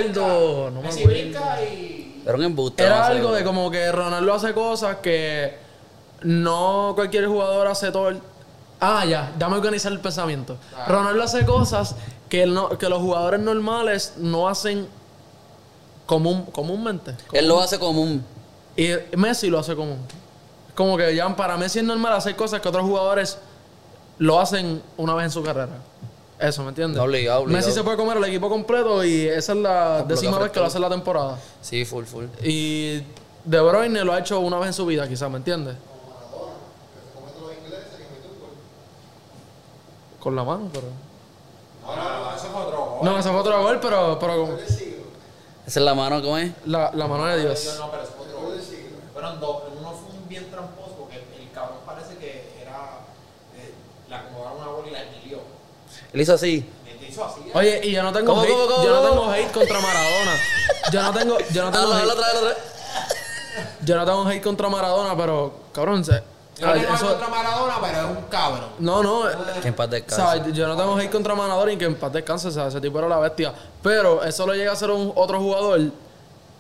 brinca. 0.64 0.72
no 0.72 0.82
me 0.82 0.88
Messi 0.88 1.00
acuerdo. 1.04 1.20
brinca 1.22 1.64
y. 1.64 2.24
Era 2.26 2.36
un 2.36 2.44
embuste. 2.44 2.84
Era 2.84 3.06
sé. 3.06 3.12
algo 3.14 3.32
de 3.32 3.44
como 3.44 3.72
que 3.72 3.90
Ronaldo 3.92 4.34
hace 4.34 4.54
cosas 4.54 4.98
que 4.98 5.58
no 6.24 6.92
cualquier 6.96 7.28
jugador 7.28 7.68
hace 7.68 7.92
todo 7.92 8.10
el... 8.10 8.22
Ah, 8.82 9.06
ya, 9.06 9.32
dame 9.38 9.56
organizar 9.56 9.92
el 9.94 10.00
pensamiento. 10.02 10.58
Ah. 10.76 10.86
Ronaldo 10.90 11.24
hace 11.24 11.46
cosas 11.46 11.96
que, 12.28 12.46
no- 12.46 12.70
que 12.78 12.90
los 12.90 13.00
jugadores 13.00 13.40
normales 13.40 14.14
no 14.18 14.50
hacen 14.50 14.88
común, 16.06 16.46
comúnmente. 16.52 17.16
Él 17.32 17.48
lo 17.48 17.62
hace 17.62 17.80
común. 17.80 18.26
Y 18.78 18.90
Messi 19.18 19.50
lo 19.50 19.60
hace 19.60 19.76
común. 19.76 19.98
Como 20.76 20.96
que 20.96 21.14
ya 21.16 21.36
para 21.36 21.58
Messi 21.58 21.80
es 21.80 21.86
normal 21.86 22.14
hacer 22.14 22.36
cosas 22.36 22.62
que 22.62 22.70
otros 22.70 22.86
jugadores 22.86 23.38
lo 24.20 24.40
hacen 24.40 24.82
una 24.98 25.14
vez 25.16 25.26
en 25.26 25.32
su 25.32 25.44
carrera. 25.44 25.70
Eso, 26.40 26.62
¿me 26.62 26.70
entiendes? 26.70 27.02
Obligado, 27.02 27.42
obligado. 27.42 27.58
Messi 27.66 27.72
se 27.76 27.84
puede 27.84 27.98
comer 27.98 28.18
el 28.18 28.24
equipo 28.26 28.48
completo 28.48 29.04
y 29.04 29.28
esa 29.28 29.54
es 29.54 29.58
la 29.58 30.04
décima 30.04 30.38
vez 30.38 30.52
que 30.52 30.60
lo 30.60 30.68
hace 30.68 30.78
en 30.78 30.84
la 30.84 30.90
temporada. 30.90 31.40
Sí, 31.62 31.84
full, 31.84 32.06
full. 32.06 32.26
Y 32.44 33.02
De 33.44 33.60
Bruyne 33.60 34.04
lo 34.04 34.14
ha 34.14 34.20
hecho 34.20 34.40
una 34.40 34.58
vez 34.60 34.68
en 34.68 34.74
su 34.74 34.86
vida, 34.86 35.08
quizás, 35.08 35.30
¿me 35.32 35.38
entiendes? 35.38 35.76
Como 35.76 36.12
Maradona, 36.14 36.54
que 36.94 37.00
se 37.02 37.14
come 37.16 37.32
todos 37.32 37.48
los 37.50 37.58
ingleses 37.58 37.94
y 37.98 38.14
mete 38.14 38.28
un 38.28 38.40
gol. 38.40 38.50
Con 40.20 40.36
la 40.36 40.44
mano, 40.44 40.70
pero... 40.72 40.88
No, 41.84 41.96
no, 41.96 42.20
no, 42.30 42.36
eso 42.36 42.48
fue 42.52 42.62
otro 42.62 42.86
gol. 42.86 43.00
No, 43.02 43.18
ese 43.20 43.30
fue 43.30 43.40
otro 43.40 43.62
gol, 43.64 43.80
pero, 43.82 44.20
pero 44.20 44.46
con. 44.46 44.60
Esa 44.60 45.80
es 45.80 45.86
la 45.86 45.96
mano, 45.96 46.22
¿cómo 46.22 46.38
es? 46.38 46.52
la, 46.66 46.92
la 46.94 47.08
mano 47.08 47.26
de 47.26 47.40
Dios. 47.42 47.76
No, 47.80 47.90
pero 47.90 48.04
eso 48.04 48.12
fue 48.16 48.26
otro 48.28 48.38
Gol 48.38 48.48
gol. 48.50 48.58
del 48.58 48.64
siglo. 48.66 48.98
Fueron 49.18 49.40
dos. 49.40 49.64
Uno 49.80 49.92
fue 49.94 50.16
un 50.16 50.30
bien 50.30 50.48
tramposo 50.52 50.92
porque 51.00 51.16
el 51.16 51.52
cabrón 51.52 51.78
parece 51.88 52.16
que 52.18 52.54
era. 52.62 53.00
eh, 53.58 53.74
le 54.08 54.16
acomodaron 54.16 54.60
una 54.62 54.68
bola 54.68 54.88
y 54.90 54.92
la 54.92 55.00
alquilió. 55.00 55.40
Él 56.14 56.22
hizo 56.22 56.34
así. 56.36 56.64
Te 57.00 57.08
hizo 57.10 57.26
así. 57.26 57.42
¿eh? 57.48 57.52
Oye, 57.56 57.82
y 57.86 57.92
yo 57.94 58.04
no 58.04 58.14
tengo 58.14 58.28
¿Cómo, 58.34 58.44
hate, 58.44 58.52
cómo, 58.52 58.68
cómo, 58.68 58.84
yo 58.84 59.02
no 59.02 59.10
tengo 59.10 59.32
hate 59.32 59.52
contra 59.52 59.80
Maradona. 59.80 60.32
Yo 60.92 61.02
no 61.02 61.14
tengo, 61.14 61.38
yo 61.52 61.64
no 61.66 61.72
tengo 61.72 61.94
Hazlo, 61.94 62.12
hazlo 62.12 62.48
hate, 62.50 62.58
yo 63.86 63.96
no 63.96 64.06
tengo 64.06 64.28
hate 64.28 64.44
contra 64.44 64.70
Maradona, 64.70 65.18
pero 65.18 65.54
cabrón, 65.74 66.06
se- 66.06 66.22
Yo 66.60 66.68
no 66.68 66.74
tengo 66.74 66.94
eso- 66.94 67.08
contra 67.08 67.28
Maradona, 67.28 67.76
pero 67.82 67.98
es 67.98 68.18
un 68.18 68.24
cabrón. 68.30 68.70
no, 68.78 69.02
no, 69.02 69.24
Que 69.64 69.68
en 69.70 69.74
paz 69.74 69.88
o 69.88 69.90
descanse. 69.90 70.22
sea, 70.44 70.48
yo 70.52 70.68
no 70.68 70.78
tengo 70.78 70.96
hate 70.96 71.10
contra 71.12 71.34
Maradona 71.34 71.72
y 71.72 71.78
que 71.78 71.86
en 71.86 71.96
paz 71.96 72.14
descanse, 72.14 72.50
o 72.50 72.52
sea, 72.52 72.68
ese 72.68 72.80
tipo 72.82 73.00
era 73.00 73.08
la 73.08 73.18
bestia. 73.18 73.52
Pero 73.82 74.24
eso 74.24 74.46
lo 74.46 74.54
llega 74.54 74.74
a 74.74 74.76
ser 74.76 74.92
un 74.92 75.12
otro 75.16 75.40
jugador 75.40 75.80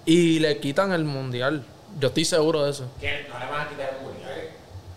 y 0.05 0.39
le 0.39 0.59
quitan 0.59 0.91
el 0.93 1.03
mundial 1.03 1.63
Yo 1.99 2.07
estoy 2.09 2.25
seguro 2.25 2.63
de 2.63 2.71
eso. 2.71 2.85
Que 2.99 3.25
no 3.29 3.39
le 3.39 3.45
van 3.45 3.61
a 3.61 3.69
quitar 3.69 3.89
el 3.99 4.05
mundial. 4.05 4.49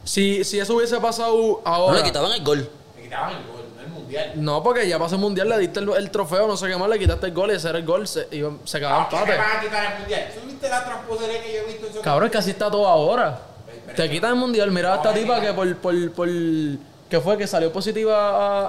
Si, 0.05 0.45
si 0.45 0.59
eso 0.59 0.75
hubiese 0.75 0.99
pasado 1.01 1.35
No 1.37 1.61
ahora. 1.65 1.99
le 1.99 2.03
quitaban 2.05 2.33
el 2.33 2.43
gol. 2.45 2.69
Le 2.97 3.03
quitaban 3.03 3.31
el 3.37 3.47
gol, 3.47 3.65
no 3.77 3.83
el 3.83 3.89
mundial. 3.89 4.33
No, 4.37 4.63
porque 4.63 4.89
ya 4.89 4.99
pasó 4.99 5.15
el 5.15 5.21
mundial, 5.21 5.49
le 5.49 5.59
diste 5.59 5.81
el, 5.81 5.89
el 5.91 6.11
trofeo, 6.11 6.47
no 6.47 6.57
sé 6.57 6.69
qué 6.69 6.77
más, 6.77 6.89
le 6.89 6.99
quitaste 6.99 7.27
el 7.27 7.33
gol 7.33 7.51
y 7.51 7.55
ese 7.55 7.69
era 7.69 7.79
el 7.79 7.87
gol, 7.87 8.07
se, 8.09 8.27
iba- 8.33 8.53
se 8.65 8.79
quedaba 8.79 9.03
¿A 9.05 9.09
qué 9.09 9.17
le 9.17 9.23
empate. 9.23 9.39
van 9.39 9.57
a 9.57 9.61
quitar 9.61 9.93
el 9.93 9.99
mundial? 10.01 10.29
¿Tú 10.35 10.47
viste 10.47 10.69
la 10.69 10.85
tramposería 10.85 11.43
que 11.43 11.53
yo 11.53 11.59
he 11.61 11.65
visto 11.65 11.87
en 11.99 12.03
Cabrón, 12.03 12.27
es 12.27 12.33
que 12.33 12.39
así 12.39 12.51
está 12.51 12.71
todo 12.71 12.87
ahora. 12.87 13.41
Pero 13.87 13.97
Te 13.97 14.11
quitan 14.11 14.31
el 14.33 14.37
mundial. 14.37 14.71
Mira 14.71 14.93
a 14.93 14.97
esta 14.97 15.09
No, 15.13 15.19
tipa 15.19 15.41
que- 15.41 15.47
que 15.49 15.53
por, 15.55 15.77
por, 15.77 16.13
por. 16.13 16.29
¿Qué 16.29 17.21
fue? 17.21 17.37
Que 17.37 17.47
salió 17.47 17.73
positiva 17.73 18.15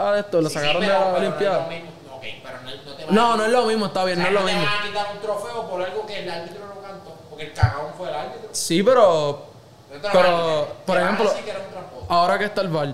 a, 0.09 0.13
a 0.13 0.19
esto, 0.19 0.41
la 0.41 0.49
Sí, 0.49 0.55
sacaron 0.55 0.81
sí, 0.81 0.87
de 0.87 0.93
la 0.93 0.99
pero 0.99 1.17
Olimpiada. 1.17 1.67
No, 1.67 1.71
es 1.71 1.79
lo 1.81 1.85
mismo. 1.85 2.15
Ok, 2.15 2.23
pero 2.43 2.57
no, 2.61 2.71
no 2.91 2.95
te 2.95 3.13
No, 3.13 3.33
a- 3.33 3.37
no 3.37 3.45
es 3.45 3.51
lo 3.51 3.65
mismo, 3.65 3.85
está 3.87 4.03
bien, 4.05 4.19
o 4.19 4.21
sea, 4.23 4.31
no 4.31 4.37
es 4.39 4.43
lo 4.43 4.47
te 4.47 4.53
mismo. 4.55 4.67
van 4.71 4.79
a 4.83 4.87
quitar 4.87 5.07
un 5.15 5.21
trofeo 5.21 5.69
por 5.69 5.81
algo 5.83 6.05
que 6.07 6.19
el 6.23 6.29
árbitro 6.29 6.65
no 6.65 6.81
cantó. 6.81 7.17
Porque 7.29 7.45
el 7.45 7.53
cagón 7.53 7.93
fue 7.97 8.09
el 8.09 8.15
árbitro. 8.15 8.40
Sí, 8.51 8.83
pero. 8.83 9.45
Pero, 10.13 10.67
por 10.85 10.97
ejemplo, 10.97 11.29
ahora 12.07 12.39
que 12.39 12.45
está 12.45 12.61
el 12.61 12.69
VAR. 12.69 12.93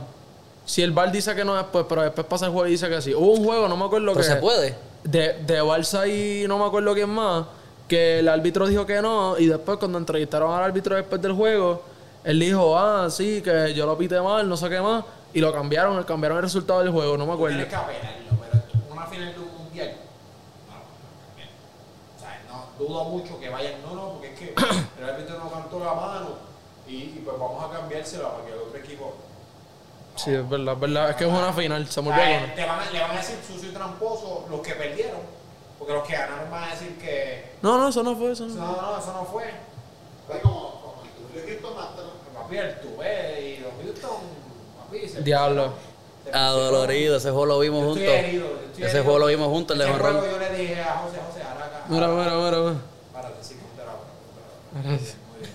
Si 0.65 0.81
el 0.81 0.91
VAR 0.91 1.11
dice 1.11 1.33
que 1.35 1.45
no 1.45 1.55
después, 1.55 1.85
pero 1.87 2.01
después 2.01 2.25
pasa 2.27 2.45
el 2.47 2.51
juego 2.51 2.67
y 2.67 2.71
dice 2.71 2.89
que 2.89 3.01
sí. 3.01 3.13
Hubo 3.13 3.33
un 3.33 3.45
juego, 3.45 3.67
no 3.67 3.77
me 3.77 3.85
acuerdo 3.85 4.13
Pero 4.13 4.17
que. 4.17 4.23
se 4.23 4.35
puede. 4.37 4.75
De, 5.03 5.33
de 5.43 5.61
Barça 5.61 6.07
y 6.07 6.47
no 6.47 6.57
me 6.57 6.65
acuerdo 6.65 6.93
quién 6.93 7.09
más. 7.09 7.45
Que 7.87 8.19
el 8.19 8.27
árbitro 8.27 8.67
dijo 8.67 8.85
que 8.85 9.01
no. 9.01 9.37
Y 9.37 9.45
después, 9.45 9.77
cuando 9.77 9.97
entrevistaron 9.97 10.53
al 10.53 10.63
árbitro 10.63 10.95
después 10.95 11.21
del 11.21 11.33
juego, 11.33 11.83
él 12.23 12.39
dijo, 12.39 12.77
ah, 12.77 13.09
sí, 13.09 13.41
que 13.41 13.73
yo 13.73 13.85
lo 13.85 13.97
pité 13.97 14.19
mal, 14.19 14.49
no 14.49 14.57
sé 14.57 14.69
qué 14.69 14.81
más. 14.81 15.05
Y 15.33 15.39
lo 15.39 15.53
cambiaron, 15.53 16.03
cambiaron 16.03 16.37
el 16.39 16.43
resultado 16.43 16.79
del 16.79 16.89
juego, 16.89 17.15
no 17.15 17.25
me 17.25 17.33
acuerdo. 17.33 17.55
Tienes 17.55 17.69
que 17.69 17.75
apelarlo, 17.75 18.31
pero 18.41 18.63
una 18.91 19.05
final 19.05 19.33
de 19.33 19.39
un 19.39 19.63
mundial. 19.63 19.91
No, 20.67 20.73
no, 20.73 20.79
no. 20.81 22.17
O 22.17 22.19
sea, 22.19 22.41
no 22.49 22.85
dudo 22.85 23.03
mucho 23.05 23.39
que 23.39 23.47
vayan. 23.47 23.73
No, 23.83 24.16
que 24.37 24.53
el 25.03 25.09
árbitro 25.09 25.39
no 25.39 25.51
cantó 25.51 25.79
la 25.79 25.93
mano. 25.93 26.29
Y, 26.87 26.95
y 26.95 27.21
pues 27.25 27.37
vamos 27.37 27.63
a 27.63 27.77
cambiársela 27.77 28.31
para 28.31 28.45
que 28.45 28.53
el 28.53 28.59
otro 28.59 28.77
equipo. 28.79 29.13
Sí, 30.15 30.33
es 30.33 30.49
verdad, 30.49 30.73
es 30.75 30.79
verdad. 30.79 31.09
Es 31.11 31.15
que 31.17 31.25
es 31.25 31.29
una 31.31 31.53
final, 31.53 31.87
se 31.87 32.01
te 32.01 32.65
van 32.65 32.79
a- 32.79 32.91
le 32.91 32.99
van 33.01 33.11
a 33.11 33.15
decir 33.17 33.37
sucio 33.45 33.69
y 33.69 33.73
tramposo 33.73 34.45
los 34.49 34.61
que 34.61 34.73
perdieron. 34.73 35.19
Porque 35.77 35.93
los 35.93 36.07
que 36.07 36.13
ganaron 36.13 36.49
van 36.49 36.63
a 36.63 36.67
decir 36.71 36.97
que. 36.97 37.51
No, 37.61 37.77
no, 37.77 37.89
eso 37.89 38.01
no 38.03 38.15
fue 38.15 38.31
eso. 38.31 38.47
No, 38.47 38.55
No. 38.55 38.81
no, 38.81 38.97
eso 38.99 39.13
no 39.13 39.25
fue. 39.25 39.45
Fue 40.25 40.39
como, 40.41 40.71
como 40.81 40.93
el 41.35 41.45
Houston. 41.47 41.73
Papi, 42.33 42.57
el 42.57 42.79
tuve 42.81 43.41
y 43.41 43.57
los 43.59 43.71
Houston. 43.83 44.17
Papi, 44.79 45.07
se 45.09 45.21
Diablo. 45.21 45.73
se 46.25 46.31
Adolorido, 46.33 47.17
ese 47.17 47.29
juego 47.29 47.45
lo 47.45 47.59
vimos 47.59 47.83
juntos. 47.83 48.01
Ese 48.03 48.19
herido. 48.19 48.47
juego 49.03 49.19
lo 49.19 49.25
vimos 49.27 49.47
juntos, 49.49 49.77
el 49.79 49.85
de 49.85 49.87
Yo 50.31 50.37
le 50.39 50.49
dije 50.57 50.81
a 50.81 50.97
José, 50.97 51.17
José, 51.31 51.43
ahora 51.43 51.65
acá. 51.65 51.83
Mira, 51.89 52.07
mira, 52.07 52.33
mira, 52.35 52.57
mira. 52.59 52.73
Párate, 53.13 53.43
sí, 53.43 53.53
ponte 53.55 53.77
la 53.85 53.91
broma. 53.93 54.07
Gracias. 54.83 55.15
Muy 55.31 55.39
bien. 55.41 55.53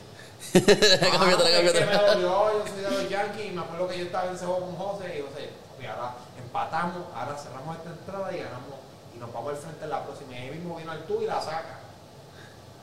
Cámbiatela, 1.12 1.58
Ah, 1.58 1.60
que 1.60 1.62
me 1.62 1.72
cámbiatela. 1.72 2.14
dolió, 2.14 2.58
yo 2.58 2.64
soy 2.72 2.82
de 2.82 2.90
los 2.90 3.08
Yankees 3.10 3.46
y 3.46 3.50
me 3.50 3.60
acuerdo 3.62 3.88
que 3.88 3.98
yo 3.98 4.04
estaba 4.04 4.28
en 4.28 4.34
ese 4.34 4.44
juego 4.46 4.60
con 4.66 4.76
José 4.76 5.18
y 5.18 5.22
José, 5.22 5.50
papi, 5.70 5.86
ahora 5.86 6.14
empatamos, 6.38 7.02
ahora 7.14 7.36
cerramos 7.38 7.76
esta 7.76 7.90
entrada 7.90 8.32
y 8.34 8.38
ganamos 8.38 8.76
y 9.14 9.18
nos 9.18 9.32
vamos 9.32 9.50
al 9.52 9.56
frente 9.58 9.84
en 9.84 9.90
la 9.90 10.04
próxima. 10.04 10.32
Y 10.32 10.36
ahí 10.36 10.50
mismo 10.50 10.76
vino 10.76 10.92
el 10.92 11.02
tú 11.04 11.22
y 11.22 11.26
la 11.26 11.40
saca. 11.40 11.78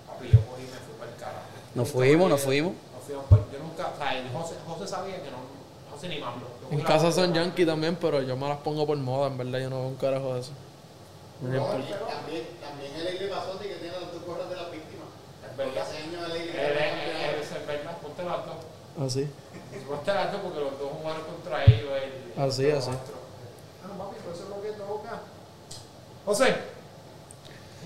Papi, 0.07 0.29
yo 0.31 0.39
cogí 0.45 0.63
y 0.63 0.65
me 0.65 0.79
fui 0.81 0.93
para 0.97 1.11
el 1.11 1.17
carajo. 1.17 1.45
Nos 1.75 1.89
fuimos, 1.91 2.29
nos 2.29 2.41
fuimos. 2.41 2.73
Nos 2.93 3.03
fuimos 3.05 3.25
yo 3.51 3.59
nunca, 3.59 3.87
o 3.93 3.97
sea, 3.97 4.23
José, 4.33 4.55
José 4.67 4.87
sabía 4.87 5.21
que 5.21 5.29
no, 5.31 5.37
José 5.93 6.09
ni 6.09 6.17
me 6.19 6.25
habló. 6.25 6.47
En 6.71 6.79
la- 6.79 6.85
casa 6.85 7.11
son 7.11 7.33
yankee 7.33 7.65
también, 7.65 7.95
pero 7.95 8.21
yo 8.21 8.35
me 8.37 8.47
las 8.47 8.57
pongo 8.59 8.85
por 8.87 8.97
moda, 8.97 9.27
en 9.27 9.37
verdad, 9.37 9.59
yo 9.59 9.69
no 9.69 9.77
veo 9.79 9.87
un 9.89 9.95
carajo 9.95 10.33
de 10.35 10.41
eso. 10.41 10.51
No 11.41 11.49
No, 11.49 11.65
También, 11.65 12.47
también 12.61 12.95
el 12.95 13.17
le 13.19 13.27
pasó 13.29 13.55
de 13.57 13.67
que 13.69 13.75
tiene 13.75 13.93
las 13.99 14.11
dos 14.11 14.23
gorras 14.25 14.49
de 14.49 14.55
las 14.57 14.69
víctimas. 14.71 14.98
Verdad. 15.59 15.83
eso 17.41 17.55
es 17.55 17.67
verdad, 17.67 17.97
ponte 18.01 18.23
las 18.23 18.45
dos. 18.45 18.55
Ah, 18.97 19.09
sí. 19.09 19.27
Ponte 19.87 20.13
las 20.13 20.31
dos 20.31 20.41
porque 20.41 20.59
los 20.61 20.79
dos 20.79 20.89
jugaron 21.01 21.21
contra 21.23 21.65
ellos. 21.65 21.89
El, 22.35 22.41
Así, 22.41 22.65
el 22.65 22.77
así. 22.77 22.89
otro. 22.89 23.15
Ah, 23.83 23.97
papi, 23.97 24.15
pues 24.23 24.37
eso 24.37 24.45
es 24.45 24.49
lo 24.49 24.61
que 24.61 24.69
toca. 24.71 25.19
José, 26.25 26.55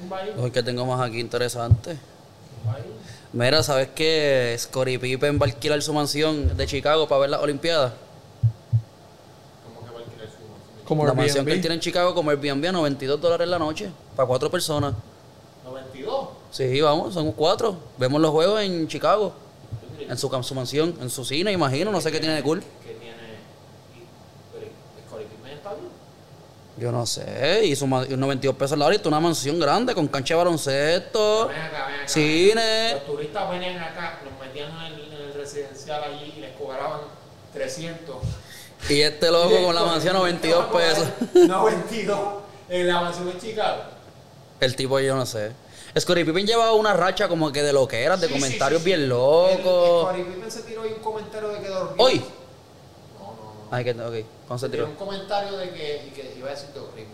un 0.04 0.10
baile. 0.10 0.52
Que 0.52 0.64
tengo 0.64 0.86
más 0.86 1.02
aquí 1.02 1.20
interesante. 1.20 1.92
Un 2.64 2.72
baile. 2.72 2.88
Mira, 3.34 3.64
¿sabes 3.64 3.90
qué? 3.96 4.56
Scottie 4.60 5.00
Pippen 5.00 5.40
va 5.40 5.46
a 5.46 5.50
alquilar 5.50 5.82
su 5.82 5.94
mansión 5.94 6.56
de 6.56 6.68
Chicago 6.68 7.08
para 7.08 7.22
ver 7.22 7.30
las 7.32 7.42
Olimpiadas. 7.42 7.94
¿Cómo 9.66 9.88
que 9.88 9.92
va 9.94 10.00
a 10.00 10.04
alquilar 10.04 10.28
su 10.28 10.86
Como 10.88 11.04
la 11.06 11.10
Airbnb. 11.10 11.24
mansión 11.24 11.46
que 11.46 11.54
él 11.54 11.62
tiene 11.62 11.74
en 11.76 11.82
Chicago 11.82 12.14
como 12.14 12.30
Airbnb 12.30 12.68
a 12.68 12.72
92 12.72 13.20
dólares 13.20 13.48
la 13.48 13.58
noche. 13.58 13.90
Para 14.16 14.28
cuatro 14.28 14.52
personas. 14.52 14.94
92. 15.66 16.28
Sí, 16.54 16.80
vamos, 16.82 17.14
somos 17.16 17.34
cuatro. 17.36 17.76
Vemos 17.98 18.22
los 18.22 18.32
juegos 18.32 18.62
en 18.62 18.88
Chicago. 18.88 19.34
En 20.00 20.18
su, 20.18 20.34
en 20.36 20.44
su 20.44 20.54
mansión, 20.56 20.96
en 21.02 21.10
su 21.10 21.26
cine, 21.26 21.52
imagino. 21.52 21.92
No 21.92 22.00
sé 22.00 22.12
qué 22.12 22.20
tiene 22.20 22.36
de 22.36 22.44
cool. 22.44 22.62
Tiene. 22.84 23.14
Yo 26.78 26.92
no 26.92 27.06
sé. 27.06 27.62
Y 27.66 27.76
su 27.76 27.86
ma- 27.88 28.06
y 28.08 28.16
92 28.18 28.56
pesos 28.56 28.78
la 28.78 28.86
hora 28.86 28.96
y 28.96 29.08
una 29.08 29.20
mansión 29.20 29.60
grande 29.60 29.94
con 29.94 30.08
cancha 30.08 30.34
de 30.34 30.38
baloncesto. 30.40 31.48
Ven 31.48 31.58
acá, 31.62 31.86
ven 31.88 31.96
acá. 31.98 32.08
Cine. 32.08 32.92
Los 32.94 33.06
turistas 33.06 33.50
venían 33.50 33.78
acá, 33.78 34.20
los 34.26 34.48
metían 34.48 34.72
en 34.88 34.94
el, 34.94 35.14
en 35.14 35.22
el 35.22 35.34
residencial 35.36 36.04
allí 36.04 36.34
y 36.38 36.42
les 36.42 36.56
cobraban 36.58 37.02
300. 37.54 38.16
Y 38.90 39.02
este 39.02 39.32
loco 39.32 39.62
con 39.64 39.76
la 39.76 39.84
mansión 39.84 40.16
a 40.16 40.20
92 40.20 40.66
pesos. 40.66 41.08
92 41.48 42.20
en 42.70 42.88
la 42.88 43.02
mansión 43.02 43.32
de 43.32 43.38
Chicago. 43.40 43.82
El 44.60 44.76
tipo 44.76 45.00
yo 45.00 45.16
no 45.16 45.26
sé. 45.26 45.52
Scottie 46.00 46.26
Pippen 46.26 46.46
llevaba 46.48 46.74
una 46.74 46.94
racha 46.94 47.28
como 47.28 47.52
que 47.52 47.62
de 47.62 47.72
loqueras, 47.72 48.20
de 48.20 48.28
Sí, 48.28 48.34
sí, 48.34 48.40
comentarios 48.40 48.82
sí, 48.82 48.84
sí. 48.86 48.96
bien 48.96 49.10
locos. 49.10 50.06
Corey 50.06 50.24
Pippen 50.24 50.52
se 50.52 50.62
tiró 50.64 50.82
ahí 50.82 50.94
un 50.98 51.04
comentario 51.04 51.50
de 51.50 51.60
que 51.60 51.68
dormía. 51.70 51.96
¿Hoy? 52.04 52.20
No, 53.20 53.26
no, 53.26 53.34
no. 53.36 53.68
Ay, 53.70 53.84
que, 53.84 53.92
ok, 53.92 54.60
Se 54.60 54.70
tiró 54.70 54.86
un 54.88 54.96
comentario 54.96 55.56
de 55.58 55.70
que, 55.72 56.06
y 56.08 56.10
que 56.12 56.34
iba 56.38 56.48
a 56.48 56.52
decir 56.52 56.70
Rivers. 56.74 57.10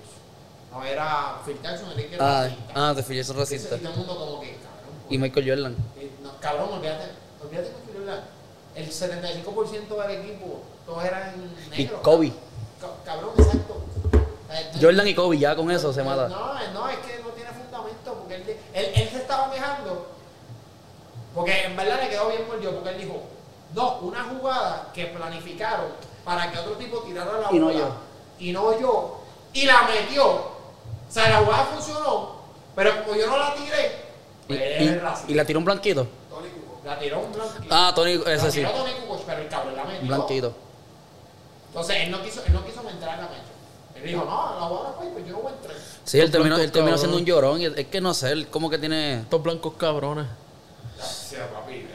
No 0.71 0.83
era 0.83 1.41
Phil 1.45 1.57
Jackson, 1.61 1.89
era 1.91 2.09
que 2.09 2.15
era 2.15 2.39
Ah, 2.39 2.43
racista. 2.43 2.73
ah, 2.75 2.93
te 2.95 3.03
fijas, 3.03 3.29
Y 3.29 3.33
racista. 3.33 3.77
todo 3.77 3.89
el 3.89 3.95
mundo 3.97 4.15
como 4.17 4.39
que, 4.41 4.51
cabrón. 4.53 4.95
Y 5.09 5.17
Michael 5.17 5.49
Jordan. 5.49 5.75
Y, 5.99 6.23
no, 6.23 6.31
cabrón, 6.39 6.69
olvídate, 6.73 7.05
olvídate 7.43 7.69
que 7.69 7.91
Phil 7.91 7.99
Jordan, 8.01 8.23
El 8.75 8.89
75% 8.91 10.07
del 10.07 10.11
equipo, 10.21 10.61
todos 10.85 11.03
eran 11.03 11.33
Y 11.75 11.77
negros. 11.81 12.01
Kobe. 12.01 12.31
Ca- 12.79 12.87
Cabrón, 13.03 13.31
exacto. 13.37 13.81
Eh, 14.51 14.71
Jordan 14.81 15.07
y 15.07 15.13
Kobe, 15.15 15.37
ya 15.37 15.55
con 15.55 15.69
eso 15.69 15.91
se 15.91 16.01
mata. 16.03 16.29
No, 16.29 16.53
no, 16.73 16.87
es 16.89 16.97
que 16.99 17.19
no 17.21 17.28
porque 18.29 18.51
él, 18.51 18.57
él, 18.73 18.91
él 18.95 19.09
se 19.09 19.17
estaba 19.17 19.51
quejando, 19.51 20.07
porque 21.33 21.63
en 21.65 21.75
verdad 21.75 21.99
le 22.01 22.09
quedó 22.09 22.29
bien 22.29 22.47
mordido, 22.47 22.73
porque 22.75 22.89
él 22.89 22.97
dijo, 23.01 23.23
no, 23.73 23.97
una 23.99 24.23
jugada 24.23 24.89
que 24.93 25.05
planificaron 25.07 25.87
para 26.23 26.51
que 26.51 26.59
otro 26.59 26.73
tipo 26.73 26.99
tirara 26.99 27.39
la 27.39 27.47
Y 27.51 27.59
no 27.59 27.65
bola, 27.67 27.79
yo. 27.79 27.95
y 28.39 28.51
no 28.51 28.79
yo, 28.79 29.19
y 29.53 29.65
la 29.65 29.83
metió. 29.83 30.27
O 30.27 31.11
sea, 31.11 31.29
la 31.29 31.37
jugada 31.39 31.65
funcionó, 31.65 32.35
pero 32.75 33.03
como 33.03 33.15
yo 33.15 33.27
no 33.27 33.37
la 33.37 33.55
tiré, 33.55 33.87
Y, 34.43 34.47
pues 34.47 34.61
él 34.61 35.01
y- 35.27 35.33
la 35.33 35.45
tiró 35.45 35.59
un 35.59 35.65
blanquito. 35.65 36.07
Tony 36.29 36.49
Kukoc. 36.49 36.85
La 36.85 36.99
tiró 36.99 37.19
un 37.19 37.31
blanquito. 37.31 37.67
Ah, 37.75 37.91
Tony, 37.95 38.17
La 38.17 38.33
ese 38.33 38.51
sí. 38.51 38.57
tiró 38.59 38.71
Tony 38.71 38.91
Kukoc, 38.93 39.23
pero 39.25 39.41
el 39.41 39.47
cabrón 39.47 39.75
la 39.75 39.83
metió. 39.85 40.01
Un 40.01 40.07
blanquito. 40.07 40.53
Entonces 41.69 41.95
él 41.97 42.11
no 42.11 42.21
quiso, 42.23 42.43
él 42.45 42.53
no 42.53 42.63
quiso 42.65 42.87
entrar 42.89 43.15
en 43.15 43.21
la 43.25 43.27
mecha. 43.29 43.43
Él 44.01 44.03
dijo, 44.09 44.23
no, 44.25 44.59
la 44.59 44.65
jugada 44.67 44.93
fue, 44.97 45.07
pues 45.07 45.25
yo 45.27 45.33
no 45.33 45.39
voy 45.41 45.51
a 45.51 45.55
entrar. 45.55 45.75
Sí, 46.05 46.19
él 46.19 46.31
terminó, 46.31 46.57
él 46.57 46.71
terminó 46.71 46.97
siendo 46.97 47.17
un 47.17 47.25
llorón. 47.25 47.61
Es 47.61 47.87
que 47.87 48.01
no 48.01 48.13
sé, 48.13 48.31
él 48.31 48.47
como 48.47 48.69
que 48.69 48.77
tiene. 48.77 49.19
Estos 49.21 49.43
blancos 49.43 49.73
cabrones. 49.77 50.25
Sí, 51.01 51.35
papi. 51.53 51.87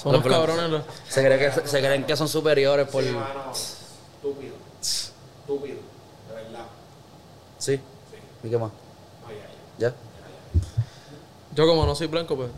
Son 0.00 0.12
Los 0.12 0.22
cabrones. 0.24 0.68
los- 0.70 0.82
Se, 1.08 1.24
cree 1.24 1.38
que, 1.38 1.66
se 1.68 1.78
creen 1.80 2.04
que 2.04 2.16
son 2.16 2.28
superiores 2.28 2.88
por. 2.88 3.02
Sí, 3.04 3.10
mano, 3.10 3.52
estúpido. 3.52 4.54
Estúpido, 4.80 5.78
de 6.28 6.34
verdad. 6.34 6.64
Sí. 7.58 7.76
Sí. 7.76 7.82
¿Y 8.46 8.50
qué 8.50 8.58
más? 8.58 8.70
No, 8.70 9.28
ya, 9.30 9.48
ya. 9.78 9.88
¿Ya? 9.90 9.94
Yo 11.54 11.66
como 11.66 11.84
no 11.86 11.94
soy 11.94 12.06
blanco, 12.08 12.34
pues. 12.36 12.50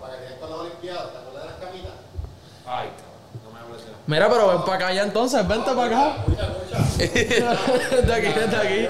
Para 0.00 0.14
que 0.18 0.34
con 0.40 0.50
las 0.50 0.58
Olimpiadas, 0.60 1.12
¿te 1.12 1.18
acuerdas 1.18 1.42
de 1.44 1.48
las 1.50 1.58
camitas? 1.60 1.92
Ay, 2.66 2.88
cabrón, 2.88 3.44
no 3.44 3.50
me 3.52 3.60
hables 3.60 3.84
de 3.86 3.92
la. 3.92 3.97
Mira, 4.08 4.28
pero 4.30 4.48
ven 4.48 4.62
para 4.62 4.74
acá 4.74 4.92
ya 4.92 5.02
entonces, 5.02 5.46
vente 5.46 5.70
para 5.70 5.84
acá. 5.84 6.16
Escucha, 6.98 7.52
escucha. 7.52 7.96
de 8.06 8.14
aquí, 8.14 8.40
de 8.50 8.56
aquí. 8.56 8.88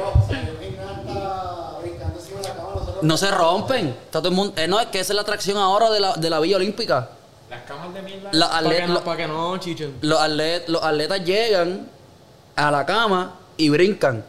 No 3.02 3.16
se 3.16 3.30
rompen. 3.30 3.88
Está 3.88 4.20
todo 4.20 4.28
el 4.28 4.34
mundo. 4.34 4.54
eh, 4.56 4.66
no, 4.68 4.78
es 4.80 4.86
que 4.86 5.00
esa 5.00 5.12
es 5.12 5.16
la 5.16 5.22
atracción 5.22 5.56
ahora 5.56 5.90
de 5.90 6.00
la, 6.00 6.14
de 6.14 6.30
la 6.30 6.40
Villa 6.40 6.56
Olímpica. 6.56 7.10
Las 7.50 7.62
camas 7.62 7.92
de 7.94 8.02
mierda. 8.02 8.30
Los 8.32 8.48
Para 8.48 8.68
que, 8.70 8.86
no, 8.86 9.00
pa' 9.04 9.16
que 9.16 9.26
no 9.26 9.56
chichen. 9.58 9.96
los, 10.02 10.20
atlet- 10.20 10.66
los 10.68 10.82
atletas 10.82 11.24
llegan 11.24 11.88
a 12.56 12.70
la 12.70 12.84
cama 12.86 13.34
y 13.56 13.68
brincan. 13.70 14.24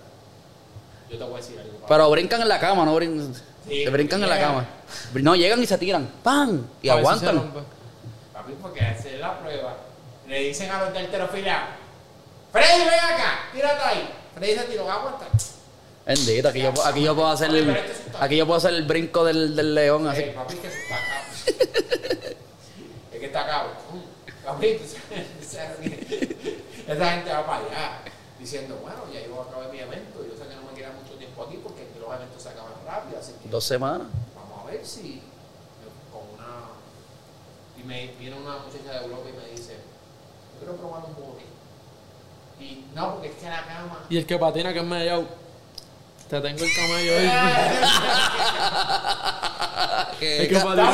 Yo 1.11 1.17
te 1.17 1.23
voy 1.23 1.33
a 1.33 1.37
decir 1.37 1.59
algo. 1.59 1.85
Pero 1.87 2.09
brincan 2.09 2.41
en 2.41 2.47
la 2.47 2.59
cama, 2.59 2.85
no 2.85 2.95
brincan. 2.95 3.33
Sí, 3.67 3.83
se 3.83 3.89
brincan 3.89 4.23
en 4.23 4.29
la 4.29 4.39
cama. 4.39 4.65
No, 5.13 5.35
llegan 5.35 5.61
y 5.61 5.65
se 5.65 5.77
tiran. 5.77 6.09
¡Pam! 6.23 6.63
Y 6.81 6.89
aguantan. 6.89 7.51
Papi, 8.33 8.53
porque 8.61 8.81
hacer 8.81 9.19
la 9.19 9.39
prueba. 9.39 9.58
Le 10.29 10.39
dicen 10.41 10.69
a 10.69 10.83
los 10.85 10.93
del 10.93 11.09
terofila, 11.09 11.69
Freddy, 12.51 12.79
ven 12.85 12.99
acá, 12.99 13.49
tírate 13.51 13.83
ahí. 13.83 14.09
Freddy 14.35 14.55
se 14.55 14.63
tiró, 14.65 14.89
aguanta. 14.89 15.27
Bendito, 16.05 16.49
aquí 16.49 16.61
yo, 16.61 16.71
aquí 16.85 17.03
yo 17.03 17.15
puedo 17.15 17.27
hacer 17.29 17.49
el, 17.53 17.77
aquí 18.19 18.37
yo 18.37 18.45
puedo 18.45 18.57
hacer 18.57 18.73
el 18.75 18.83
brinco 18.83 19.23
del, 19.25 19.55
del 19.55 19.75
león 19.75 20.07
así. 20.07 20.21
Eh, 20.21 20.33
papi, 20.35 20.55
que 20.55 20.67
está 20.67 20.95
acá. 20.95 21.23
Es 23.11 23.19
que 23.19 23.25
está 23.25 23.45
cabrón. 23.45 23.73
Cabrito, 24.45 24.83
esa, 24.83 24.97
esa 26.87 27.11
gente 27.11 27.31
va 27.31 27.45
para 27.45 27.65
allá 27.65 27.99
diciendo, 28.39 28.79
bueno, 28.81 28.99
ya 29.13 29.19
yo 29.25 29.41
acabé 29.41 29.71
mi 29.71 29.79
evento, 29.79 30.23
yo 30.25 30.35
sé 30.41 30.47
que 30.47 30.55
no 30.55 30.71
me 30.71 30.73
queda 30.77 30.91
mucho 30.91 31.15
tiempo 31.17 31.43
aquí 31.43 31.59
porque 31.61 31.81
aquí 31.81 31.99
los 31.99 32.15
eventos 32.15 32.41
se 32.41 32.49
acaban 32.49 32.71
rápido, 32.85 33.19
así 33.19 33.33
que 33.43 33.49
Dos 33.49 33.65
semanas. 33.65 34.07
vamos 34.35 34.63
a 34.63 34.71
ver 34.71 34.85
si 34.85 35.21
con 36.11 36.21
una 36.33 36.69
y 37.77 37.83
me 37.83 38.13
viene 38.17 38.37
una 38.37 38.57
muchacha 38.59 38.99
de 38.99 39.05
Europa 39.05 39.29
y 39.29 39.33
me 39.33 39.51
dice 39.51 39.68
quiero 40.59 40.75
probar 40.75 41.03
un 41.05 41.15
bote 41.15 41.43
y 42.59 42.85
no 42.93 43.13
porque 43.13 43.29
es 43.29 43.35
que 43.35 43.49
la 43.49 43.65
cama 43.65 43.99
Y 44.09 44.17
el 44.17 44.25
que 44.25 44.37
patina 44.37 44.73
que 44.73 44.79
es 44.79 44.85
medio. 44.85 45.25
Te 46.29 46.39
tengo 46.41 46.63
el 46.63 46.69
camello 46.75 47.17
ahí. 47.17 47.31
Que- 50.19 50.37
El 50.43 50.47
que 50.49 50.59
patina 50.59 50.91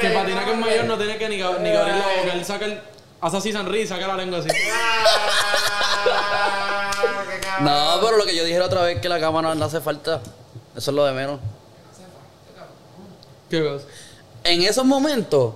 que- 0.00 0.06
El 0.06 0.12
patina 0.14 0.50
es 0.50 0.56
mayor 0.58 0.84
no 0.84 0.96
tiene 0.96 1.18
que 1.18 1.28
ni, 1.28 1.36
ni 1.38 1.42
abrir 1.42 1.74
la 1.96 2.06
boca. 2.20 2.32
Él 2.34 2.44
saca 2.44 2.64
el. 2.66 2.80
Hace 3.20 3.36
así 3.38 3.52
sonríe 3.52 3.82
y 3.82 3.86
saca 3.86 4.06
la 4.06 4.16
lengua 4.16 4.38
así. 4.38 4.48
Ah. 4.72 6.90
No, 7.60 7.98
pero 8.00 8.16
lo 8.18 8.24
que 8.24 8.36
yo 8.36 8.44
dije 8.44 8.58
la 8.58 8.66
otra 8.66 8.82
vez 8.82 9.00
que 9.00 9.08
la 9.08 9.18
cama 9.18 9.42
no, 9.42 9.54
no 9.54 9.64
hace 9.64 9.80
falta. 9.80 10.20
Eso 10.76 10.90
es 10.90 10.94
lo 10.94 11.04
de 11.04 11.12
menos. 11.12 11.40
¿Qué 13.50 13.64
cosa? 13.64 13.84
En 14.44 14.62
esos 14.62 14.84
momentos, 14.84 15.54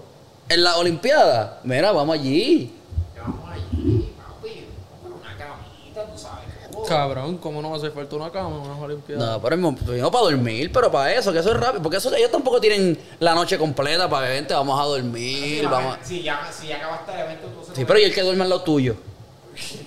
en 0.53 0.65
la 0.65 0.77
Olimpiada, 0.77 1.61
mira, 1.65 1.93
vamos 1.93 2.15
allí. 2.15 2.73
Ya 3.15 3.23
vamos 3.23 3.49
allí 3.51 4.15
papi 4.17 4.67
una 5.05 5.37
camita 5.37 6.07
tú 6.13 6.19
sabes 6.19 6.45
cómo. 6.73 6.85
Cabrón, 6.87 7.39
¿cómo 7.39 7.63
no 7.63 7.71
va 7.71 7.77
a 7.77 7.79
hacer 7.79 7.93
falta 7.93 8.17
una 8.17 8.31
cama 8.31 8.57
en 8.57 8.63
unas 8.63 8.81
olimpiadas? 8.81 9.25
No, 9.25 9.43
pero 9.43 9.57
no 9.57 10.11
para 10.11 10.25
dormir, 10.25 10.71
pero 10.73 10.91
para 10.91 11.13
eso, 11.13 11.33
que 11.33 11.39
eso 11.39 11.51
es 11.53 11.61
rápido. 11.61 11.83
Porque 11.83 11.99
eso, 11.99 12.15
ellos 12.15 12.31
tampoco 12.31 12.61
tienen 12.61 12.99
la 13.21 13.35
noche 13.35 13.59
completa 13.59 14.09
para 14.09 14.29
vente, 14.29 14.53
vamos 14.55 14.81
a 14.81 14.85
dormir, 14.85 15.69
vamos 15.69 15.99
a... 15.99 16.05
si 16.05 16.23
ya 16.23 16.49
si 16.53 16.69
ya 16.69 16.77
acabaste 16.77 17.13
el 17.13 17.21
evento 17.21 17.49
tú 17.49 17.65
se 17.65 17.75
Sí, 17.77 17.85
pero 17.85 17.99
y 17.99 18.05
el 18.05 18.15
que 18.15 18.23
duerme 18.23 18.43
al 18.45 18.51
lado 18.51 18.63
tuyo. 18.63 18.97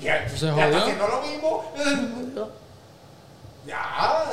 ya, 0.02 0.28
Se 0.36 0.46
ya 0.48 0.52
jodió. 0.54 0.66
está 0.68 0.78
haciendo 0.80 1.08
lo 1.08 1.22
mismo 1.22 1.64
ya 3.68 4.24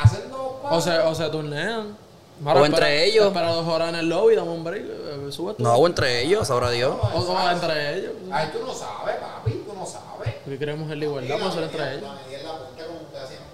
hacen 0.00 0.30
dos 0.30 0.52
O 0.70 0.80
sea, 0.80 1.08
o 1.08 1.14
sea, 1.14 1.30
turnean. 1.30 1.96
O 2.44 2.66
entre 2.66 3.04
ellos. 3.04 3.26
Espera 3.26 3.50
dos 3.52 3.66
horas 3.66 3.88
en 3.90 3.94
el 3.96 4.08
lobby, 4.08 4.34
dame 4.36 4.50
un 4.50 4.62
break, 4.64 4.82
eh, 4.84 5.32
sube 5.32 5.54
tú. 5.54 5.62
No, 5.62 5.74
o 5.74 5.86
entre 5.86 6.22
ellos, 6.22 6.46
sabrá 6.46 6.70
Dios. 6.70 6.94
O, 7.14 7.18
o 7.18 7.50
entre 7.50 7.98
ellos. 7.98 8.12
Ay, 8.30 8.50
tú 8.52 8.58
no 8.64 8.74
sabes, 8.74 9.16
papi, 9.16 9.62
tú 9.66 9.72
no 9.74 9.86
sabes. 9.86 10.34
Porque 10.44 10.58
queremos 10.58 10.90
en 10.92 10.98
la 10.98 11.04
igualdad, 11.06 11.36
pues 11.40 11.54
ser 11.54 11.62
entre 11.64 11.94
ellos. 11.94 12.02
La 12.02 12.12
medida 12.14 12.38
en 12.40 12.46
la 12.46 12.52
punta 12.58 12.84
como 12.86 13.00
ustedes 13.00 13.24
hacían. 13.24 13.46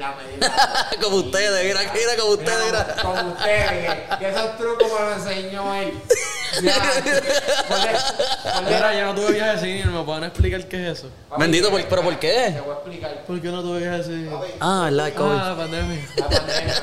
La 0.00 0.14
medida. 0.14 0.90
como 1.02 1.16
ustedes, 1.16 1.64
mira, 1.66 1.80
mira, 1.92 2.16
como 2.18 2.32
ustedes, 2.32 2.64
Mira. 2.66 2.96
Como, 3.02 3.14
como 3.14 3.32
ustedes, 3.32 4.18
que, 4.18 4.28
esos 4.28 4.56
trucos 4.56 4.88
me 4.92 5.00
los 5.06 5.26
enseñó 5.26 5.74
él. 5.74 5.92
Mira, 8.66 8.94
yo 8.94 9.04
no 9.06 9.14
tuve 9.14 9.32
viaje 9.34 9.52
de 9.52 9.58
cine, 9.60 9.84
¿me 9.92 10.02
pueden 10.02 10.24
explicar 10.24 10.64
qué 10.66 10.90
es 10.90 10.98
eso? 10.98 11.08
Papi, 11.28 11.42
Bendito, 11.42 11.70
¿por- 11.70 11.84
pero 11.84 12.02
por 12.02 12.18
qué? 12.18 12.50
Te 12.54 12.60
voy 12.60 12.70
a 12.70 12.74
explicar. 12.74 13.24
¿Por 13.24 13.40
qué 13.40 13.48
no 13.48 13.62
tuve 13.62 13.78
viaje 13.80 13.98
de 13.98 14.04
cine? 14.04 14.30
Ah, 14.58 14.86
el 14.88 14.96
like 14.96 15.16
COVID. 15.16 15.36
Ah, 15.38 15.54
pandemia. 15.56 16.08
La 16.16 16.28
pandemia. 16.28 16.74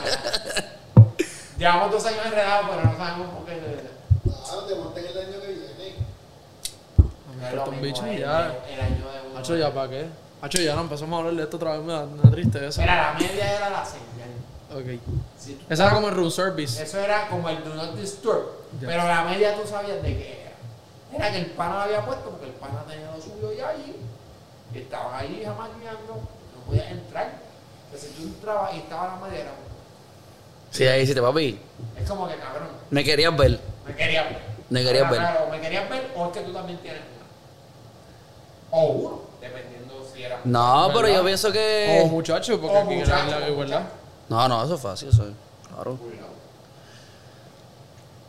Llevamos 1.57 1.91
dos 1.91 2.05
años 2.05 2.25
enredados, 2.25 2.67
pero 2.69 2.83
no 2.83 2.97
sabemos 2.97 3.27
por 3.35 3.45
qué. 3.45 3.59
Claro, 4.23 4.63
te 4.65 4.75
monten 4.75 5.05
el 5.05 5.17
año 5.17 5.41
que 5.41 5.47
viene. 5.47 5.95
Me 7.39 7.49
importa 7.49 7.69
un 7.69 7.81
bicho 7.81 8.05
el- 8.05 8.13
y 8.15 8.19
ya. 8.19 8.55
El 8.69 8.81
año 8.81 9.11
de 9.11 9.29
uno. 9.29 9.39
Hacho, 9.39 9.55
¿ya 9.55 9.73
para 9.73 9.89
qué? 9.89 10.07
Hacho, 10.41 10.61
ya 10.61 10.75
no 10.75 10.81
empezamos 10.81 11.13
a 11.15 11.19
hablar 11.19 11.33
de 11.35 11.43
esto 11.43 11.57
otra 11.57 11.71
vez, 11.73 11.81
me 11.81 11.93
da 11.93 12.03
una 12.03 12.31
tristeza. 12.31 12.81
Mira, 12.81 12.95
la 13.13 13.19
media 13.19 13.55
era 13.55 13.69
la 13.69 13.85
señal. 13.85 14.29
Ok. 14.71 15.01
Tú 15.03 15.53
Esa 15.69 15.85
era 15.85 15.93
como 15.95 16.09
el 16.09 16.15
room 16.15 16.29
service. 16.31 16.81
Eso 16.83 16.99
era 16.99 17.27
como 17.29 17.49
el 17.49 17.63
do 17.63 17.73
not 17.73 17.95
disturb. 17.95 18.43
Ya. 18.81 18.87
Pero 18.87 19.07
la 19.07 19.23
media 19.23 19.55
tú 19.55 19.67
sabías 19.67 20.01
de 20.03 20.15
qué 20.17 20.41
era. 20.41 20.51
Era 21.25 21.31
que 21.31 21.39
el 21.39 21.45
pana 21.51 21.75
lo 21.75 21.81
había 21.81 22.05
puesto 22.05 22.29
porque 22.29 22.47
el 22.47 22.51
pana 22.53 22.83
tenía 22.87 23.09
lo 23.11 23.21
suyo 23.21 23.51
ya 23.53 23.69
allí. 23.69 23.95
Y 24.73 24.77
estaban 24.77 25.15
ahí 25.15 25.41
jamás 25.43 25.69
guiando. 25.79 26.13
No 26.15 26.61
podías 26.67 26.91
entrar. 26.91 27.33
Entonces 27.85 28.11
tú 28.15 28.23
entrabas 28.23 28.73
y 28.73 28.77
estaba 28.79 29.07
la 29.19 29.25
media, 29.27 29.41
era 29.41 29.51
Sí, 30.71 30.85
ahí 30.85 31.05
sí 31.07 31.13
te 31.13 31.21
papi. 31.21 31.59
es 31.99 32.09
como 32.09 32.27
que 32.27 32.35
cabrón. 32.35 32.67
Me 32.89 33.03
querías 33.03 33.35
ver. 33.35 33.59
Me 33.85 33.95
querías 33.95 34.25
ver. 34.29 34.39
Me 34.69 34.83
querías 34.83 35.09
ver. 35.09 35.19
Claro, 35.19 35.47
me 35.49 35.61
querías 35.61 35.89
ver 35.89 36.11
o 36.15 36.25
es 36.27 36.31
que 36.31 36.39
tú 36.41 36.53
también 36.53 36.77
tienes 36.79 37.01
una. 37.01 38.77
O 38.81 38.85
uno, 38.87 39.21
dependiendo 39.39 40.05
si 40.13 40.23
era. 40.23 40.39
No, 40.43 40.89
pero 40.93 41.07
yo 41.07 41.23
pienso 41.23 41.49
O 41.49 41.51
que. 41.51 42.07
muchacho, 42.11 42.59
porque 42.59 42.75
O 42.75 42.79
aquí 42.81 42.95
muchacho, 42.95 43.23
en 43.23 43.39
la 43.41 43.47
o 43.47 43.49
igualdad. 43.49 43.81
No, 44.29 44.47
no, 44.47 44.63
eso 44.63 44.75
es 44.75 44.81
fácil, 44.81 45.09
eso 45.09 45.23
es. 45.23 45.33
Claro. 45.73 45.97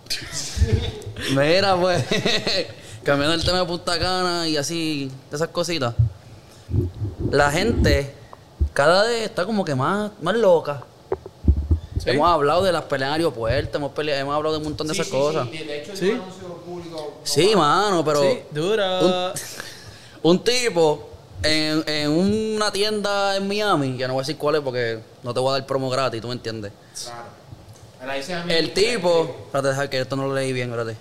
Mira, 1.36 1.76
pues. 1.76 2.04
Cambiando 3.04 3.34
el 3.34 3.44
tema 3.44 3.60
de 3.60 3.64
Punta 3.64 3.98
Cana 3.98 4.46
y 4.48 4.56
así, 4.56 5.10
esas 5.32 5.48
cositas. 5.48 5.94
La 7.30 7.50
gente 7.50 8.14
cada 8.74 9.04
vez 9.04 9.24
está 9.24 9.46
como 9.46 9.64
que 9.64 9.74
más, 9.74 10.10
más 10.20 10.34
loca. 10.34 10.82
¿Sí? 12.12 12.16
Hemos 12.16 12.28
hablado 12.30 12.62
de 12.62 12.72
las 12.72 12.82
peleas 12.84 13.08
en 13.10 13.14
aeropuertos, 13.14 13.74
hemos, 13.76 14.34
hablado 14.34 14.52
de 14.52 14.58
un 14.58 14.64
montón 14.64 14.86
de 14.88 14.94
Sí, 14.94 15.00
esas 15.00 15.10
sí, 15.12 15.18
cosas. 15.18 15.48
sí. 15.50 15.58
De 15.58 15.82
hecho, 15.82 15.96
Sí. 15.96 16.10
anuncio 16.12 16.48
público. 16.64 17.14
Sí, 17.24 17.54
mano, 17.56 18.04
pero 18.04 18.22
sí, 18.22 18.40
dura. 18.50 19.00
un- 19.00 19.32
un 20.22 20.44
tipo 20.44 21.08
en, 21.42 21.84
en 21.86 22.10
una 22.10 22.70
tienda 22.72 23.36
en 23.36 23.46
Miami, 23.46 23.96
que 23.96 24.06
no 24.08 24.14
voy 24.14 24.20
a 24.20 24.22
decir 24.22 24.36
cuál 24.36 24.56
es 24.56 24.60
porque 24.62 25.00
no 25.22 25.32
te 25.34 25.40
voy 25.40 25.50
a 25.50 25.52
dar 25.58 25.66
promo 25.66 25.88
gratis, 25.90 26.20
tú 26.20 26.28
me 26.28 26.34
entiendes. 26.34 26.72
Claro. 27.02 27.24
Me 28.00 28.06
la 28.06 28.14
dice 28.14 28.34
a 28.34 28.44
mí. 28.44 28.52
El 28.52 28.72
tipo, 28.72 29.36
espérate, 29.46 29.68
deja 29.68 29.90
que 29.90 30.00
esto 30.00 30.16
no 30.16 30.26
lo 30.28 30.34
leí 30.34 30.52
bien, 30.52 30.70
espérate. 30.70 30.96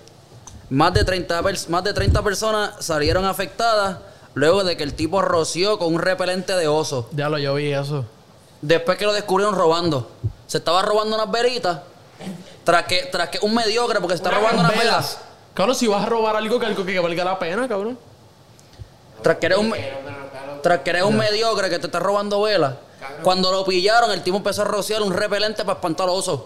Más 0.70 0.92
de 0.92 1.04
30, 1.04 1.40
pers- 1.42 1.68
más 1.68 1.82
de 1.84 1.92
30 1.94 2.22
personas 2.22 2.72
salieron 2.84 3.24
afectadas 3.24 3.98
luego 4.34 4.62
de 4.64 4.76
que 4.76 4.82
el 4.82 4.94
tipo 4.94 5.22
roció 5.22 5.78
con 5.78 5.94
un 5.94 6.00
repelente 6.00 6.54
de 6.54 6.68
oso. 6.68 7.08
Ya 7.12 7.28
lo 7.28 7.38
yo 7.38 7.54
vi 7.54 7.72
eso. 7.72 8.04
Después 8.60 8.98
que 8.98 9.04
lo 9.06 9.12
descubrieron 9.12 9.54
robando. 9.54 10.10
Se 10.48 10.58
estaba 10.58 10.82
robando 10.82 11.14
unas 11.14 11.30
veritas. 11.30 11.78
Tras 12.64 12.84
que, 12.86 13.04
tras 13.12 13.28
que 13.28 13.38
un 13.42 13.54
mediocre, 13.54 14.00
porque 14.00 14.16
se 14.16 14.22
está 14.24 14.30
robando 14.36 14.60
unas 14.62 14.76
Velas. 14.76 15.18
Cabrón, 15.54 15.76
si 15.76 15.86
vas 15.86 16.02
a 16.02 16.06
robar 16.06 16.34
algo 16.36 16.58
que, 16.58 16.66
algo 16.66 16.84
que 16.84 16.98
valga 16.98 17.24
la 17.24 17.38
pena, 17.38 17.68
cabrón. 17.68 17.98
Tras 19.22 19.36
que 19.38 19.46
eres 19.46 19.58
un, 19.58 19.74
tras 20.62 20.80
que 20.80 20.90
eres 20.90 21.02
un 21.02 21.16
mediocre 21.16 21.68
que 21.68 21.78
te 21.78 21.86
está 21.86 21.98
robando 21.98 22.42
velas. 22.42 22.74
Cuando 23.22 23.50
lo 23.50 23.64
pillaron, 23.64 24.10
el 24.12 24.22
tipo 24.22 24.36
empezó 24.36 24.62
a 24.62 24.64
rociar 24.66 25.02
un 25.02 25.12
repelente 25.12 25.64
para 25.64 25.74
espantar 25.74 26.08
a 26.08 26.12
los 26.12 26.28
osos. 26.28 26.42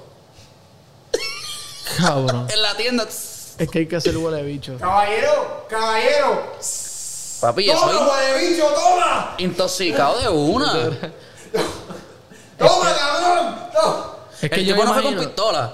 Cabrón. 1.98 2.46
En 2.50 2.62
la 2.62 2.74
tienda. 2.76 3.04
Es 3.04 3.68
que 3.70 3.80
hay 3.80 3.86
que 3.86 3.96
hacer 3.96 4.16
huele 4.16 4.42
bicho. 4.42 4.76
Caballero, 4.78 5.66
caballero. 5.68 6.52
Papi, 7.40 7.64
yo 7.64 7.74
Toma, 7.74 8.08
huele 8.08 8.48
bicho, 8.48 8.66
toma. 8.68 9.34
intoxicado 9.38 10.18
de 10.20 10.28
una. 10.28 10.72
Toma, 12.58 12.94
cabrón. 12.94 13.56
Toma. 13.72 14.06
Es 14.40 14.50
que 14.50 14.60
el 14.60 14.66
yo 14.66 14.74
tipo 14.74 14.86
no 14.86 14.92
fue 14.94 15.02
con 15.02 15.12
imagino- 15.12 15.28
pistola. 15.32 15.72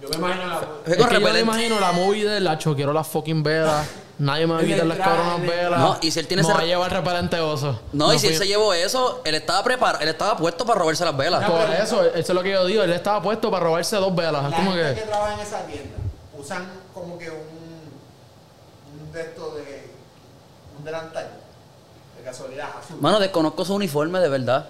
Yo 0.00 0.08
me 0.08 0.16
imagino 0.16 0.46
la. 0.48 0.60
Es 0.86 0.96
que 1.06 1.14
yo 1.14 1.20
me 1.20 1.40
imagino 1.40 1.78
la 1.80 1.92
movie 1.92 2.24
de 2.26 2.40
la 2.40 2.56
choquero 2.58 2.92
las 2.92 3.06
fucking 3.06 3.42
velas. 3.42 3.86
Nadie 4.18 4.46
me 4.46 4.52
va 4.54 4.60
a 4.60 4.64
quitar 4.64 4.84
las 4.86 4.98
cabronas 4.98 5.40
velas. 5.40 5.80
No, 5.80 5.98
y 6.02 6.10
si 6.10 6.20
él 6.20 6.26
tiene 6.26 6.42
ese- 6.42 6.52
va 6.52 6.60
a 6.60 6.64
llevar 6.64 6.92
repelente 6.92 7.40
oso. 7.40 7.80
No, 7.92 8.12
y 8.12 8.18
si 8.18 8.26
él 8.28 8.36
se 8.36 8.46
llevó 8.46 8.72
eso, 8.74 9.22
él 9.24 9.34
estaba 9.34 9.62
preparado, 9.64 10.02
él 10.02 10.08
estaba 10.10 10.36
puesto 10.36 10.64
para 10.66 10.78
robarse 10.80 11.04
las 11.04 11.16
velas. 11.16 11.44
Por 11.48 11.60
eso, 11.70 12.04
eso 12.04 12.14
es 12.14 12.28
lo 12.30 12.42
que 12.42 12.50
yo 12.50 12.64
digo. 12.66 12.82
Él 12.82 12.92
estaba 12.92 13.22
puesto 13.22 13.50
para 13.50 13.64
robarse 13.64 13.96
dos 13.96 14.14
velas. 14.14 14.44
Es 14.44 14.50
La 14.50 14.56
como 14.56 14.72
gente 14.72 14.94
que. 14.94 15.00
que 15.02 15.06
trabaja 15.06 15.34
en 15.34 15.40
esa 15.40 15.66
tienda 15.66 15.96
usan 16.38 16.68
como 16.94 17.18
que 17.18 17.30
un. 17.30 17.60
Un 19.06 19.12
de 19.12 19.20
estos 19.22 19.54
de. 19.54 19.90
Un 20.78 20.84
delantal. 20.84 21.30
De 22.18 22.22
casualidad, 22.24 22.68
azul. 22.82 22.96
Mano, 23.00 23.18
desconozco 23.20 23.64
su 23.64 23.74
uniforme 23.74 24.18
de 24.20 24.28
verdad. 24.28 24.66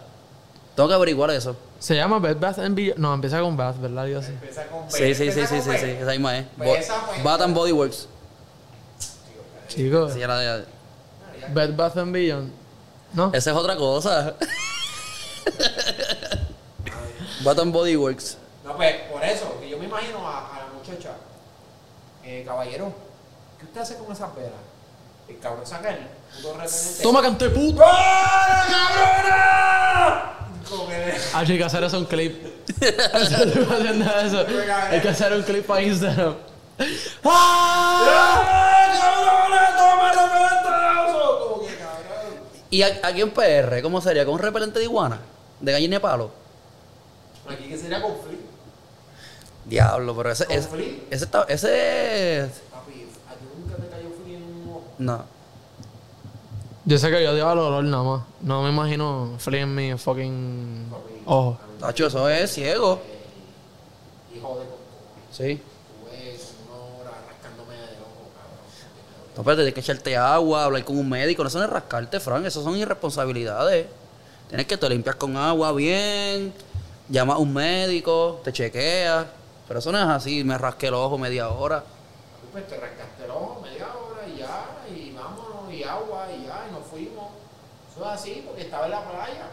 Tengo 0.80 0.88
que 0.88 0.94
averiguar 0.94 1.30
eso. 1.32 1.54
Se 1.78 1.94
llama 1.94 2.18
Bed 2.20 2.38
Bath 2.38 2.58
and 2.60 2.74
Beyond. 2.74 2.98
No, 2.98 3.12
empieza 3.12 3.38
con 3.42 3.54
Bath, 3.54 3.76
¿verdad? 3.80 4.06
Yo 4.06 4.22
sé. 4.22 4.28
Empieza 4.30 4.64
con 4.68 4.86
B. 4.86 4.90
Sí, 4.90 5.14
sí, 5.14 5.30
sí, 5.30 5.46
sí, 5.46 5.60
sí, 5.60 5.70
sí, 5.78 5.86
esa 5.90 6.10
misma 6.12 6.38
es. 6.38 6.46
Pues 6.56 6.68
Bo- 6.70 6.76
esa 6.76 6.94
fue- 7.00 7.22
Bath 7.22 7.42
and 7.42 7.54
Body 7.54 7.72
Works. 7.72 8.08
Chicos, 9.68 10.14
Sí, 10.14 10.22
era 10.22 10.38
de- 10.38 10.64
Bed 11.50 11.74
Bath 11.76 11.98
and 11.98 12.12
Beyond. 12.14 12.50
¿No? 13.12 13.30
Esa 13.34 13.50
es 13.50 13.56
otra 13.58 13.76
cosa. 13.76 14.36
Bath 17.44 17.58
and 17.58 17.72
Body 17.74 17.96
Works. 17.96 18.38
No, 18.64 18.74
pues 18.76 18.94
por 19.12 19.22
eso, 19.22 19.60
que 19.60 19.68
yo 19.68 19.76
me 19.78 19.84
imagino 19.84 20.26
a, 20.26 20.38
a 20.56 20.58
la 20.60 20.66
muchacha, 20.72 21.10
eh, 22.24 22.42
caballero, 22.46 22.90
¿qué 23.58 23.66
usted 23.66 23.80
hace 23.82 23.96
con 23.98 24.10
esas 24.12 24.34
velas? 24.34 24.52
El 25.28 25.38
cabrón 25.40 25.66
saca 25.66 25.90
el 25.90 26.06
puto. 26.42 26.56
Toma, 27.02 27.20
canto 27.20 27.44
de 27.44 27.50
puta. 27.50 27.84
¡Ah, 27.86 28.66
cabrona! 28.70 30.29
Como 30.70 30.86
que- 30.88 31.14
Ah, 31.34 31.40
hay 31.40 31.46
que 31.58 31.64
hacer 31.64 31.84
eso 31.84 31.98
un 31.98 32.04
clip. 32.06 32.42
Haciendo 33.12 34.04
eso. 34.20 34.46
Hay 34.90 35.00
que 35.00 35.08
hacer 35.08 35.32
un 35.32 35.42
clip 35.42 35.66
para 35.66 35.82
Instagram. 35.82 36.34
¡Ah. 37.24 38.06
¿Y 42.72 42.82
aquí 42.82 43.20
en 43.20 43.30
PR 43.32 43.82
cómo 43.82 44.00
sería? 44.00 44.24
¿Con 44.24 44.34
un 44.34 44.40
repelente 44.40 44.78
de 44.78 44.84
iguana? 44.84 45.18
¿De 45.60 45.72
gallina 45.72 45.96
de 45.96 46.00
palo? 46.00 46.30
Aquí 47.48 47.64
que 47.64 47.76
sería 47.76 48.00
conflicto. 48.00 48.44
Diablo, 49.64 50.16
pero 50.16 50.30
ese. 50.30 50.44
¿Con 50.46 50.56
Ese. 50.56 50.68
Ese. 51.10 51.24
está- 51.24 51.46
ese 51.48 52.48
Papi, 52.70 53.06
¿a 53.28 53.34
ti 53.34 53.44
nunca 53.58 53.76
te 53.76 53.88
cayó 53.88 54.08
frío 54.22 54.36
en 54.38 54.44
un 54.44 54.68
ojo? 54.70 54.84
no. 54.98 55.39
Yo 56.90 56.98
sé 56.98 57.08
que 57.08 57.22
yo 57.22 57.30
odiaba 57.30 57.52
el 57.52 57.60
olor 57.60 57.84
nada 57.84 58.02
más. 58.02 58.22
No 58.40 58.64
me 58.64 58.70
imagino 58.70 59.36
flea 59.38 59.62
en 59.62 59.72
mi 59.72 59.96
fucking 59.96 60.90
ojo. 61.24 61.56
Tacho, 61.78 62.08
eso 62.08 62.28
es 62.28 62.52
ciego. 62.52 63.00
hijo 64.34 64.58
de. 64.58 64.64
Sí. 65.30 65.62
Tuve 66.00 66.36
como 66.66 66.88
una 66.88 66.98
hora 66.98 67.12
rascándome 67.28 67.74
de 67.76 67.82
ojo, 67.82 68.30
cabrón. 68.34 69.36
No, 69.36 69.44
pero 69.44 69.56
tienes 69.58 69.74
que 69.74 69.80
echarte 69.80 70.16
agua, 70.16 70.64
hablar 70.64 70.84
con 70.84 70.98
un 70.98 71.08
médico. 71.08 71.46
Eso 71.46 71.58
no 71.58 71.64
es 71.66 71.70
rascarte, 71.70 72.18
Frank. 72.18 72.44
Eso 72.44 72.60
son 72.60 72.76
irresponsabilidades. 72.76 73.86
Tienes 74.48 74.66
que 74.66 74.76
te 74.76 74.88
limpias 74.88 75.14
con 75.14 75.36
agua 75.36 75.70
bien, 75.70 76.52
llamas 77.08 77.36
a 77.36 77.38
un 77.38 77.52
médico, 77.54 78.40
te 78.42 78.52
chequeas. 78.52 79.26
Pero 79.68 79.78
eso 79.78 79.92
no 79.92 79.98
es 79.98 80.08
así, 80.08 80.42
me 80.42 80.58
rasqué 80.58 80.88
el 80.88 80.94
ojo 80.94 81.16
media 81.18 81.50
hora. 81.50 81.84
Pues 82.50 82.66
te 82.66 82.76
rascaste 82.76 83.26
el 83.26 83.30
ojo 83.30 83.60
media 83.62 83.86
hora 83.94 84.26
y 84.26 84.38
ya, 84.40 84.66
y 84.92 85.12
vámonos, 85.12 85.72
y 85.72 85.84
agua, 85.84 86.26
y 86.36 86.46
ya, 86.46 86.66
y 86.68 86.72
nos 86.72 86.84
fuimos. 86.88 87.28
Eso 87.92 88.04
es 88.04 88.09
así, 88.20 88.42
porque 88.46 88.62
estaba 88.62 88.84
en 88.86 88.90
la 88.92 89.00
playa. 89.04 89.46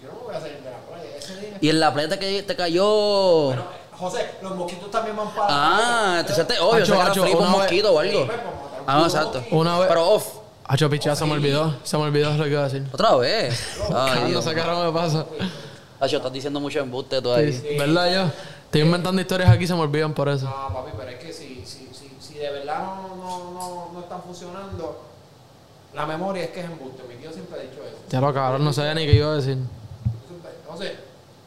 Yo 0.00 0.08
no 0.08 0.14
me 0.14 0.20
voy 0.24 0.34
a 0.34 0.40
salir 0.40 0.58
de 0.58 0.70
la 0.70 0.78
playa. 0.78 1.16
Ese 1.16 1.36
día. 1.36 1.58
Y 1.60 1.68
en 1.68 1.80
la 1.80 1.92
playa 1.92 2.18
que 2.18 2.42
te 2.42 2.56
cayó. 2.56 3.44
Bueno, 3.46 3.64
José, 3.98 4.30
los 4.42 4.56
mosquitos 4.56 4.90
también 4.90 5.16
van 5.16 5.28
para 5.30 5.46
ah, 5.48 6.24
te 6.26 6.32
echaste 6.32 6.58
obvio, 6.58 6.84
se 6.84 6.92
un 6.92 7.50
mosquito 7.50 7.92
o 7.94 7.98
algo. 7.98 8.26
Pues, 8.26 8.38
Ah, 8.86 9.02
exacto. 9.04 9.44
Una 9.52 9.78
vez- 9.78 9.88
Pero 9.88 10.08
off. 10.10 10.26
Hacho, 10.64 10.88
pichea, 10.90 11.14
se 11.14 11.24
me 11.24 11.32
olvidó. 11.32 11.76
Se 11.84 11.96
me 11.96 12.04
olvidó 12.04 12.32
lo 12.36 12.44
que 12.44 12.50
iba 12.50 12.60
a 12.62 12.64
decir. 12.64 12.84
Otra 12.92 13.14
vez. 13.16 13.78
Ay, 13.94 14.20
no 14.22 14.26
Dios. 14.28 14.44
sé 14.44 14.50
qué 14.54 14.60
carajo 14.60 14.84
me 14.84 14.92
pasa. 14.98 15.26
Hacho, 16.00 16.16
estás 16.16 16.32
diciendo 16.32 16.58
mucho 16.58 16.80
embuste 16.80 17.20
tú 17.22 17.32
ahí. 17.32 17.52
Sí, 17.52 17.76
¿Verdad 17.78 18.12
yo? 18.12 18.30
Estoy 18.64 18.80
inventando 18.80 19.20
historias 19.20 19.50
aquí 19.50 19.66
se 19.66 19.74
me 19.74 19.80
olvidan 19.82 20.14
por 20.14 20.28
eso. 20.28 20.46
No, 20.46 20.74
papi, 20.74 20.92
pero 20.96 21.10
es 21.10 21.18
que 21.18 21.32
si, 21.32 21.62
si, 21.64 21.88
si, 21.92 22.16
si 22.20 22.34
de 22.38 22.50
verdad 22.50 22.78
no, 22.78 23.16
no, 23.16 23.50
no, 23.52 23.90
no 23.92 24.00
están 24.00 24.22
funcionando, 24.22 25.00
la 25.94 26.06
memoria 26.06 26.44
es 26.44 26.50
que 26.50 26.60
es 26.60 26.66
embuste. 26.66 27.02
Mi 27.08 27.14
tío 27.16 27.32
siempre 27.32 27.58
ha 27.60 27.62
dicho 27.62 27.82
eso. 27.84 27.96
Ya 28.08 28.20
lo 28.20 28.32
cabrón, 28.32 28.64
no 28.64 28.72
sabía 28.72 28.94
ni 28.94 29.06
qué 29.06 29.14
iba 29.14 29.32
a 29.32 29.34
decir. 29.36 29.58
Siempre- 30.26 30.50
José, 30.68 30.96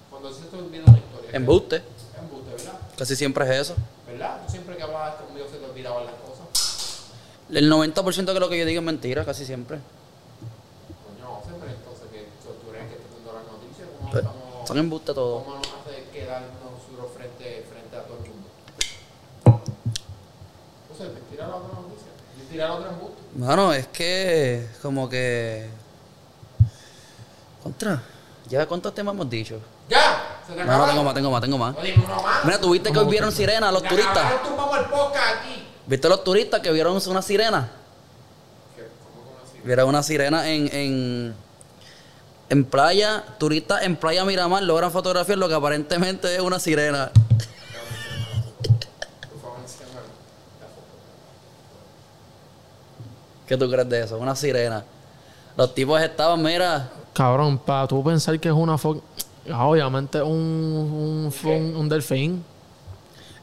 cuando 0.10 0.32
se 0.34 0.44
te 0.46 0.58
olvida 0.58 0.84
una 0.88 0.98
historia. 0.98 1.32
¿qué? 1.32 1.38
Embuste. 1.38 1.76
Es 1.78 1.84
embuste, 2.20 2.52
¿verdad? 2.52 2.80
Casi 2.98 3.16
siempre 3.16 3.46
es 3.46 3.52
eso. 3.62 3.76
¿Verdad? 4.08 4.42
Tú 4.46 4.52
siempre 4.52 4.78
que 4.78 4.84
hablabas 4.84 5.16
conmigo 5.16 5.48
se 5.50 5.58
te 5.58 5.66
olvidaban 5.66 6.06
las 6.06 6.16
cosas. 6.16 7.06
El 7.50 7.70
90% 7.72 8.34
de 8.34 8.40
lo 8.40 8.50
que 8.50 8.58
yo 8.60 8.66
digo 8.66 8.80
es 8.80 8.86
mentira, 8.86 9.24
casi 9.26 9.46
siempre. 9.46 9.78
Coño, 9.78 11.42
pero 11.60 11.72
entonces 11.72 12.08
que 12.12 12.26
tú 12.42 12.72
que 12.72 12.80
está 12.80 13.16
dando 13.18 13.34
las 13.34 13.46
noticias, 13.52 13.88
¿cómo 14.00 14.12
Pues, 14.12 14.24
estamos, 14.24 14.68
Son 14.68 14.78
embuste 14.80 15.14
todo. 15.14 15.44
cómo 15.44 15.56
nos 15.58 15.68
hace 15.68 16.04
quedarnos 16.12 16.50
nosotros 16.64 17.12
frente, 17.16 17.66
frente 17.70 17.96
a 17.98 18.04
todo 18.04 18.18
el 18.18 18.30
mundo? 18.30 18.50
José, 20.90 21.10
mentira 21.14 21.48
la 21.48 21.56
otra 21.58 21.75
embuste. 22.62 23.22
Mano, 23.36 23.74
es 23.74 23.88
que 23.88 24.68
como 24.82 25.08
que... 25.10 25.70
Contra. 27.64 28.02
¿Ya 28.48 28.66
cuántos 28.68 28.94
temas 28.94 29.14
hemos 29.14 29.30
dicho? 29.30 29.60
¡Ya! 29.90 30.40
¿Se 30.48 30.54
te 30.54 30.64
No, 30.64 30.78
no, 30.78 30.86
tengo 30.86 31.04
más, 31.04 31.14
tengo 31.14 31.32
más, 31.32 31.42
tengo 31.42 31.58
más. 31.58 31.76
Uno 31.76 32.22
más. 32.22 32.46
Mira, 32.46 32.62
¿tuviste 32.62 32.92
que 32.92 33.00
hoy 33.00 33.08
vieron 33.08 33.32
sirenas 33.32 33.74
los 33.74 33.84
turistas? 33.84 34.18
acabaron, 34.18 34.44
tumbamos 34.44 34.78
el 34.78 34.86
podcast 34.86 35.36
aquí. 35.40 35.68
¿Viste 35.88 36.08
los 36.10 36.24
turistas 36.24 36.62
que 36.62 36.72
vieron 36.72 37.00
una 37.08 37.22
sirena? 37.22 37.70
¿Qué? 38.76 38.84
¿Cómo 38.84 39.24
con 39.32 39.44
así? 39.44 39.60
Vieron 39.64 39.90
una 39.90 40.04
sirena 40.04 40.48
en, 40.48 40.70
en, 40.76 41.36
en 42.50 42.66
playa, 42.66 43.24
turistas 43.40 43.82
en 43.84 43.96
playa 43.96 44.24
Miramar 44.26 44.62
logran 44.64 44.92
fotografiar 44.92 45.38
lo 45.40 45.48
que 45.48 45.56
aparentemente 45.56 46.34
es 46.36 46.42
una 46.42 46.60
sirena. 46.60 47.12
Por 49.32 49.42
favor, 49.42 49.60
enséñame 49.62 49.96
la 49.96 50.68
foto. 50.68 50.94
¿Qué 53.48 53.58
tú 53.58 53.70
crees 53.70 53.88
de 53.90 54.02
eso? 54.04 54.18
Una 54.18 54.36
sirena. 54.36 54.84
Los 55.58 55.74
tipos 55.74 56.02
estaban, 56.02 56.42
mira, 56.42 56.90
Cabrón, 57.14 57.58
para 57.60 57.88
tú 57.88 58.04
pensar 58.04 58.38
que 58.40 58.50
es 58.50 58.54
una 58.54 58.78
fo... 58.78 59.02
Ah, 59.52 59.68
obviamente 59.68 60.22
un, 60.22 60.32
un, 60.32 61.34
un, 61.52 61.76
un 61.76 61.90
delfín. 61.90 62.44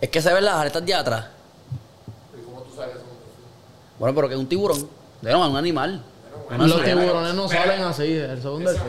es 0.01 0.09
que 0.11 0.21
se 0.21 0.33
ven 0.35 0.45
las 0.45 0.55
aletas 0.57 0.85
de 0.85 0.95
atrás. 0.95 1.27
¿Y 2.39 2.45
cómo 2.45 2.61
tú 2.63 2.75
sabes 2.75 2.97
eso? 2.97 3.05
Bueno, 3.99 4.15
pero 4.15 4.29
que 4.29 4.35
es 4.35 4.41
un 4.41 4.49
tiburón. 4.49 4.89
De 5.23 5.31
no, 5.33 5.49
un 5.49 5.57
animal. 5.57 6.03
Los 6.51 6.73
sirena. 6.73 7.01
tiburones 7.01 7.35
no 7.35 7.47
Pero- 7.49 7.63
salen 7.63 7.83
así, 7.85 8.13
eso 8.17 8.35
es 8.35 8.45
un 8.45 8.65
delfín. 8.65 8.87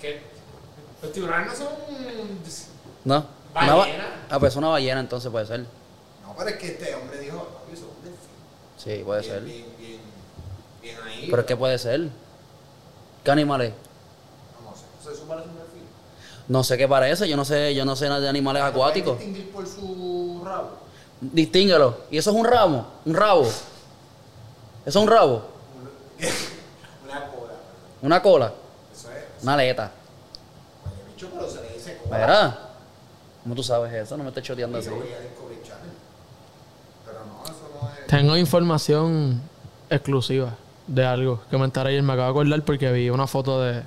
que 0.00 0.22
Los 1.02 1.12
tiburones 1.12 1.46
no 1.48 1.54
son. 1.56 1.66
No. 3.04 3.26
Una 3.54 3.74
Ballena. 3.74 4.04
ah, 4.30 4.38
pues 4.38 4.52
es 4.52 4.56
una 4.56 4.68
ballena 4.68 5.00
entonces 5.00 5.30
puede 5.30 5.44
ser. 5.46 5.60
No, 5.60 6.34
pero 6.38 6.48
es 6.50 6.56
que 6.56 6.66
este 6.68 6.94
hombre 6.94 7.18
dijo, 7.18 7.36
papi, 7.38 7.72
eso 7.74 7.82
es 7.82 7.88
un 7.98 8.04
delfín. 8.04 8.28
Sí, 8.78 9.02
puede 9.04 9.20
Bien, 9.20 9.32
ser. 9.34 9.42
Bien, 9.44 9.66
bien, 9.78 10.00
ahí. 11.04 11.26
Pero 11.30 11.40
es 11.42 11.46
que 11.46 11.56
puede 11.56 11.78
ser. 11.78 12.08
¿Qué 13.24 13.30
animal 13.30 13.60
es? 13.62 13.72
No, 14.62 14.70
no 14.70 14.76
sé. 14.76 14.84
¿Eso 15.00 15.10
eso 15.12 15.24
parece 15.28 15.48
un 15.48 15.56
delfín? 15.56 15.82
No 16.48 16.64
sé 16.64 16.76
qué 16.76 16.88
parece, 16.88 17.28
yo 17.28 17.36
no 17.36 17.44
sé, 17.44 17.74
yo 17.74 17.84
no 17.84 17.94
sé 17.96 18.08
nada 18.08 18.20
de 18.20 18.28
animales 18.28 18.62
¿Lo 18.62 18.72
pueden 18.72 18.82
acuáticos. 18.82 19.18
distinguir 19.18 19.50
por 19.52 19.66
su 19.66 20.42
rabo? 20.44 20.70
Distínguelo. 21.20 21.98
¿Y 22.10 22.18
eso 22.18 22.30
es 22.30 22.36
un 22.36 22.44
ramo? 22.44 22.86
¿Un 23.04 23.14
rabo? 23.14 23.42
¿Eso 23.42 23.62
es 24.86 24.96
un 24.96 25.06
rabo? 25.06 25.42
Una 27.04 27.26
cola. 27.28 27.52
¿Una 28.02 28.22
cola? 28.22 28.52
Eso 28.92 29.10
es. 29.12 29.42
Una 29.42 29.54
aleta. 29.54 29.92
Bicho, 31.14 31.28
pero 31.32 31.48
se 31.48 31.62
le 31.62 31.72
dice 31.74 31.98
cola. 32.02 32.18
¿Verdad? 32.18 32.58
¿Cómo 33.44 33.54
tú 33.54 33.62
sabes 33.62 33.92
eso? 33.92 34.16
No 34.16 34.24
me 34.24 34.30
estés 34.30 34.44
choteando 34.44 34.78
así. 34.78 34.88
Yo 34.88 34.96
voy 34.96 35.12
a 35.12 35.20
Discovery 35.20 35.60
Channel. 35.62 35.90
Pero 37.06 37.18
no, 37.26 37.44
eso 37.44 37.70
no 37.80 37.88
es. 37.88 38.06
Tengo 38.08 38.36
información 38.36 39.40
exclusiva 39.90 40.54
de 40.86 41.06
algo 41.06 41.40
que 41.50 41.56
me 41.58 41.64
enteré 41.64 41.90
ayer. 41.90 42.02
Me 42.02 42.12
acabo 42.12 42.26
de 42.26 42.30
acordar 42.32 42.62
porque 42.64 42.90
vi 42.92 43.10
una 43.10 43.26
foto 43.26 43.60
de, 43.60 43.82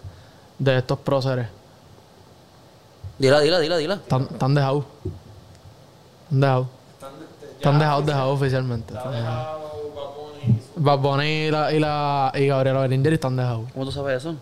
de 0.59 0.77
estos 0.77 0.99
próceres. 0.99 1.47
Dila, 3.17 3.39
dila, 3.39 3.59
dila, 3.59 3.77
dila. 3.77 3.93
Están, 3.95 4.27
están 4.31 4.55
dejados. 4.55 4.85
Están 6.25 6.41
dejados. 6.41 6.67
Están, 7.57 7.79
dejados, 7.79 8.05
dejados 8.05 8.39
oficialmente. 8.41 8.93
Está 8.93 8.99
Están 9.09 9.13
dejados. 9.23 9.61
dejado 9.61 9.65
Bad 10.75 10.97
Bunny. 10.99 11.25
Y, 11.47 11.51
la, 11.51 11.71
y, 11.73 11.79
la, 11.79 12.31
y 12.35 12.47
Gabriela 12.47 12.81
Beringer 12.81 13.13
están 13.13 13.35
dejados. 13.35 13.65
¿Cómo 13.73 13.85
tú 13.85 13.91
sabes 13.91 14.17
eso? 14.17 14.35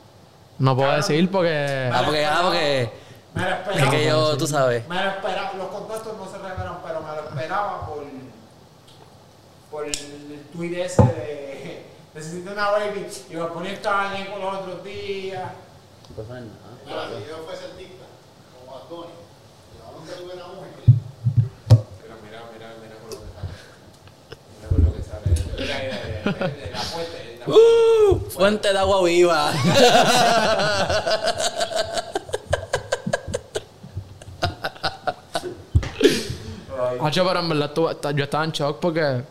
No 0.60 0.76
puedo 0.76 0.92
decir 0.92 1.30
porque... 1.32 1.90
Ah, 1.94 2.02
porque, 2.06 2.26
ah, 2.26 2.40
porque. 2.44 2.90
Me 3.34 3.42
lo 3.42 3.48
Es 3.50 3.56
esperaba. 3.58 3.92
que 3.92 4.06
yo, 4.06 4.38
tú 4.38 4.48
sabes. 4.48 4.88
Me 4.88 4.96
lo 4.96 5.10
esperaba. 5.10 5.54
Los 5.58 5.68
contactos 5.68 6.14
no 6.18 6.26
se 6.32 6.38
revelan, 6.38 6.78
pero 6.86 7.02
me 7.02 7.08
lo 7.16 7.30
esperaba 7.30 7.86
por. 7.88 8.04
Por 9.72 9.86
el 9.86 9.92
tweet 10.54 10.82
ese 10.84 11.02
de. 11.04 11.53
Necesito 12.14 12.52
una 12.52 12.70
baby. 12.72 13.08
Y 13.30 13.36
Bad 13.36 13.50
Bunny 13.54 13.70
estaba 13.70 14.12
ahí 14.12 14.26
con 14.28 14.40
los 14.42 14.54
otros 14.56 14.84
días. 14.84 15.52
No 16.10 16.16
pasa 16.24 16.40
nada. 16.42 16.48
Mira, 16.86 17.08
si 17.08 17.30
yo 17.30 17.38
fuese 17.46 17.66
artista, 17.66 18.06
como 18.60 19.06
y 19.06 19.82
hablan 19.88 20.06
de 20.06 20.14
tuve 20.14 20.34
una 20.34 20.48
mujer, 20.48 20.72
Pero 21.70 22.16
mira, 22.24 22.40
mira, 22.54 22.68
mira 22.82 22.96
con 23.00 23.10
lo 23.10 23.18
que 23.22 23.28
sale. 23.34 23.54
Mira 24.60 24.68
con 24.70 24.82
lo 24.84 24.94
que 24.94 25.02
sale. 25.02 25.26
Mira, 25.58 25.76
mira, 25.82 25.98
mira, 26.56 26.72
la 26.72 26.80
fuente. 26.82 27.18
de 27.18 27.38
la- 27.40 27.46
¡Uh! 27.48 28.30
Fuente 28.30 28.68
de 28.74 28.78
agua 28.80 29.04
viva. 29.04 29.52
Hacho, 37.02 37.26
pero 37.26 37.40
en 37.40 37.50
verdad 37.50 37.72
yo 38.16 38.24
estaba 38.24 38.44
en 38.46 38.52
shock 38.52 38.80
porque... 38.80 39.24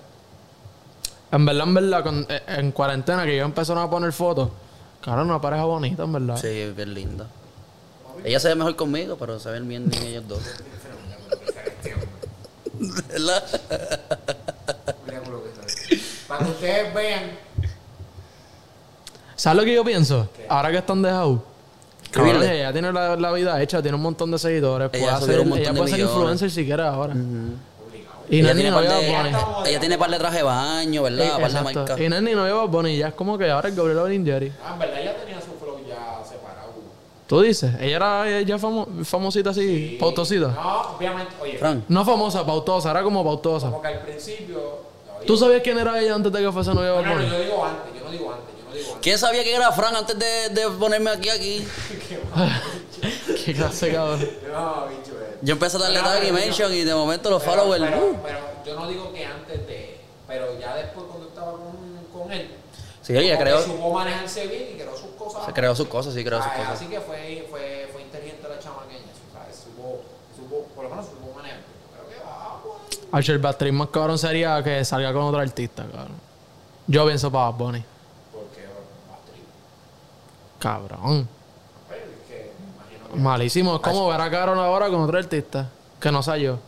En 1.33 1.45
verdad, 1.47 1.67
en 1.67 1.75
verdad, 1.75 2.03
con- 2.05 2.27
eh, 2.29 2.43
en 2.47 2.73
cuarentena 2.73 3.25
que 3.25 3.37
yo 3.37 3.45
empezaron 3.45 3.83
a 3.83 3.91
poner 3.91 4.13
fotos. 4.13 4.51
Claro, 5.01 5.23
una 5.23 5.41
pareja 5.41 5.65
bonita, 5.65 6.05
en 6.05 6.13
verdad. 6.13 6.37
Sí, 6.37 6.47
es 6.49 6.77
bien 6.77 6.95
linda. 6.95 7.27
Ella 8.25 8.39
se 8.39 8.49
ve 8.49 8.55
mejor 8.55 8.77
conmigo, 8.77 9.17
pero 9.19 9.41
se 9.41 9.51
ven 9.51 9.67
bien, 9.69 9.89
bien 9.89 10.03
ellos 10.05 10.29
dos. 10.29 10.41
¿Verdad? 13.09 13.43
Para 16.29 16.45
que 16.45 16.51
ustedes 16.51 16.95
vean. 16.95 17.23
¿Sabes 19.37 19.57
lo 19.59 19.65
que 19.65 19.75
yo 19.75 19.85
pienso? 19.85 20.29
Ahora 20.49 20.71
que 20.71 20.79
están 20.79 21.03
dejados. 21.03 21.41
Cabrón, 22.11 22.43
ella 22.43 22.73
tiene 22.73 22.93
la, 22.93 23.17
la 23.17 23.33
vida 23.33 23.61
hecha, 23.63 23.81
tiene 23.81 23.97
un 23.97 24.03
montón 24.03 24.31
de 24.31 24.39
seguidores. 24.39 24.91
Ella 24.93 25.19
puede 25.19 25.33
ser, 25.33 25.41
un 25.41 25.49
montón 25.49 25.63
ella 25.63 25.73
de 25.73 25.79
puede 25.79 25.91
ser 25.91 26.01
influencer 26.01 26.51
si 26.51 26.65
quiere 26.65 26.83
ahora. 26.83 27.15
Y 28.33 28.39
ella, 28.41 28.49
Nani 28.49 28.61
tiene 28.63 28.71
no 28.71 28.77
par 28.77 28.85
lleva 28.85 29.23
de, 29.23 29.31
Bunny. 29.31 29.69
ella 29.71 29.81
tiene 29.81 29.99
par 29.99 30.11
de 30.11 30.19
traje 30.19 30.37
de 30.39 30.43
baño, 30.43 31.03
¿verdad? 31.03 31.39
Par 31.41 31.97
de. 31.97 32.05
Y 32.05 32.09
Nani 32.09 32.35
no 32.35 32.47
lleva 32.47 32.65
Bonnie, 32.65 32.97
ya 32.97 33.09
es 33.09 33.15
como 33.15 33.37
que 33.37 33.51
ahora 33.51 33.69
es 33.69 33.77
Gabriela 33.77 34.03
Beringeri. 34.05 34.53
Ah, 34.65 34.71
en 34.73 34.79
verdad 34.79 35.03
ya 35.05 35.17
tenía 35.17 35.41
su 35.41 35.53
flow 35.63 35.79
ya 35.87 36.23
separado. 36.27 36.73
Tú 37.27 37.41
dices, 37.43 37.75
ella 37.81 37.97
era 37.97 38.41
ya 38.41 38.57
famo- 38.59 39.05
famosita 39.05 39.51
así, 39.51 39.97
pautosita. 40.01 40.49
No, 40.49 40.81
obviamente. 40.97 41.33
Oye, 41.43 41.59
Fran, 41.59 41.85
No 41.89 42.05
famosa, 42.05 42.45
pautosa, 42.47 42.91
era 42.91 43.03
como 43.03 43.23
pautosa. 43.23 43.67
como 43.67 43.83
que 43.83 43.89
al 43.89 44.01
principio. 44.01 44.59
oye, 45.19 45.27
¿Tú 45.27 45.37
sabías 45.37 45.61
quién 45.63 45.79
era 45.79 46.01
ella 46.01 46.15
antes 46.15 46.33
de 46.33 46.41
que 46.41 46.51
fuese 46.53 46.73
novia 46.75 46.91
de 46.93 46.97
No, 46.97 47.03
Bad 47.03 47.05
no, 47.05 47.15
no, 47.15 47.17
Bunny? 47.21 47.31
yo 47.31 47.39
digo 47.45 47.65
antes, 47.67 47.95
yo 47.99 48.05
no 48.07 48.11
digo 48.11 48.33
antes, 48.33 48.47
yo 48.59 48.65
no 48.65 48.75
digo 48.75 48.89
antes. 48.89 48.99
¿quién 49.03 49.19
sabía 49.19 49.45
que 49.45 49.55
era 49.55 49.71
Fran 49.73 49.95
antes 49.95 50.19
de, 50.19 50.49
de 50.59 50.71
ponerme 50.79 51.11
aquí 51.11 51.29
aquí? 51.29 51.69
Qué 53.45 53.53
clase, 53.55 53.93
cabrón. 53.93 54.21
No, 54.53 54.87
bicho. 54.89 55.12
Yo 55.43 55.53
empecé 55.55 55.77
a 55.77 55.81
darle 55.81 55.99
Pero- 56.01 56.11
tag 56.13 56.25
y 56.25 56.33
mention 56.33 56.73
y 56.73 56.85
de 56.85 56.95
momento 56.95 57.29
los 57.31 57.43
pero- 57.43 57.55
followers. 57.63 57.85
Pero, 57.85 58.07
uh. 58.07 58.17
pero 58.23 58.39
yo 58.65 58.75
no 58.81 58.89
digo 58.89 59.13
que 59.13 59.27
antes 59.27 59.67
de. 59.67 60.01
Pero 60.27 60.59
ya 60.59 60.75
después 60.77 61.07
cuando 61.09 61.29
estaba 61.29 61.53
con, 61.53 61.73
con 62.13 62.33
él. 62.33 62.49
Sí, 63.03 63.17
ella 63.17 63.37
creó, 63.39 63.61
supo 63.61 63.93
manejarse 63.93 64.47
bien 64.47 64.69
y 64.75 64.79
creó 64.79 64.97
sus 64.97 65.11
cosas. 65.19 65.45
se 65.47 65.53
creó 65.53 65.75
sus 65.75 65.89
cosas, 65.89 66.15
sí, 66.15 66.25
creó 66.25 66.39
sus 66.41 66.53
Ah, 66.53 66.57
cosas. 66.57 66.73
Así 66.75 66.87
que 66.87 67.01
fue, 67.01 67.47
fue, 67.51 67.89
fue 67.93 68.03
inteligente 68.03 68.49
la 68.49 68.59
chamaqueña. 68.61 69.01
¿sabes? 69.35 69.57
Supo, 69.57 70.03
supo, 70.37 70.67
por 70.77 70.85
lo 70.85 70.91
menos 70.91 71.07
supo 71.07 71.35
manejar. 71.35 71.59
Creo 71.93 72.09
que 72.09 72.15
ah, 72.25 72.59
bueno. 72.65 72.79
Hacho, 73.11 73.33
el 73.33 73.39
batería 73.41 73.73
más 73.73 73.89
cabrón 73.89 74.19
sería 74.19 74.63
que 74.63 74.85
salga 74.85 75.13
con 75.13 75.23
otro 75.23 75.41
artista, 75.41 75.83
cabrón. 75.85 76.15
Yo 76.87 77.05
pienso 77.05 77.33
para 77.33 77.47
Bad 77.51 77.55
Bunny. 77.59 77.85
Porque 78.33 78.63
Bastri. 79.11 79.43
Cabrón. 80.61 81.29
Pues, 81.89 81.99
es 82.01 82.29
que 82.29 82.53
me 82.61 82.75
imagino 82.77 83.02
que. 83.02 83.02
Malísimo. 83.15 83.77
Es 83.77 83.81
como 83.83 84.09
ver 84.09 84.21
a 84.21 84.31
Carol 84.31 84.59
ahora 84.59 84.89
con 84.89 85.01
otro 85.03 85.19
artista. 85.19 85.69
Que 86.01 86.11
no 86.11 86.23
sea 86.23 86.37
yo. 86.37 86.59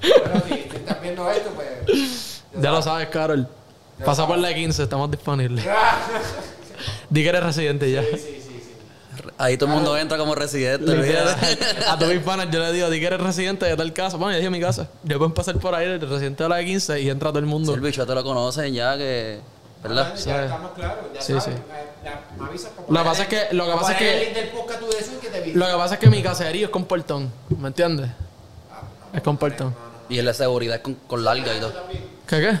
Bueno, 0.00 0.42
si, 0.48 0.54
estás 0.54 1.02
viendo 1.02 1.30
esto, 1.30 1.50
pues. 1.50 2.42
Ya 2.60 2.70
lo 2.70 2.82
sabes, 2.82 3.08
Carol. 3.08 3.46
Pasa 4.04 4.26
por 4.26 4.38
la 4.38 4.52
15, 4.54 4.82
estamos 4.82 5.10
disponibles. 5.10 5.64
Di 7.10 7.22
que 7.22 7.28
eres 7.28 7.42
residente 7.42 7.90
ya. 7.90 8.02
Sí, 8.02 8.08
sí, 8.16 8.41
sí. 8.41 8.41
Sí. 9.16 9.22
Ahí 9.38 9.56
todo 9.56 9.68
el 9.70 9.74
mundo 9.76 9.96
entra 9.96 10.16
como 10.18 10.34
residente. 10.34 10.92
a 11.88 11.98
todos 11.98 12.12
mis 12.12 12.22
panas 12.22 12.48
yo 12.50 12.60
le 12.60 12.72
digo, 12.72 12.88
di 12.90 13.00
que 13.00 13.06
eres 13.06 13.20
residente 13.20 13.66
de 13.66 13.76
tal 13.76 13.92
casa. 13.92 14.16
Bueno, 14.16 14.32
yo 14.32 14.38
dije 14.38 14.50
mi 14.50 14.60
casa. 14.60 14.88
Yo 15.04 15.18
puedo 15.18 15.32
pasar 15.34 15.56
por 15.58 15.74
ahí, 15.74 15.86
el 15.86 16.00
residente 16.00 16.42
de 16.42 16.48
la 16.48 16.62
15 16.64 17.00
y 17.00 17.10
entra 17.10 17.28
todo 17.30 17.38
el 17.40 17.44
Si 17.46 17.50
mundo. 17.50 17.74
el 17.74 17.80
bicho 17.80 18.06
te 18.06 18.14
lo 18.14 18.22
conocen 18.24 18.72
ya 18.74 18.96
que. 18.96 19.40
¿Verdad? 19.82 20.12
Ya 20.14 20.16
Sí. 20.16 20.30
estamos 20.30 20.72
claros. 20.72 20.96
Ya 21.14 21.20
Sí, 21.20 21.26
sabes. 21.32 21.44
sí. 21.44 21.50
eh, 21.50 22.10
avisas 22.40 22.70
para 22.70 22.88
Lo 22.88 22.98
que 23.02 23.04
pasa 23.08 23.22
es 23.22 23.28
que- 23.28 23.48
lo 23.54 23.64
que 23.66 23.72
pasa 23.72 23.92
es 23.92 23.98
que- 23.98 24.04
de. 24.04 25.52
Lo 25.54 25.66
que 25.66 25.72
pasa 25.72 25.94
es 25.94 26.00
que 26.00 26.08
mi 26.10 26.22
caserío 26.22 26.66
es 26.66 26.70
con 26.70 26.84
portón. 26.84 27.32
¿Me 27.58 27.68
entiendes? 27.68 28.08
Ah, 28.70 28.82
Es 29.12 29.22
con 29.22 29.36
portón. 29.36 29.74
Y 30.08 30.18
el 30.18 30.26
de 30.26 30.34
seguridad 30.34 30.80
con, 30.82 30.94
con 30.94 31.24
larga 31.24 31.52
y 31.54 31.58
todo. 31.60 31.72
¿Qué 32.28 32.40
qué? 32.40 32.60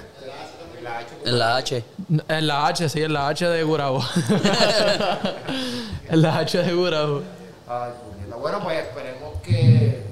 la 0.82 1.00
En 1.24 1.38
la 1.38 1.56
H. 1.56 1.84
En 2.28 2.46
la 2.48 2.66
H, 2.66 2.88
sí, 2.88 3.02
en 3.02 3.12
la 3.12 3.28
H 3.28 3.46
de 3.48 3.62
Gurabo. 3.62 4.02
en 6.12 6.22
la 6.22 6.38
H 6.38 6.62
de. 6.62 7.22
Ay, 7.68 7.90
puñeta. 8.14 8.36
Bueno, 8.36 8.62
pues 8.62 8.78
esperemos 8.78 9.42
que, 9.42 10.02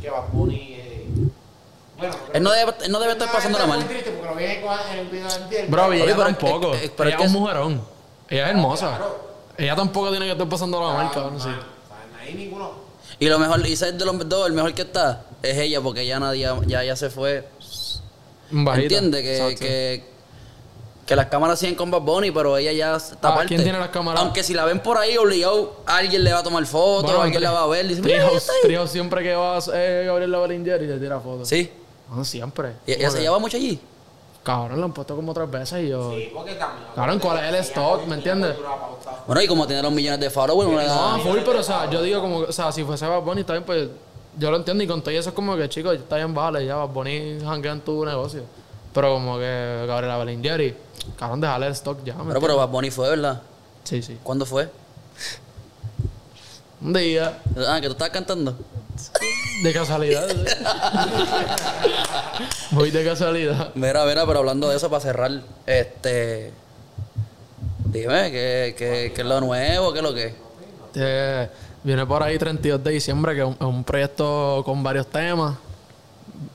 que 0.00 0.10
Bad 0.10 0.28
Bunny. 0.32 0.74
eh, 0.78 1.06
bueno, 1.98 2.14
Él 2.32 2.42
no 2.42 2.50
debe, 2.52 2.72
él 2.84 2.90
no 2.92 2.98
debe 3.00 3.12
estar 3.12 3.30
pasándola 3.30 3.66
muy 3.66 3.76
mal. 3.78 3.86
triste 3.86 4.10
porque 4.10 4.26
lo 4.28 4.34
vi 4.36 4.44
en 4.44 4.62
en 4.92 4.98
el 4.98 5.06
video 5.08 5.28
de 5.28 5.34
antier. 5.34 5.66
Bro, 5.68 5.92
ella 5.92 6.04
pero- 6.06 6.24
tampoco. 6.24 6.74
eh, 6.74 6.84
eh, 6.86 6.92
pero 6.96 7.08
ella 7.10 7.18
es 7.18 7.24
es 7.24 7.30
que- 7.30 7.36
un 7.36 7.42
mujerón. 7.42 7.82
Ella 8.30 8.44
es 8.44 8.50
hermosa. 8.50 8.88
Claro. 8.96 9.32
Ella 9.58 9.76
tampoco 9.76 10.10
tiene 10.10 10.24
que 10.26 10.32
estar 10.32 10.48
pasando 10.48 10.80
la 10.80 10.90
Ah, 10.90 10.94
mal, 11.04 11.10
cabrón. 11.12 11.40
Sí. 11.40 11.48
ahí 12.20 12.34
ninguno. 12.34 12.70
Y 13.18 13.26
lo 13.28 13.38
mejor, 13.38 13.64
y 13.66 13.76
sabes 13.76 13.98
de 13.98 14.04
los 14.04 14.28
dos, 14.28 14.46
el 14.46 14.52
mejor 14.54 14.72
que 14.74 14.82
está 14.82 15.24
es 15.42 15.56
ella, 15.58 15.80
porque 15.80 16.06
ya 16.06 16.18
nadie, 16.18 16.48
ya, 16.66 16.82
ya 16.82 16.96
se 16.96 17.10
fue. 17.10 17.46
Bajita. 18.50 18.82
Entiende 18.82 19.22
que, 19.22 19.36
Exacto. 19.36 19.60
que, 19.60 20.04
que 21.12 21.16
las 21.16 21.26
cámaras 21.26 21.58
siguen 21.58 21.74
con 21.74 21.90
Bad 21.90 22.00
Bunny, 22.00 22.30
pero 22.30 22.56
ella 22.56 22.72
ya 22.72 22.96
está 22.96 23.28
Ah, 23.28 23.32
aparte. 23.32 23.48
¿quién 23.48 23.62
tiene 23.62 23.78
las 23.78 23.90
cámaras? 23.90 24.18
Aunque 24.22 24.42
si 24.42 24.54
la 24.54 24.64
ven 24.64 24.80
por 24.80 24.96
ahí 24.96 25.14
obligado, 25.18 25.76
alguien 25.84 26.24
le 26.24 26.32
va 26.32 26.38
a 26.38 26.42
tomar 26.42 26.64
fotos, 26.64 27.10
Bueno, 27.10 27.20
alguien 27.20 27.42
la 27.42 27.50
va 27.50 27.64
a 27.64 27.66
ver. 27.66 27.86
Dice, 27.86 28.86
siempre 28.88 29.22
que 29.22 29.34
va 29.34 29.58
a 29.58 29.60
eh, 29.74 30.04
Gabriel 30.06 30.32
Lavalinger 30.32 30.82
y 30.82 30.86
le 30.86 30.96
tira 30.98 31.20
fotos. 31.20 31.46
Sí. 31.46 31.70
No, 32.10 32.24
siempre. 32.24 32.76
Y 32.86 32.92
ella 32.92 33.10
se 33.10 33.20
lleva 33.20 33.38
mucho 33.38 33.58
allí. 33.58 33.78
Cabrón, 34.42 34.80
lo 34.80 34.86
han 34.86 34.92
puesto 34.94 35.14
como 35.14 35.34
tres 35.34 35.50
veces 35.50 35.84
y 35.84 35.88
yo... 35.90 36.12
Sí, 36.12 36.30
porque 36.32 36.54
también. 36.54 36.88
Cabrón, 36.94 37.18
¿cuál 37.18 37.44
es 37.44 37.44
el 37.50 37.54
stock? 37.56 38.06
¿Me 38.06 38.14
entiendes? 38.14 38.56
Bueno, 39.26 39.42
y 39.42 39.46
como 39.46 39.66
tiene 39.66 39.82
los 39.82 39.92
millones 39.92 40.18
de 40.18 40.30
followers, 40.30 40.70
no 40.70 40.78
le 40.78 40.86
da. 40.86 41.16
No, 41.18 41.22
full, 41.22 41.40
pero 41.44 41.60
o 41.60 41.62
sea, 41.62 41.90
yo 41.90 42.00
digo 42.00 42.22
como, 42.22 42.38
o 42.38 42.52
sea, 42.52 42.72
si 42.72 42.84
fuese 42.84 43.06
Bad 43.06 43.20
Bunny 43.20 43.42
está 43.42 43.52
bien, 43.52 43.64
pues 43.64 43.86
yo 44.38 44.50
lo 44.50 44.56
entiendo 44.56 44.82
y 44.82 44.86
con 44.86 45.02
todo 45.02 45.10
eso 45.10 45.28
es 45.28 45.34
como 45.34 45.56
que, 45.58 45.68
chicos, 45.68 45.94
está 45.94 46.16
bien, 46.16 46.32
vale, 46.32 46.64
ya 46.64 46.76
Bad 46.76 46.88
Bunny 46.88 47.38
janguea 47.44 47.72
en 47.72 47.82
tu 47.82 48.02
negocio. 48.02 48.44
Pero 48.94 49.14
como 49.14 49.38
que 49.38 49.84
Gabriela 49.86 50.18
Belingeri, 50.18 50.74
cabrón, 51.18 51.40
déjale 51.40 51.66
el 51.66 51.72
stock 51.72 51.98
ya, 52.04 52.14
¿me 52.14 52.24
Pero, 52.28 52.40
pero 52.40 52.56
Bad 52.56 52.68
Bunny 52.68 52.90
fue, 52.90 53.08
¿verdad? 53.08 53.40
Sí, 53.84 54.02
sí. 54.02 54.18
¿Cuándo 54.22 54.44
fue? 54.46 54.68
Un 56.80 56.92
día, 56.92 57.38
Ah, 57.68 57.78
que 57.80 57.86
tú 57.86 57.92
estabas 57.92 58.12
cantando. 58.12 58.56
de 59.62 59.72
casualidad. 59.72 60.26
Muy 62.72 62.90
de 62.92 63.04
casualidad. 63.04 63.70
Mira, 63.74 64.04
mira, 64.04 64.26
pero 64.26 64.40
hablando 64.40 64.68
de 64.68 64.76
eso, 64.76 64.90
para 64.90 65.00
cerrar, 65.00 65.30
este. 65.66 66.52
Dime, 67.84 68.30
¿qué, 68.30 68.74
qué, 68.76 69.12
qué 69.14 69.20
es 69.22 69.26
lo 69.26 69.40
nuevo? 69.40 69.92
¿Qué 69.92 69.98
es 69.98 70.02
lo 70.02 70.14
que? 70.14 70.34
Eh, 70.94 71.48
viene 71.82 72.04
por 72.06 72.22
ahí 72.22 72.38
32 72.38 72.82
de 72.82 72.90
diciembre, 72.90 73.34
que 73.34 73.40
es 73.42 73.46
un, 73.46 73.54
es 73.54 73.60
un 73.60 73.84
proyecto 73.84 74.62
con 74.64 74.82
varios 74.82 75.06
temas. 75.06 75.56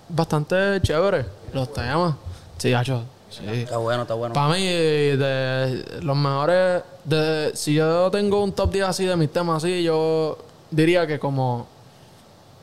Bastante 0.10 0.82
chévere, 0.82 1.26
los 1.54 1.72
temas. 1.74 2.16
Sí, 2.58 2.74
hacho, 2.74 3.04
sí. 3.30 3.44
Está 3.48 3.78
bueno, 3.78 4.02
está 4.04 4.14
bueno. 4.16 4.34
Para 4.34 4.54
mí, 4.54 4.64
de 4.66 6.00
los 6.02 6.16
mejores. 6.18 6.84
De, 7.04 7.52
si 7.56 7.74
yo 7.76 8.10
tengo 8.12 8.44
un 8.44 8.52
top 8.52 8.72
10 8.72 8.86
así 8.86 9.06
de 9.06 9.16
mis 9.16 9.32
temas 9.32 9.64
así, 9.64 9.84
yo 9.84 10.38
diría 10.72 11.06
que 11.08 11.20
como 11.20 11.68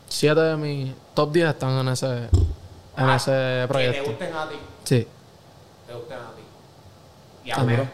7 0.09 0.39
de 0.41 0.57
mis 0.57 0.93
top 1.15 1.33
10 1.33 1.49
están 1.51 1.79
en 1.79 1.89
ese, 1.89 2.29
en 2.97 3.11
ese 3.11 3.31
Que 3.31 3.61
te 3.63 3.69
proyecto. 3.69 4.11
gusten 4.11 4.35
a 4.35 4.49
ti. 4.49 4.55
Sí. 4.85 5.09
Te 5.87 5.95
gusten 5.95 6.17
a 6.19 6.31
ti. 6.35 6.43
Y 7.47 7.51
a 7.51 7.55
Ah, 7.57 7.63
mí 7.65 7.75
bro. 7.75 7.87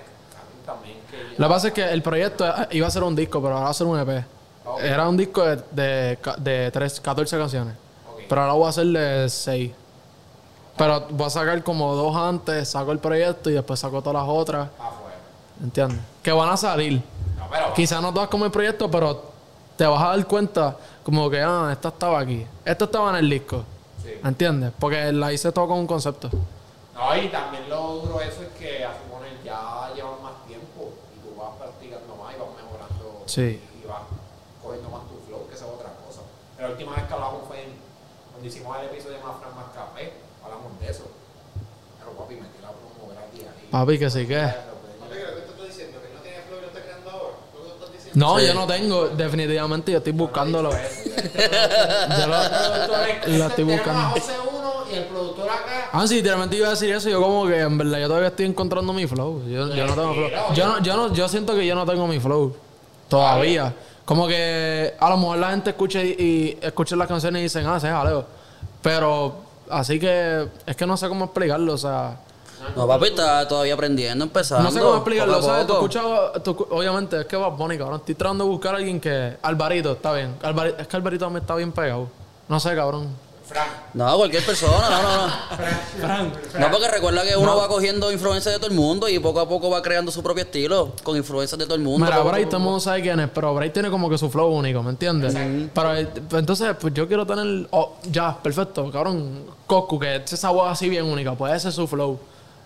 también. 0.67 0.97
Que 1.11 1.39
Lo 1.41 1.47
que 1.49 1.53
pasa 1.55 1.69
es 1.69 1.73
que 1.75 1.85
el 1.91 2.03
proyecto 2.03 2.47
eh, 2.49 2.69
iba 2.73 2.87
a 2.87 2.91
ser 2.91 3.03
un 3.05 3.15
disco, 3.15 3.41
pero 3.43 3.55
ahora 3.55 3.65
va 3.67 3.71
a 3.71 3.75
ser 3.75 3.87
un 3.87 3.99
EP. 4.01 4.25
Ok. 4.65 4.81
Era 4.83 5.09
un 5.09 5.17
disco 5.17 5.45
de, 5.45 5.57
de, 5.71 6.19
de 6.39 6.71
tres, 6.73 7.01
14 7.01 7.39
canciones. 7.39 7.75
Ok. 8.13 8.23
Pero 8.29 8.41
ahora 8.41 8.53
voy 8.55 8.67
a 8.67 8.69
hacer 8.71 8.87
de 8.87 9.29
6. 9.29 9.73
Pero 10.77 11.07
voy 11.11 11.27
a 11.27 11.31
sacar 11.31 11.63
como 11.63 11.95
dos 11.95 12.17
antes, 12.17 12.69
saco 12.71 12.93
el 12.93 12.99
proyecto 12.99 13.51
y 13.51 13.55
después 13.55 13.79
saco 13.81 14.01
todas 14.03 14.23
las 14.23 14.29
otras. 14.29 14.69
afuera. 14.79 15.17
¿Entiendes? 15.63 15.99
Que 16.23 16.33
van 16.33 16.49
a 16.51 16.57
salir. 16.57 17.03
No, 17.37 17.47
pero. 17.51 17.75
Quizás 17.75 18.01
no 18.01 18.13
todas 18.15 18.29
como 18.29 18.45
el 18.47 18.51
proyecto, 18.51 18.91
pero 18.91 19.31
te 19.77 19.87
vas 19.87 20.03
a 20.03 20.09
dar 20.09 20.27
cuenta 20.27 20.77
como 21.03 21.29
que, 21.29 21.41
ah, 21.43 21.69
esta 21.73 21.89
estaba 21.89 22.21
aquí. 22.21 22.47
Esta 22.65 22.85
estaba 22.87 23.11
en 23.11 23.17
el 23.17 23.29
disco. 23.31 23.65
Sí. 24.03 24.13
¿Entiendes? 24.25 24.73
Porque 24.79 25.13
la 25.13 25.33
hice 25.33 25.53
todo 25.53 25.69
con 25.69 25.79
un 25.79 25.87
concepto. 25.87 26.31
No, 26.95 27.17
y 27.17 27.29
también 27.29 27.69
lo 27.69 27.97
duro 27.97 28.21
eso 28.21 28.43
es 28.43 28.49
que 28.59 28.85
a 28.85 28.93
suponer 28.97 29.33
ya 29.45 29.91
llevan 29.95 30.23
más 30.23 30.33
tiempo 30.47 30.93
y 31.17 31.21
tú 31.27 31.35
vas 31.39 31.57
practicando 31.59 32.17
más 32.17 32.35
y 32.35 32.39
vas 32.41 32.49
mejorando 32.57 33.23
Sí. 33.27 33.61
y 33.83 33.87
vas 33.87 34.03
cogiendo 34.63 34.89
más 34.91 35.03
tu 35.09 35.17
flow, 35.27 35.47
que 35.49 35.55
esa 35.55 35.65
es 35.67 35.73
otra 35.73 35.93
cosa. 36.07 36.21
La 36.59 36.69
última 36.69 36.93
vez 36.97 37.05
que 37.05 37.15
hablamos 37.15 37.49
fue 37.49 37.63
en, 37.65 37.73
cuando 38.33 38.49
hicimos 38.49 38.77
el 38.79 38.87
episodio 38.87 39.17
de 39.17 39.25
Más 39.25 39.37
Fran 39.41 39.55
Más 39.57 39.69
Café, 39.73 40.13
hablamos 40.45 40.79
de 40.81 40.87
eso. 40.91 41.05
Pero 42.01 42.13
papi, 42.17 42.35
metí 42.37 42.59
la 42.61 42.69
promo 42.73 43.09
gratis 43.13 43.45
ahí. 43.49 43.49
Papi, 43.49 43.49
que 43.49 43.49
sí 43.49 43.49
que. 43.49 43.49
Papi, 43.49 43.49
¿qué 43.49 43.49
te 43.49 43.49
estoy 43.49 43.49
diciendo? 43.49 43.49
¿Que 43.49 43.49
no 43.49 43.49
tiene 43.49 43.49
flow 43.49 43.49
y 43.49 43.49
lo 43.49 43.49
está 43.49 43.49
creando 43.49 43.49
ahora? 43.49 43.49
¿Lo 43.49 43.57
que 43.57 43.60
tú 47.53 47.69
estás 47.69 47.93
diciendo? 47.93 48.15
No, 48.15 48.39
Sí. 48.39 48.47
yo 48.47 48.55
no 48.55 48.67
tengo. 48.67 49.09
Definitivamente 49.09 49.93
yo 49.93 49.99
estoy 49.99 50.13
buscándolo. 50.13 50.71
Yo 52.21 52.27
lo, 52.27 53.39
lo 53.39 53.47
estoy 53.47 53.65
buscando. 53.65 53.85
Tenemos 53.87 54.05
a 54.05 54.11
José 54.11 54.33
1 54.53 54.73
y 54.91 54.95
el 54.97 55.05
productor 55.05 55.49
acá. 55.49 55.89
Ah, 55.93 56.07
sí, 56.07 56.17
literalmente 56.17 56.57
iba 56.57 56.67
a 56.67 56.71
decir 56.71 56.91
eso. 56.93 57.09
Yo 57.09 57.21
como 57.23 57.47
que 57.47 57.61
en 57.61 57.79
verdad 57.79 57.99
yo 58.01 58.07
todavía 58.09 58.29
estoy 58.29 58.47
encontrando 58.47 58.93
mi 58.93 59.07
flow. 59.07 59.43
Yo, 59.49 59.75
yo 59.75 59.87
no 59.87 59.95
tengo 59.95 60.15
flow. 60.15 60.31
Yo, 60.55 60.67
no, 60.67 60.83
yo, 60.83 60.97
no, 60.97 61.13
yo 61.15 61.29
siento 61.29 61.55
que 61.55 61.67
yo 61.67 61.75
no 61.75 61.87
tengo 61.87 62.07
mi 62.07 62.19
flow. 62.19 62.55
Todavía. 63.09 63.75
Como 64.05 64.27
que 64.27 64.95
a 64.99 65.09
lo 65.11 65.17
mejor 65.19 65.39
la 65.39 65.51
gente 65.51 65.71
escucha 65.71 66.03
y, 66.03 66.09
y 66.19 66.59
escucha 66.67 66.97
las 66.97 67.07
canciones 67.07 67.41
y 67.41 67.43
dicen, 67.45 67.67
ah, 67.67 67.77
es 67.77 67.83
jaleo. 67.83 68.25
Pero 68.83 69.37
así 69.71 70.01
que 70.01 70.49
es 70.67 70.77
que 70.77 70.87
no 70.87 70.97
sé 70.97 71.09
cómo 71.09 71.27
explicarlo. 71.27 71.75
O 71.75 71.79
sea, 71.79 72.17
No, 72.77 72.87
papi, 72.87 73.07
está 73.07 73.47
todavía 73.49 73.75
aprendiendo, 73.75 74.25
empezando. 74.25 74.65
no 74.65 74.71
sé 74.71 74.81
cómo 74.81 74.95
explicarlo. 74.97 75.43
¿sabes? 75.43 75.67
Tú 75.67 75.75
poco. 75.75 75.87
escuchas, 75.87 76.43
tú 76.43 76.67
obviamente 76.71 77.21
es 77.21 77.27
que 77.27 77.37
va 77.37 77.49
Bunny, 77.49 77.79
cabrón. 77.79 78.01
Estoy 78.01 78.15
tratando 78.15 78.45
de 78.45 78.51
buscar 78.51 78.75
a 78.75 78.79
alguien 78.79 79.01
que. 79.01 79.37
Alvarito, 79.43 79.93
está 79.93 80.13
bien. 80.13 80.37
Alvari- 80.43 80.75
es 80.79 80.87
que 80.87 80.97
Alvarito 80.97 81.29
me 81.31 81.41
está 81.41 81.55
bien 81.57 81.73
pegado. 81.73 82.09
No 82.49 82.59
sé, 82.61 82.75
cabrón. 82.75 83.09
Frank. 83.47 83.69
No, 83.95 84.17
cualquier 84.17 84.47
persona, 84.47 84.89
no, 84.89 85.03
no, 85.03 85.27
no. 85.27 85.33
Frank. 86.01 86.35
No, 86.61 86.71
porque 86.71 86.87
recuerda 86.89 87.25
que 87.25 87.37
uno 87.37 87.57
va 87.57 87.67
cogiendo 87.67 88.13
influencias 88.13 88.55
de 88.55 88.61
todo 88.61 88.71
el 88.71 88.77
mundo 88.77 89.09
y 89.09 89.19
poco 89.19 89.41
a 89.41 89.49
poco 89.49 89.69
va 89.71 89.83
creando 89.83 90.13
su 90.13 90.23
propio 90.23 90.45
estilo 90.45 90.93
con 91.03 91.17
influencias 91.17 91.59
de 91.59 91.65
todo 91.65 91.75
el 91.75 91.81
mundo. 91.81 92.05
Mira, 92.07 92.21
Bray, 92.21 92.47
todo 92.47 92.59
el 92.59 92.63
mundo 92.63 92.79
sabe 92.79 93.03
quién 93.03 93.19
es, 93.19 93.29
pero 93.35 93.53
Bray 93.53 93.71
tiene 93.71 93.91
como 93.91 94.09
que 94.09 94.17
su 94.19 94.31
flow 94.31 94.53
único, 94.53 94.85
¿me 94.85 94.91
entiendes? 94.91 95.35
Pero 95.75 95.97
eh, 95.97 96.07
pues, 96.29 96.39
entonces, 96.41 96.77
pues 96.81 96.95
yo 96.95 97.09
quiero 97.09 97.27
tener. 97.27 97.67
oh, 97.73 97.97
ya, 98.09 98.37
perfecto, 98.41 98.89
cabrón. 98.93 99.43
Coscu, 99.67 99.99
que 99.99 100.17
es 100.17 100.33
esa 100.33 100.51
voz 100.51 100.71
así 100.71 100.89
bien 100.89 101.07
única, 101.07 101.35
puede 101.35 101.59
ser 101.59 101.73
su 101.73 101.89
flow. 101.89 102.21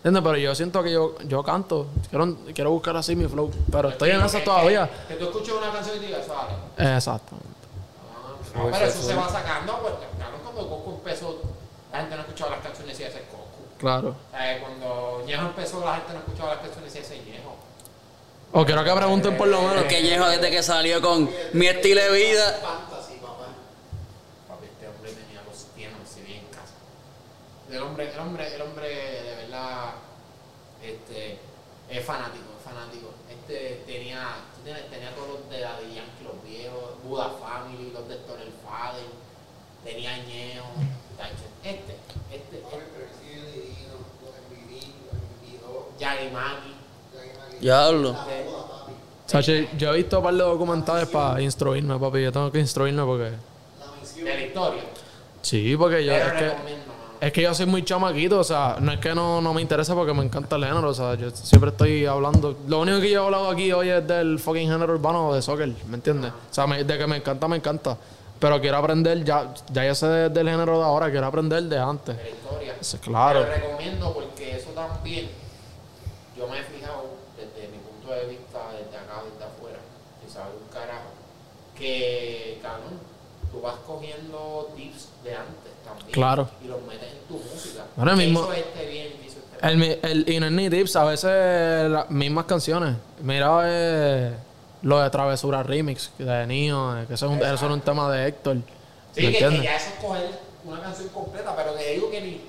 ¿Entiendes? 0.04 0.22
Pero 0.22 0.36
yo 0.36 0.54
siento 0.54 0.82
que 0.82 0.92
yo, 0.92 1.14
yo 1.24 1.42
canto, 1.42 1.86
quiero, 2.10 2.36
quiero 2.54 2.70
buscar 2.72 2.94
así 2.94 3.16
mi 3.16 3.26
flow. 3.26 3.50
Pero 3.72 3.88
estoy 3.88 4.10
en 4.10 4.20
eso 4.20 4.38
todavía. 4.40 4.86
Que 5.08 5.14
tú 5.14 5.24
escuches 5.24 5.54
una 5.54 5.72
canción 5.72 5.96
y 5.96 6.00
digas, 6.00 6.28
vale. 6.28 6.94
Exacto. 6.94 7.36
Ah, 8.14 8.34
no, 8.54 8.70
pero 8.70 8.84
eso 8.84 9.02
se 9.02 9.14
va 9.14 9.26
sacando, 9.30 9.78
pues, 9.80 9.94
claro, 10.18 10.36
cuando 10.42 10.68
Coco 10.68 10.90
empezó, 10.98 11.40
la 11.90 12.00
gente 12.00 12.16
no 12.16 12.20
escuchaba 12.20 12.50
las 12.50 12.60
canciones 12.60 13.00
y 13.00 13.02
ese 13.02 13.24
Coco. 13.30 13.44
Claro. 13.78 14.08
O 14.10 14.36
sea, 14.36 14.60
cuando 14.60 15.22
Ñejo 15.26 15.46
empezó, 15.46 15.82
la 15.82 15.94
gente 15.94 16.12
no 16.12 16.18
escuchaba 16.18 16.50
las 16.50 16.58
canciones 16.58 16.94
y 16.94 16.98
ese 16.98 17.18
Ñejo. 17.20 17.56
O 18.52 18.66
quiero 18.66 18.84
que 18.84 18.92
pregunten 18.92 19.38
por 19.38 19.48
lo 19.48 19.62
menos. 19.62 19.76
Es 19.76 19.84
que 19.84 20.02
Ñejo 20.02 20.28
desde 20.28 20.50
que 20.50 20.62
salió 20.62 21.00
con 21.00 21.30
mi 21.54 21.66
estilo 21.66 22.02
de 22.02 22.10
vida. 22.10 22.60
Fantasy, 22.60 23.14
papá. 23.22 23.46
Papi, 24.48 24.66
este 24.66 24.86
hombre 24.86 25.12
tenía 25.12 25.40
los 25.48 25.64
tiempos 25.74 26.14
y 26.18 26.26
bien 26.26 26.40
en 26.40 26.46
casa. 26.48 26.74
El 27.70 27.82
hombre, 27.82 28.12
el 28.12 28.20
hombre, 28.20 28.54
el 28.54 28.60
hombre 28.60 28.88
de 28.88 29.33
verdad, 29.54 29.94
este, 30.82 31.38
es 31.88 32.04
fanático, 32.04 32.44
es 32.58 32.64
fanático. 32.64 33.10
Este 33.30 33.82
tenía, 33.86 34.36
tenía 34.64 35.14
todos 35.14 35.40
los 35.40 35.50
de 35.50 35.60
Daddy 35.60 35.94
Yankee, 35.94 36.24
los 36.24 36.42
viejos, 36.42 37.02
Buda 37.04 37.30
Family, 37.40 37.92
los 37.92 38.08
de 38.08 38.14
Héctor 38.14 38.40
el 38.40 38.52
Fader, 38.64 39.06
tenía 39.84 40.10
tacho. 41.16 41.46
este, 41.62 41.96
este, 42.32 42.56
este, 42.58 42.62
pero 42.72 43.06
sí 43.20 43.38
es 43.38 43.52
divino. 43.54 43.94
Los 44.22 44.34
MVD, 44.50 44.74
los 45.06 45.94
MV2, 45.94 45.98
Yagimaki. 45.98 46.74
Diablo. 47.60 48.12
La. 48.12 48.26
Sachi, 49.26 49.68
yo 49.78 49.94
he 49.94 49.96
visto 49.96 50.18
un 50.18 50.24
par 50.24 50.34
de 50.34 50.40
documentales 50.40 51.08
para 51.08 51.40
instruirme, 51.40 51.98
papi. 51.98 52.22
Yo 52.22 52.32
tengo 52.32 52.50
que 52.52 52.58
instruirme 52.58 53.04
porque. 53.04 53.30
La 53.78 54.24
de 54.24 54.34
la 54.34 54.40
historia. 54.40 54.82
Sí, 55.40 55.76
porque 55.76 56.04
yo. 56.04 56.12
Pero 56.12 56.26
Es 56.26 56.32
que, 56.32 56.48
recomiendo. 56.50 56.93
Es 57.26 57.32
que 57.32 57.42
yo 57.42 57.54
soy 57.54 57.66
muy 57.66 57.84
chamaquito, 57.84 58.38
o 58.40 58.44
sea, 58.44 58.76
no 58.80 58.92
es 58.92 58.98
que 58.98 59.14
no, 59.14 59.40
no 59.40 59.54
me 59.54 59.62
interesa 59.62 59.94
porque 59.94 60.12
me 60.12 60.24
encanta 60.24 60.56
el 60.56 60.64
género, 60.64 60.88
o 60.88 60.94
sea, 60.94 61.14
yo 61.14 61.30
siempre 61.30 61.70
estoy 61.70 62.06
hablando. 62.06 62.56
Lo 62.66 62.80
único 62.80 63.00
que 63.00 63.10
yo 63.10 63.22
he 63.22 63.24
hablado 63.24 63.50
aquí 63.50 63.70
hoy 63.72 63.88
es 63.90 64.06
del 64.06 64.38
fucking 64.38 64.68
género 64.70 64.92
urbano 64.94 65.32
de 65.34 65.40
soccer, 65.42 65.68
¿me 65.88 65.94
entiendes? 65.96 66.30
O 66.32 66.54
sea, 66.54 66.66
me- 66.66 66.82
de 66.84 66.98
que 66.98 67.06
me 67.06 67.16
encanta, 67.16 67.46
me 67.48 67.56
encanta. 67.56 67.96
Pero 68.40 68.60
quiero 68.60 68.76
aprender, 68.78 69.24
ya, 69.24 69.54
ya 69.72 69.86
yo 69.86 69.94
sé 69.94 70.06
de- 70.06 70.28
del 70.28 70.48
género 70.48 70.78
de 70.78 70.84
ahora, 70.84 71.10
quiero 71.10 71.26
aprender 71.26 71.62
de 71.62 71.78
antes. 71.78 72.16
de 72.16 72.22
la 72.24 72.30
historia. 72.30 72.74
Sí, 72.80 72.98
claro. 72.98 73.40
Pero 73.48 73.54
recomiendo 73.68 74.12
porque 74.12 74.56
eso 74.56 74.70
también, 74.70 75.30
yo 76.36 76.46
me 76.48 76.58
he 76.58 76.62
fijado 76.64 77.04
desde 77.36 77.68
mi 77.68 77.78
punto 77.78 78.12
de 78.12 78.26
vista, 78.26 78.58
desde 78.72 78.96
acá, 78.98 79.22
desde 79.30 79.44
afuera, 79.44 79.78
sin 80.20 80.30
saber 80.30 80.52
un 80.60 80.68
carajo, 80.74 81.10
que, 81.78 82.58
cabrón, 82.60 82.98
tú 83.50 83.60
vas 83.60 83.76
cogiendo 83.86 84.68
tips 84.76 85.08
de 85.22 85.34
antes 85.36 85.63
también. 85.84 86.10
Claro. 86.10 86.48
Y 86.62 86.68
los 86.68 86.82
metes 86.82 87.12
en 87.12 87.18
tu 87.28 87.34
música. 87.34 87.84
¿Qué 87.96 88.16
mismo- 88.16 88.40
hizo 88.42 88.52
este 88.52 88.86
bien? 88.86 89.12
¿Qué 89.20 89.26
hizo 89.26 89.38
este 89.38 89.66
El, 89.68 89.82
el, 90.26 90.28
y 90.30 90.40
no 90.40 90.46
es 90.46 90.52
ni 90.52 90.70
tips, 90.70 90.96
a 90.96 91.04
veces 91.04 91.90
las 91.90 92.10
mismas 92.10 92.44
canciones. 92.46 92.96
Mira 93.22 93.60
eh, 93.64 94.34
lo 94.82 95.00
de 95.00 95.10
Travesura 95.10 95.62
Remix 95.62 96.10
de 96.18 96.46
Nio, 96.46 96.98
eh, 97.00 97.06
que 97.06 97.14
eso 97.14 97.26
es 97.26 97.32
un, 97.32 97.38
eso 97.42 97.64
era 97.64 97.74
un 97.74 97.80
tema 97.80 98.10
de 98.10 98.28
Héctor. 98.28 98.56
Sí, 99.14 99.22
¿Me 99.26 99.32
que, 99.32 99.40
ya 99.62 99.76
eso 99.76 99.90
es 99.96 100.04
coger 100.04 100.28
una 100.64 100.80
canción 100.80 101.08
completa, 101.10 101.54
pero 101.54 101.72
te 101.74 101.92
digo 101.92 102.10
que 102.10 102.20
ni, 102.20 102.40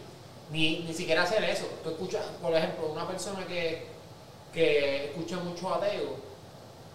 ni, 0.52 0.80
ni 0.80 0.94
siquiera 0.94 1.24
hacer 1.24 1.44
eso. 1.44 1.66
Tú 1.84 1.92
escuchas, 1.92 2.24
por 2.42 2.54
ejemplo, 2.56 2.88
una 2.88 3.08
persona 3.08 3.46
que, 3.46 3.86
que 4.54 5.06
escucha 5.06 5.38
mucho 5.38 5.74
a 5.74 5.80
Teo, 5.80 6.16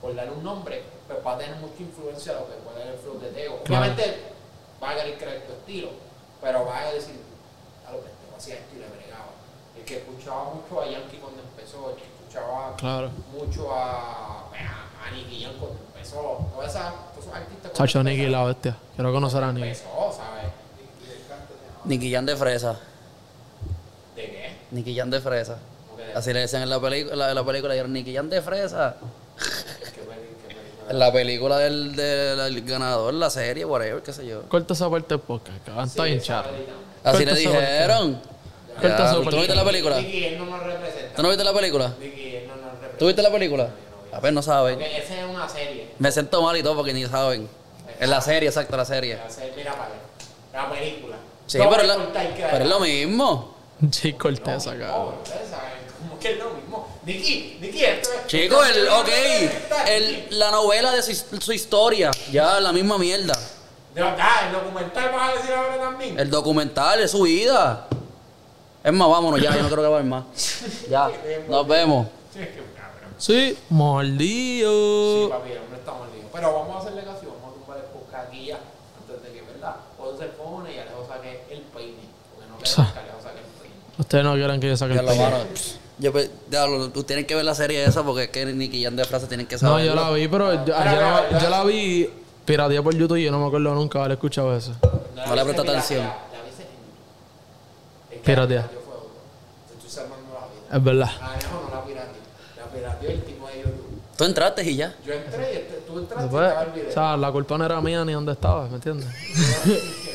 por 0.01 0.15
darle 0.15 0.33
un 0.33 0.43
nombre, 0.43 0.83
pues 1.07 1.19
va 1.25 1.35
a 1.35 1.39
tener 1.39 1.57
mucha 1.57 1.81
influencia 1.83 2.33
de 2.33 2.41
lo 2.41 2.47
que 2.47 2.55
puede 2.55 2.83
ser 2.83 2.93
el 2.95 2.99
flow 2.99 3.21
de 3.21 3.29
Teo. 3.29 3.63
Claro. 3.65 3.85
Obviamente 3.85 4.19
va 4.83 4.91
a 4.91 4.95
querer 4.97 5.19
creer 5.19 5.47
tu 5.47 5.53
estilo, 5.53 5.91
pero 6.41 6.65
va 6.67 6.79
a 6.81 6.93
decir, 6.93 7.17
a 7.89 7.93
lo 7.93 8.01
que 8.03 8.09
hacía 8.37 8.55
esto 8.57 8.77
y 8.77 8.79
le 8.81 8.89
bregaba. 8.89 9.27
El 9.77 9.85
que 9.85 9.97
escuchaba 9.99 10.55
mucho 10.55 10.81
a 10.81 10.87
Yankee 10.87 11.19
cuando 11.19 11.41
empezó, 11.43 11.91
el 11.91 11.97
que 11.97 12.05
escuchaba 12.05 12.75
Claro. 12.77 13.11
mucho 13.33 13.73
a, 13.75 14.49
a, 14.51 15.07
a 15.07 15.11
Nicky 15.15 15.43
Jam 15.45 15.53
cuando 15.59 15.79
empezó, 15.95 16.49
todas 16.55 16.71
esas, 16.71 16.95
todos 17.13 17.25
esos 17.27 17.35
artistas. 17.37 17.73
Chacho 17.73 18.03
Nicky 18.03 18.27
la 18.29 18.45
bestia. 18.45 18.77
Quiero 18.95 19.13
conocer 19.13 19.43
a 19.43 19.53
Nicky. 19.53 19.69
empezó, 19.69 20.13
¿sabes? 20.17 20.51
Nicky 21.85 22.13
Jan 22.13 22.27
de 22.27 22.37
fresa. 22.37 22.79
¿De 24.17 24.23
qué? 24.23 24.57
Nicky 24.71 24.97
Jan 24.97 25.11
de 25.11 25.21
fresa. 25.21 25.59
¿Cómo 25.87 25.97
que 25.97 26.05
de- 26.05 26.13
Así 26.15 26.33
le 26.33 26.41
decían 26.41 26.63
en 26.63 26.71
la 26.71 26.81
película, 26.81 27.29
en 27.31 27.35
la 27.35 27.45
película, 27.45 27.73
dijeron 27.75 27.93
Nicky 27.93 28.15
Jan 28.15 28.29
de 28.29 28.43
fresa. 28.43 28.97
¿Qué 29.39 29.45
peli- 29.45 30.37
qué 30.47 30.55
película? 30.55 30.80
En 30.80 30.80
la 30.91 31.13
película 31.13 31.59
del, 31.59 31.95
del, 31.97 32.37
del 32.55 32.65
ganador, 32.65 33.15
la 33.15 33.31
serie, 33.31 33.65
whatever, 33.65 34.03
qué 34.03 34.13
sé 34.13 34.27
yo. 34.27 34.43
Corta 34.49 34.75
esa 34.75 34.91
parte 34.91 35.09
del 35.15 35.21
podcast, 35.21 35.65
que 35.65 35.71
está 35.71 35.87
Sí. 35.87 36.31
Así 37.05 37.25
le 37.25 37.35
dijeron. 37.35 38.21
Corta 38.81 39.05
esa 39.11 39.15
¿Tú 39.23 39.31
no 39.31 39.37
viste 39.39 39.55
la 39.55 39.65
película? 39.65 40.01
Nicky, 40.01 40.37
no 40.39 40.47
nos 40.47 40.63
representa. 40.63 41.15
¿Tú 41.17 41.23
no 41.23 41.29
viste 41.29 41.45
la 41.45 41.53
película? 41.53 41.95
Nicky, 42.01 42.35
él 42.37 42.49
no 42.49 42.57
nos 42.57 42.65
representa. 42.73 42.99
¿Tú 42.99 43.07
viste 43.07 43.23
la 43.23 43.31
película? 43.31 43.69
A 44.13 44.21
ver, 44.21 44.33
no 44.33 44.43
saben. 44.43 44.75
Porque 44.79 44.97
esa 44.99 45.19
es 45.21 45.25
una 45.29 45.49
serie. 45.49 45.91
Me 45.99 46.11
siento 46.13 46.43
mal 46.43 46.57
y 46.57 46.63
todo 46.63 46.77
porque 46.77 46.93
ni 46.93 47.05
saben. 47.07 47.49
En 48.01 48.11
la 48.11 48.21
serie, 48.21 48.49
exacto, 48.49 48.77
la 48.77 48.85
serie. 48.85 49.17
La 49.17 49.31
serie, 49.31 49.53
Mira 49.57 49.73
para. 49.75 49.91
La 50.53 50.71
película. 50.71 51.17
Sí, 51.47 51.59
pero, 51.59 51.83
es 51.83 51.89
la- 51.89 51.99
pero 52.51 52.65
es 52.65 52.71
lo 52.71 52.81
mismo. 52.81 53.57
Sí, 53.91 54.13
No, 54.13 54.19
cabrón. 54.19 54.61
saben, 54.61 54.81
como 56.01 56.19
que 56.19 56.33
es 56.33 56.39
lo 56.39 56.51
mismo. 56.51 56.70
Nicky, 57.05 57.59
Nicky, 57.61 57.85
esto 57.85 58.11
es. 58.13 58.27
Chicos, 58.27 58.69
el, 58.69 58.89
ok, 58.89 59.09
el, 59.89 60.27
la 60.39 60.51
novela 60.51 60.93
de 60.93 61.03
su, 61.03 61.15
su 61.41 61.53
historia, 61.53 62.11
ya 62.31 62.61
la 62.61 62.73
misma 62.73 62.99
mierda. 62.99 63.35
De 63.95 64.03
verdad, 64.03 64.47
el 64.47 64.53
documental 64.53 65.11
vas 65.13 65.31
a 65.31 65.35
decir 65.37 65.53
ahora 65.55 65.79
también. 65.79 66.19
El 66.19 66.31
documental 66.31 67.01
es 67.01 67.11
su 67.11 67.23
vida. 67.23 67.87
Es 68.85 68.93
más, 68.93 69.09
vámonos 69.09 69.41
ya, 69.41 69.55
yo 69.57 69.63
no 69.63 69.69
quiero 69.69 69.83
grabar 69.83 70.05
más. 70.05 70.25
Ya, 70.91 71.11
nos 71.49 71.67
vemos. 71.67 72.07
Sí, 72.33 72.41
es 72.41 72.49
que 72.49 72.55
cabrón. 72.77 73.15
Sí, 73.19 73.51
Sí, 73.51 73.59
mordido. 73.71 75.31
papi, 75.31 75.53
el 75.53 75.59
hombre 75.59 75.79
está 75.79 75.93
mordido. 75.93 76.29
Pero 76.33 76.55
vamos 76.55 76.77
a 76.77 76.79
hacerle 76.81 77.03
caso, 77.03 77.21
vamos 77.27 77.51
a 77.57 77.59
tumbar 77.59 77.79
el 77.79 77.85
podcast 77.85 78.29
aquí 78.29 78.47
ya, 78.47 78.59
antes 79.01 79.23
de 79.23 79.33
que, 79.39 79.43
¿verdad? 79.53 79.77
Puedo 79.99 80.19
se 80.19 80.27
pone 80.27 80.75
y 80.75 80.79
Alejo 80.79 81.07
saque 81.09 81.45
el 81.51 81.61
peine. 81.61 81.99
Porque 82.35 82.49
no 82.51 82.59
queremos 82.59 82.93
que 82.93 82.99
Alejo 83.01 83.23
saque 83.23 83.39
el 83.39 83.45
peine. 83.61 83.75
Ustedes 83.99 84.25
no 84.25 84.35
quieren 84.35 84.61
que 84.61 84.69
yo 84.69 84.77
saque 84.77 84.93
el 84.95 85.05
peine. 85.05 85.80
Yo, 86.01 86.13
pues, 86.13 86.31
diablo, 86.49 86.89
tú 86.91 87.03
tienes 87.05 87.27
que 87.27 87.35
ver 87.35 87.45
la 87.45 87.55
serie 87.55 87.85
esa 87.85 88.03
porque 88.03 88.25
es 88.25 88.29
que 88.31 88.47
Nicky 88.47 88.83
Jan 88.83 88.97
de 88.97 89.05
frase 89.05 89.27
tienen 89.27 89.47
que 89.47 89.57
No, 89.57 89.61
saber. 89.61 89.87
yo 89.87 89.95
la 89.95 90.11
vi, 90.11 90.29
pero 90.29 90.53
yo, 90.55 90.65
yo 90.65 90.73
la, 90.73 91.39
yo 91.41 91.51
la 91.51 91.65
vi 91.65 92.09
pirateada 92.45 92.83
por 92.83 92.95
YouTube 92.97 93.17
y 93.19 93.25
yo 93.25 93.31
no 93.31 93.39
me 93.39 93.47
acuerdo 93.47 93.75
nunca 93.75 93.99
haber 94.01 94.13
escuchado 94.13 94.57
eso. 94.57 94.73
No 95.15 95.35
le 95.35 95.45
presta 95.45 95.63
atención. 95.63 96.11
En 98.11 98.21
Es 100.73 100.85
verdad. 100.85 101.11
A 101.21 101.33
Alejo 101.33 101.69
no 101.69 101.75
la 101.75 101.85
pirateó. 101.85 102.13
La 102.57 102.65
pirateó 102.73 103.11
el 103.11 103.23
tipo 103.25 103.47
de 103.49 103.59
YouTube. 103.59 104.01
Tú 104.17 104.25
entraste 104.25 104.71
y 104.71 104.77
ya. 104.77 104.95
Yo 105.05 105.13
entré 105.13 105.53
y 105.53 105.57
este- 105.57 105.83
tú 105.87 105.99
entraste 105.99 106.25
y 106.27 106.29
Después, 106.29 106.47
estaba 106.49 106.65
el 106.67 106.73
video. 106.73 106.89
o 106.89 106.93
sea, 106.93 107.17
la 107.17 107.33
culpa 107.33 107.59
no 107.59 107.65
era 107.65 107.81
mía 107.81 108.05
ni 108.05 108.13
dónde 108.13 108.33
estaba, 108.33 108.69
¿me 108.69 108.77
entiendes? 108.77 109.07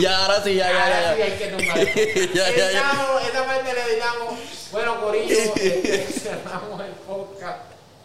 Ya, 0.00 0.24
ahora 0.24 0.42
sí, 0.42 0.54
ya, 0.54 0.70
ya, 0.72 0.84
Ahora 0.84 1.00
ya. 1.02 1.12
sí 1.14 1.18
ya. 1.18 1.24
hay 1.24 1.84
que. 1.94 2.30
Ya, 2.34 2.50
ya, 2.50 2.70
ya. 2.72 3.18
Esa 3.28 3.44
parte 3.46 3.72
le. 3.74 3.82
Bueno, 4.72 5.00
Corillo, 5.02 5.36
este, 5.56 6.06
cerramos 6.12 6.80
el 6.80 6.92
podcast. 6.92 7.58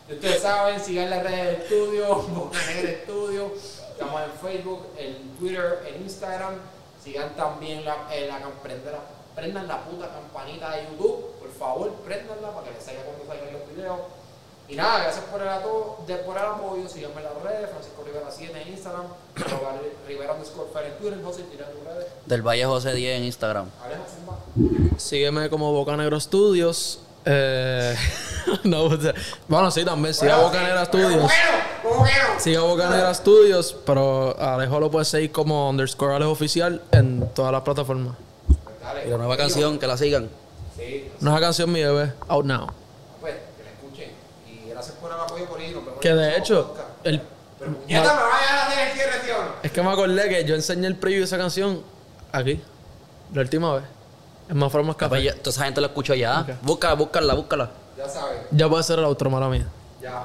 Ustedes 0.10 0.42
saben, 0.42 0.80
sigan 0.84 1.10
las 1.10 1.24
redes 1.24 1.46
del 1.46 1.56
estudio, 1.62 2.16
Boca 2.16 2.60
Negra 2.68 2.92
Estudio. 2.92 3.52
Estamos 3.56 4.22
en 4.24 4.32
Facebook, 4.50 4.88
en 4.98 5.36
Twitter, 5.38 5.84
en 5.88 6.02
Instagram. 6.04 6.56
Sigan 7.04 7.36
también 7.36 7.86
la, 7.86 8.08
eh, 8.14 8.28
la, 8.28 8.40
la- 8.40 9.00
prendan 9.36 9.68
la 9.68 9.82
puta 9.84 10.10
campanita 10.10 10.72
de 10.76 10.84
YouTube. 10.90 11.36
Por 11.40 11.52
favor, 11.58 11.94
prendanla 12.06 12.52
para 12.52 12.68
que 12.68 12.74
les 12.74 12.84
salga 12.84 13.02
cuando 13.04 13.26
salgan 13.28 13.54
los 13.54 13.76
videos. 13.76 14.00
Y 14.70 14.76
nada, 14.76 15.00
gracias 15.04 15.24
por 15.26 15.42
el, 15.42 15.48
ato- 15.48 15.98
de, 16.06 16.16
por 16.18 16.36
el 16.38 16.44
apoyo. 16.44 16.90
Síganme 16.90 17.18
en 17.18 17.24
las 17.24 17.42
redes, 17.42 17.70
Francisco 17.70 18.04
Rivera 18.06 18.26
7 18.30 18.62
en 18.62 18.68
Instagram, 18.74 19.06
Rivera 20.08 20.34
underscore 20.34 20.70
Fer 20.74 20.86
en 20.88 20.98
Twitter, 20.98 21.20
José, 21.24 21.44
tira 21.50 21.70
tus 21.72 21.84
redes. 21.86 22.06
Del 22.26 22.42
Valle 22.42 22.66
José 22.66 22.94
10 22.94 23.18
en 23.20 23.24
Instagram. 23.24 23.70
Sígueme 24.98 25.50
como 25.50 25.72
Boca 25.72 25.96
Negra 25.96 26.20
Studios. 26.20 27.00
Eh, 27.26 27.96
no, 28.64 28.90
bueno, 29.48 29.72
sí, 29.72 29.84
también. 29.86 30.14
Siga 30.14 30.38
Boca 30.38 30.62
Negra 30.62 30.86
Studios. 30.86 31.12
¿Cómo 31.14 31.28
que 31.28 31.36
no? 31.36 31.90
¿Cómo 31.90 32.04
que 32.06 32.12
no? 32.12 32.40
Siga 32.40 32.62
Boca 32.62 32.90
Negra 32.90 33.14
Studios, 33.14 33.76
pero 33.86 34.38
Alejo 34.40 34.80
lo 34.80 34.92
puedes 34.92 35.08
seguir 35.08 35.32
como 35.32 35.70
underscore 35.70 36.16
Alejo 36.16 36.32
Oficial 36.32 36.82
en 36.92 37.30
todas 37.34 37.52
las 37.52 37.62
plataformas. 37.62 38.16
Dale, 38.82 39.08
Y 39.08 39.10
la 39.10 39.18
nueva 39.18 39.38
canción, 39.38 39.80
que 39.80 39.88
la 39.88 39.98
sigan. 39.98 40.30
Sí, 40.78 41.10
Nueva 41.22 41.40
canción 41.40 41.72
mi 41.72 41.82
bebé, 41.84 42.14
out 42.28 42.46
now. 42.46 42.68
pues, 43.20 43.34
que 43.58 43.64
la 43.64 43.70
escuchen. 43.72 44.12
El 45.18 45.24
apoyo 45.24 45.46
nos 45.46 45.86
vemos 45.86 46.00
Que 46.00 46.14
de 46.14 46.38
hecho, 46.38 46.76
el, 47.04 47.22
Pero 47.60 47.74
puñeta, 47.74 48.14
me 48.14 48.22
vaya 48.22 48.64
a 48.64 48.68
hacer 48.68 48.88
el 48.88 48.94
cierre, 48.94 49.14
¿sí 49.26 49.32
o 49.32 49.44
no? 49.44 49.50
es 49.64 49.72
que 49.72 49.82
me 49.82 49.90
acordé 49.92 50.30
que 50.30 50.46
yo 50.46 50.54
enseñé 50.56 50.88
el 50.88 50.96
preview 50.96 51.22
de 51.22 51.26
esa 51.26 51.38
canción 51.38 51.82
aquí, 52.32 52.62
la 53.34 53.42
última 53.42 53.74
vez. 53.76 53.84
En 54.50 54.58
más 54.58 54.72
formas 54.72 54.96
Capaz 54.96 55.16
café. 55.16 55.24
ya- 55.26 55.36
Toda 55.36 55.50
esa 55.50 55.66
gente 55.66 55.82
la 55.82 55.88
escuchó 55.88 56.14
ya. 56.14 56.42
Ok. 56.42 56.50
Búscala, 56.62 56.94
búscala, 56.94 57.34
búscala. 57.34 57.72
Ya 57.98 58.08
sabes. 58.08 58.40
Ya 58.52 58.70
puede 58.70 58.84
ser 58.84 59.00
el 59.00 59.06
outro, 59.06 59.30
mala 59.30 59.50
mía. 59.50 59.68
Ya. 60.02 60.24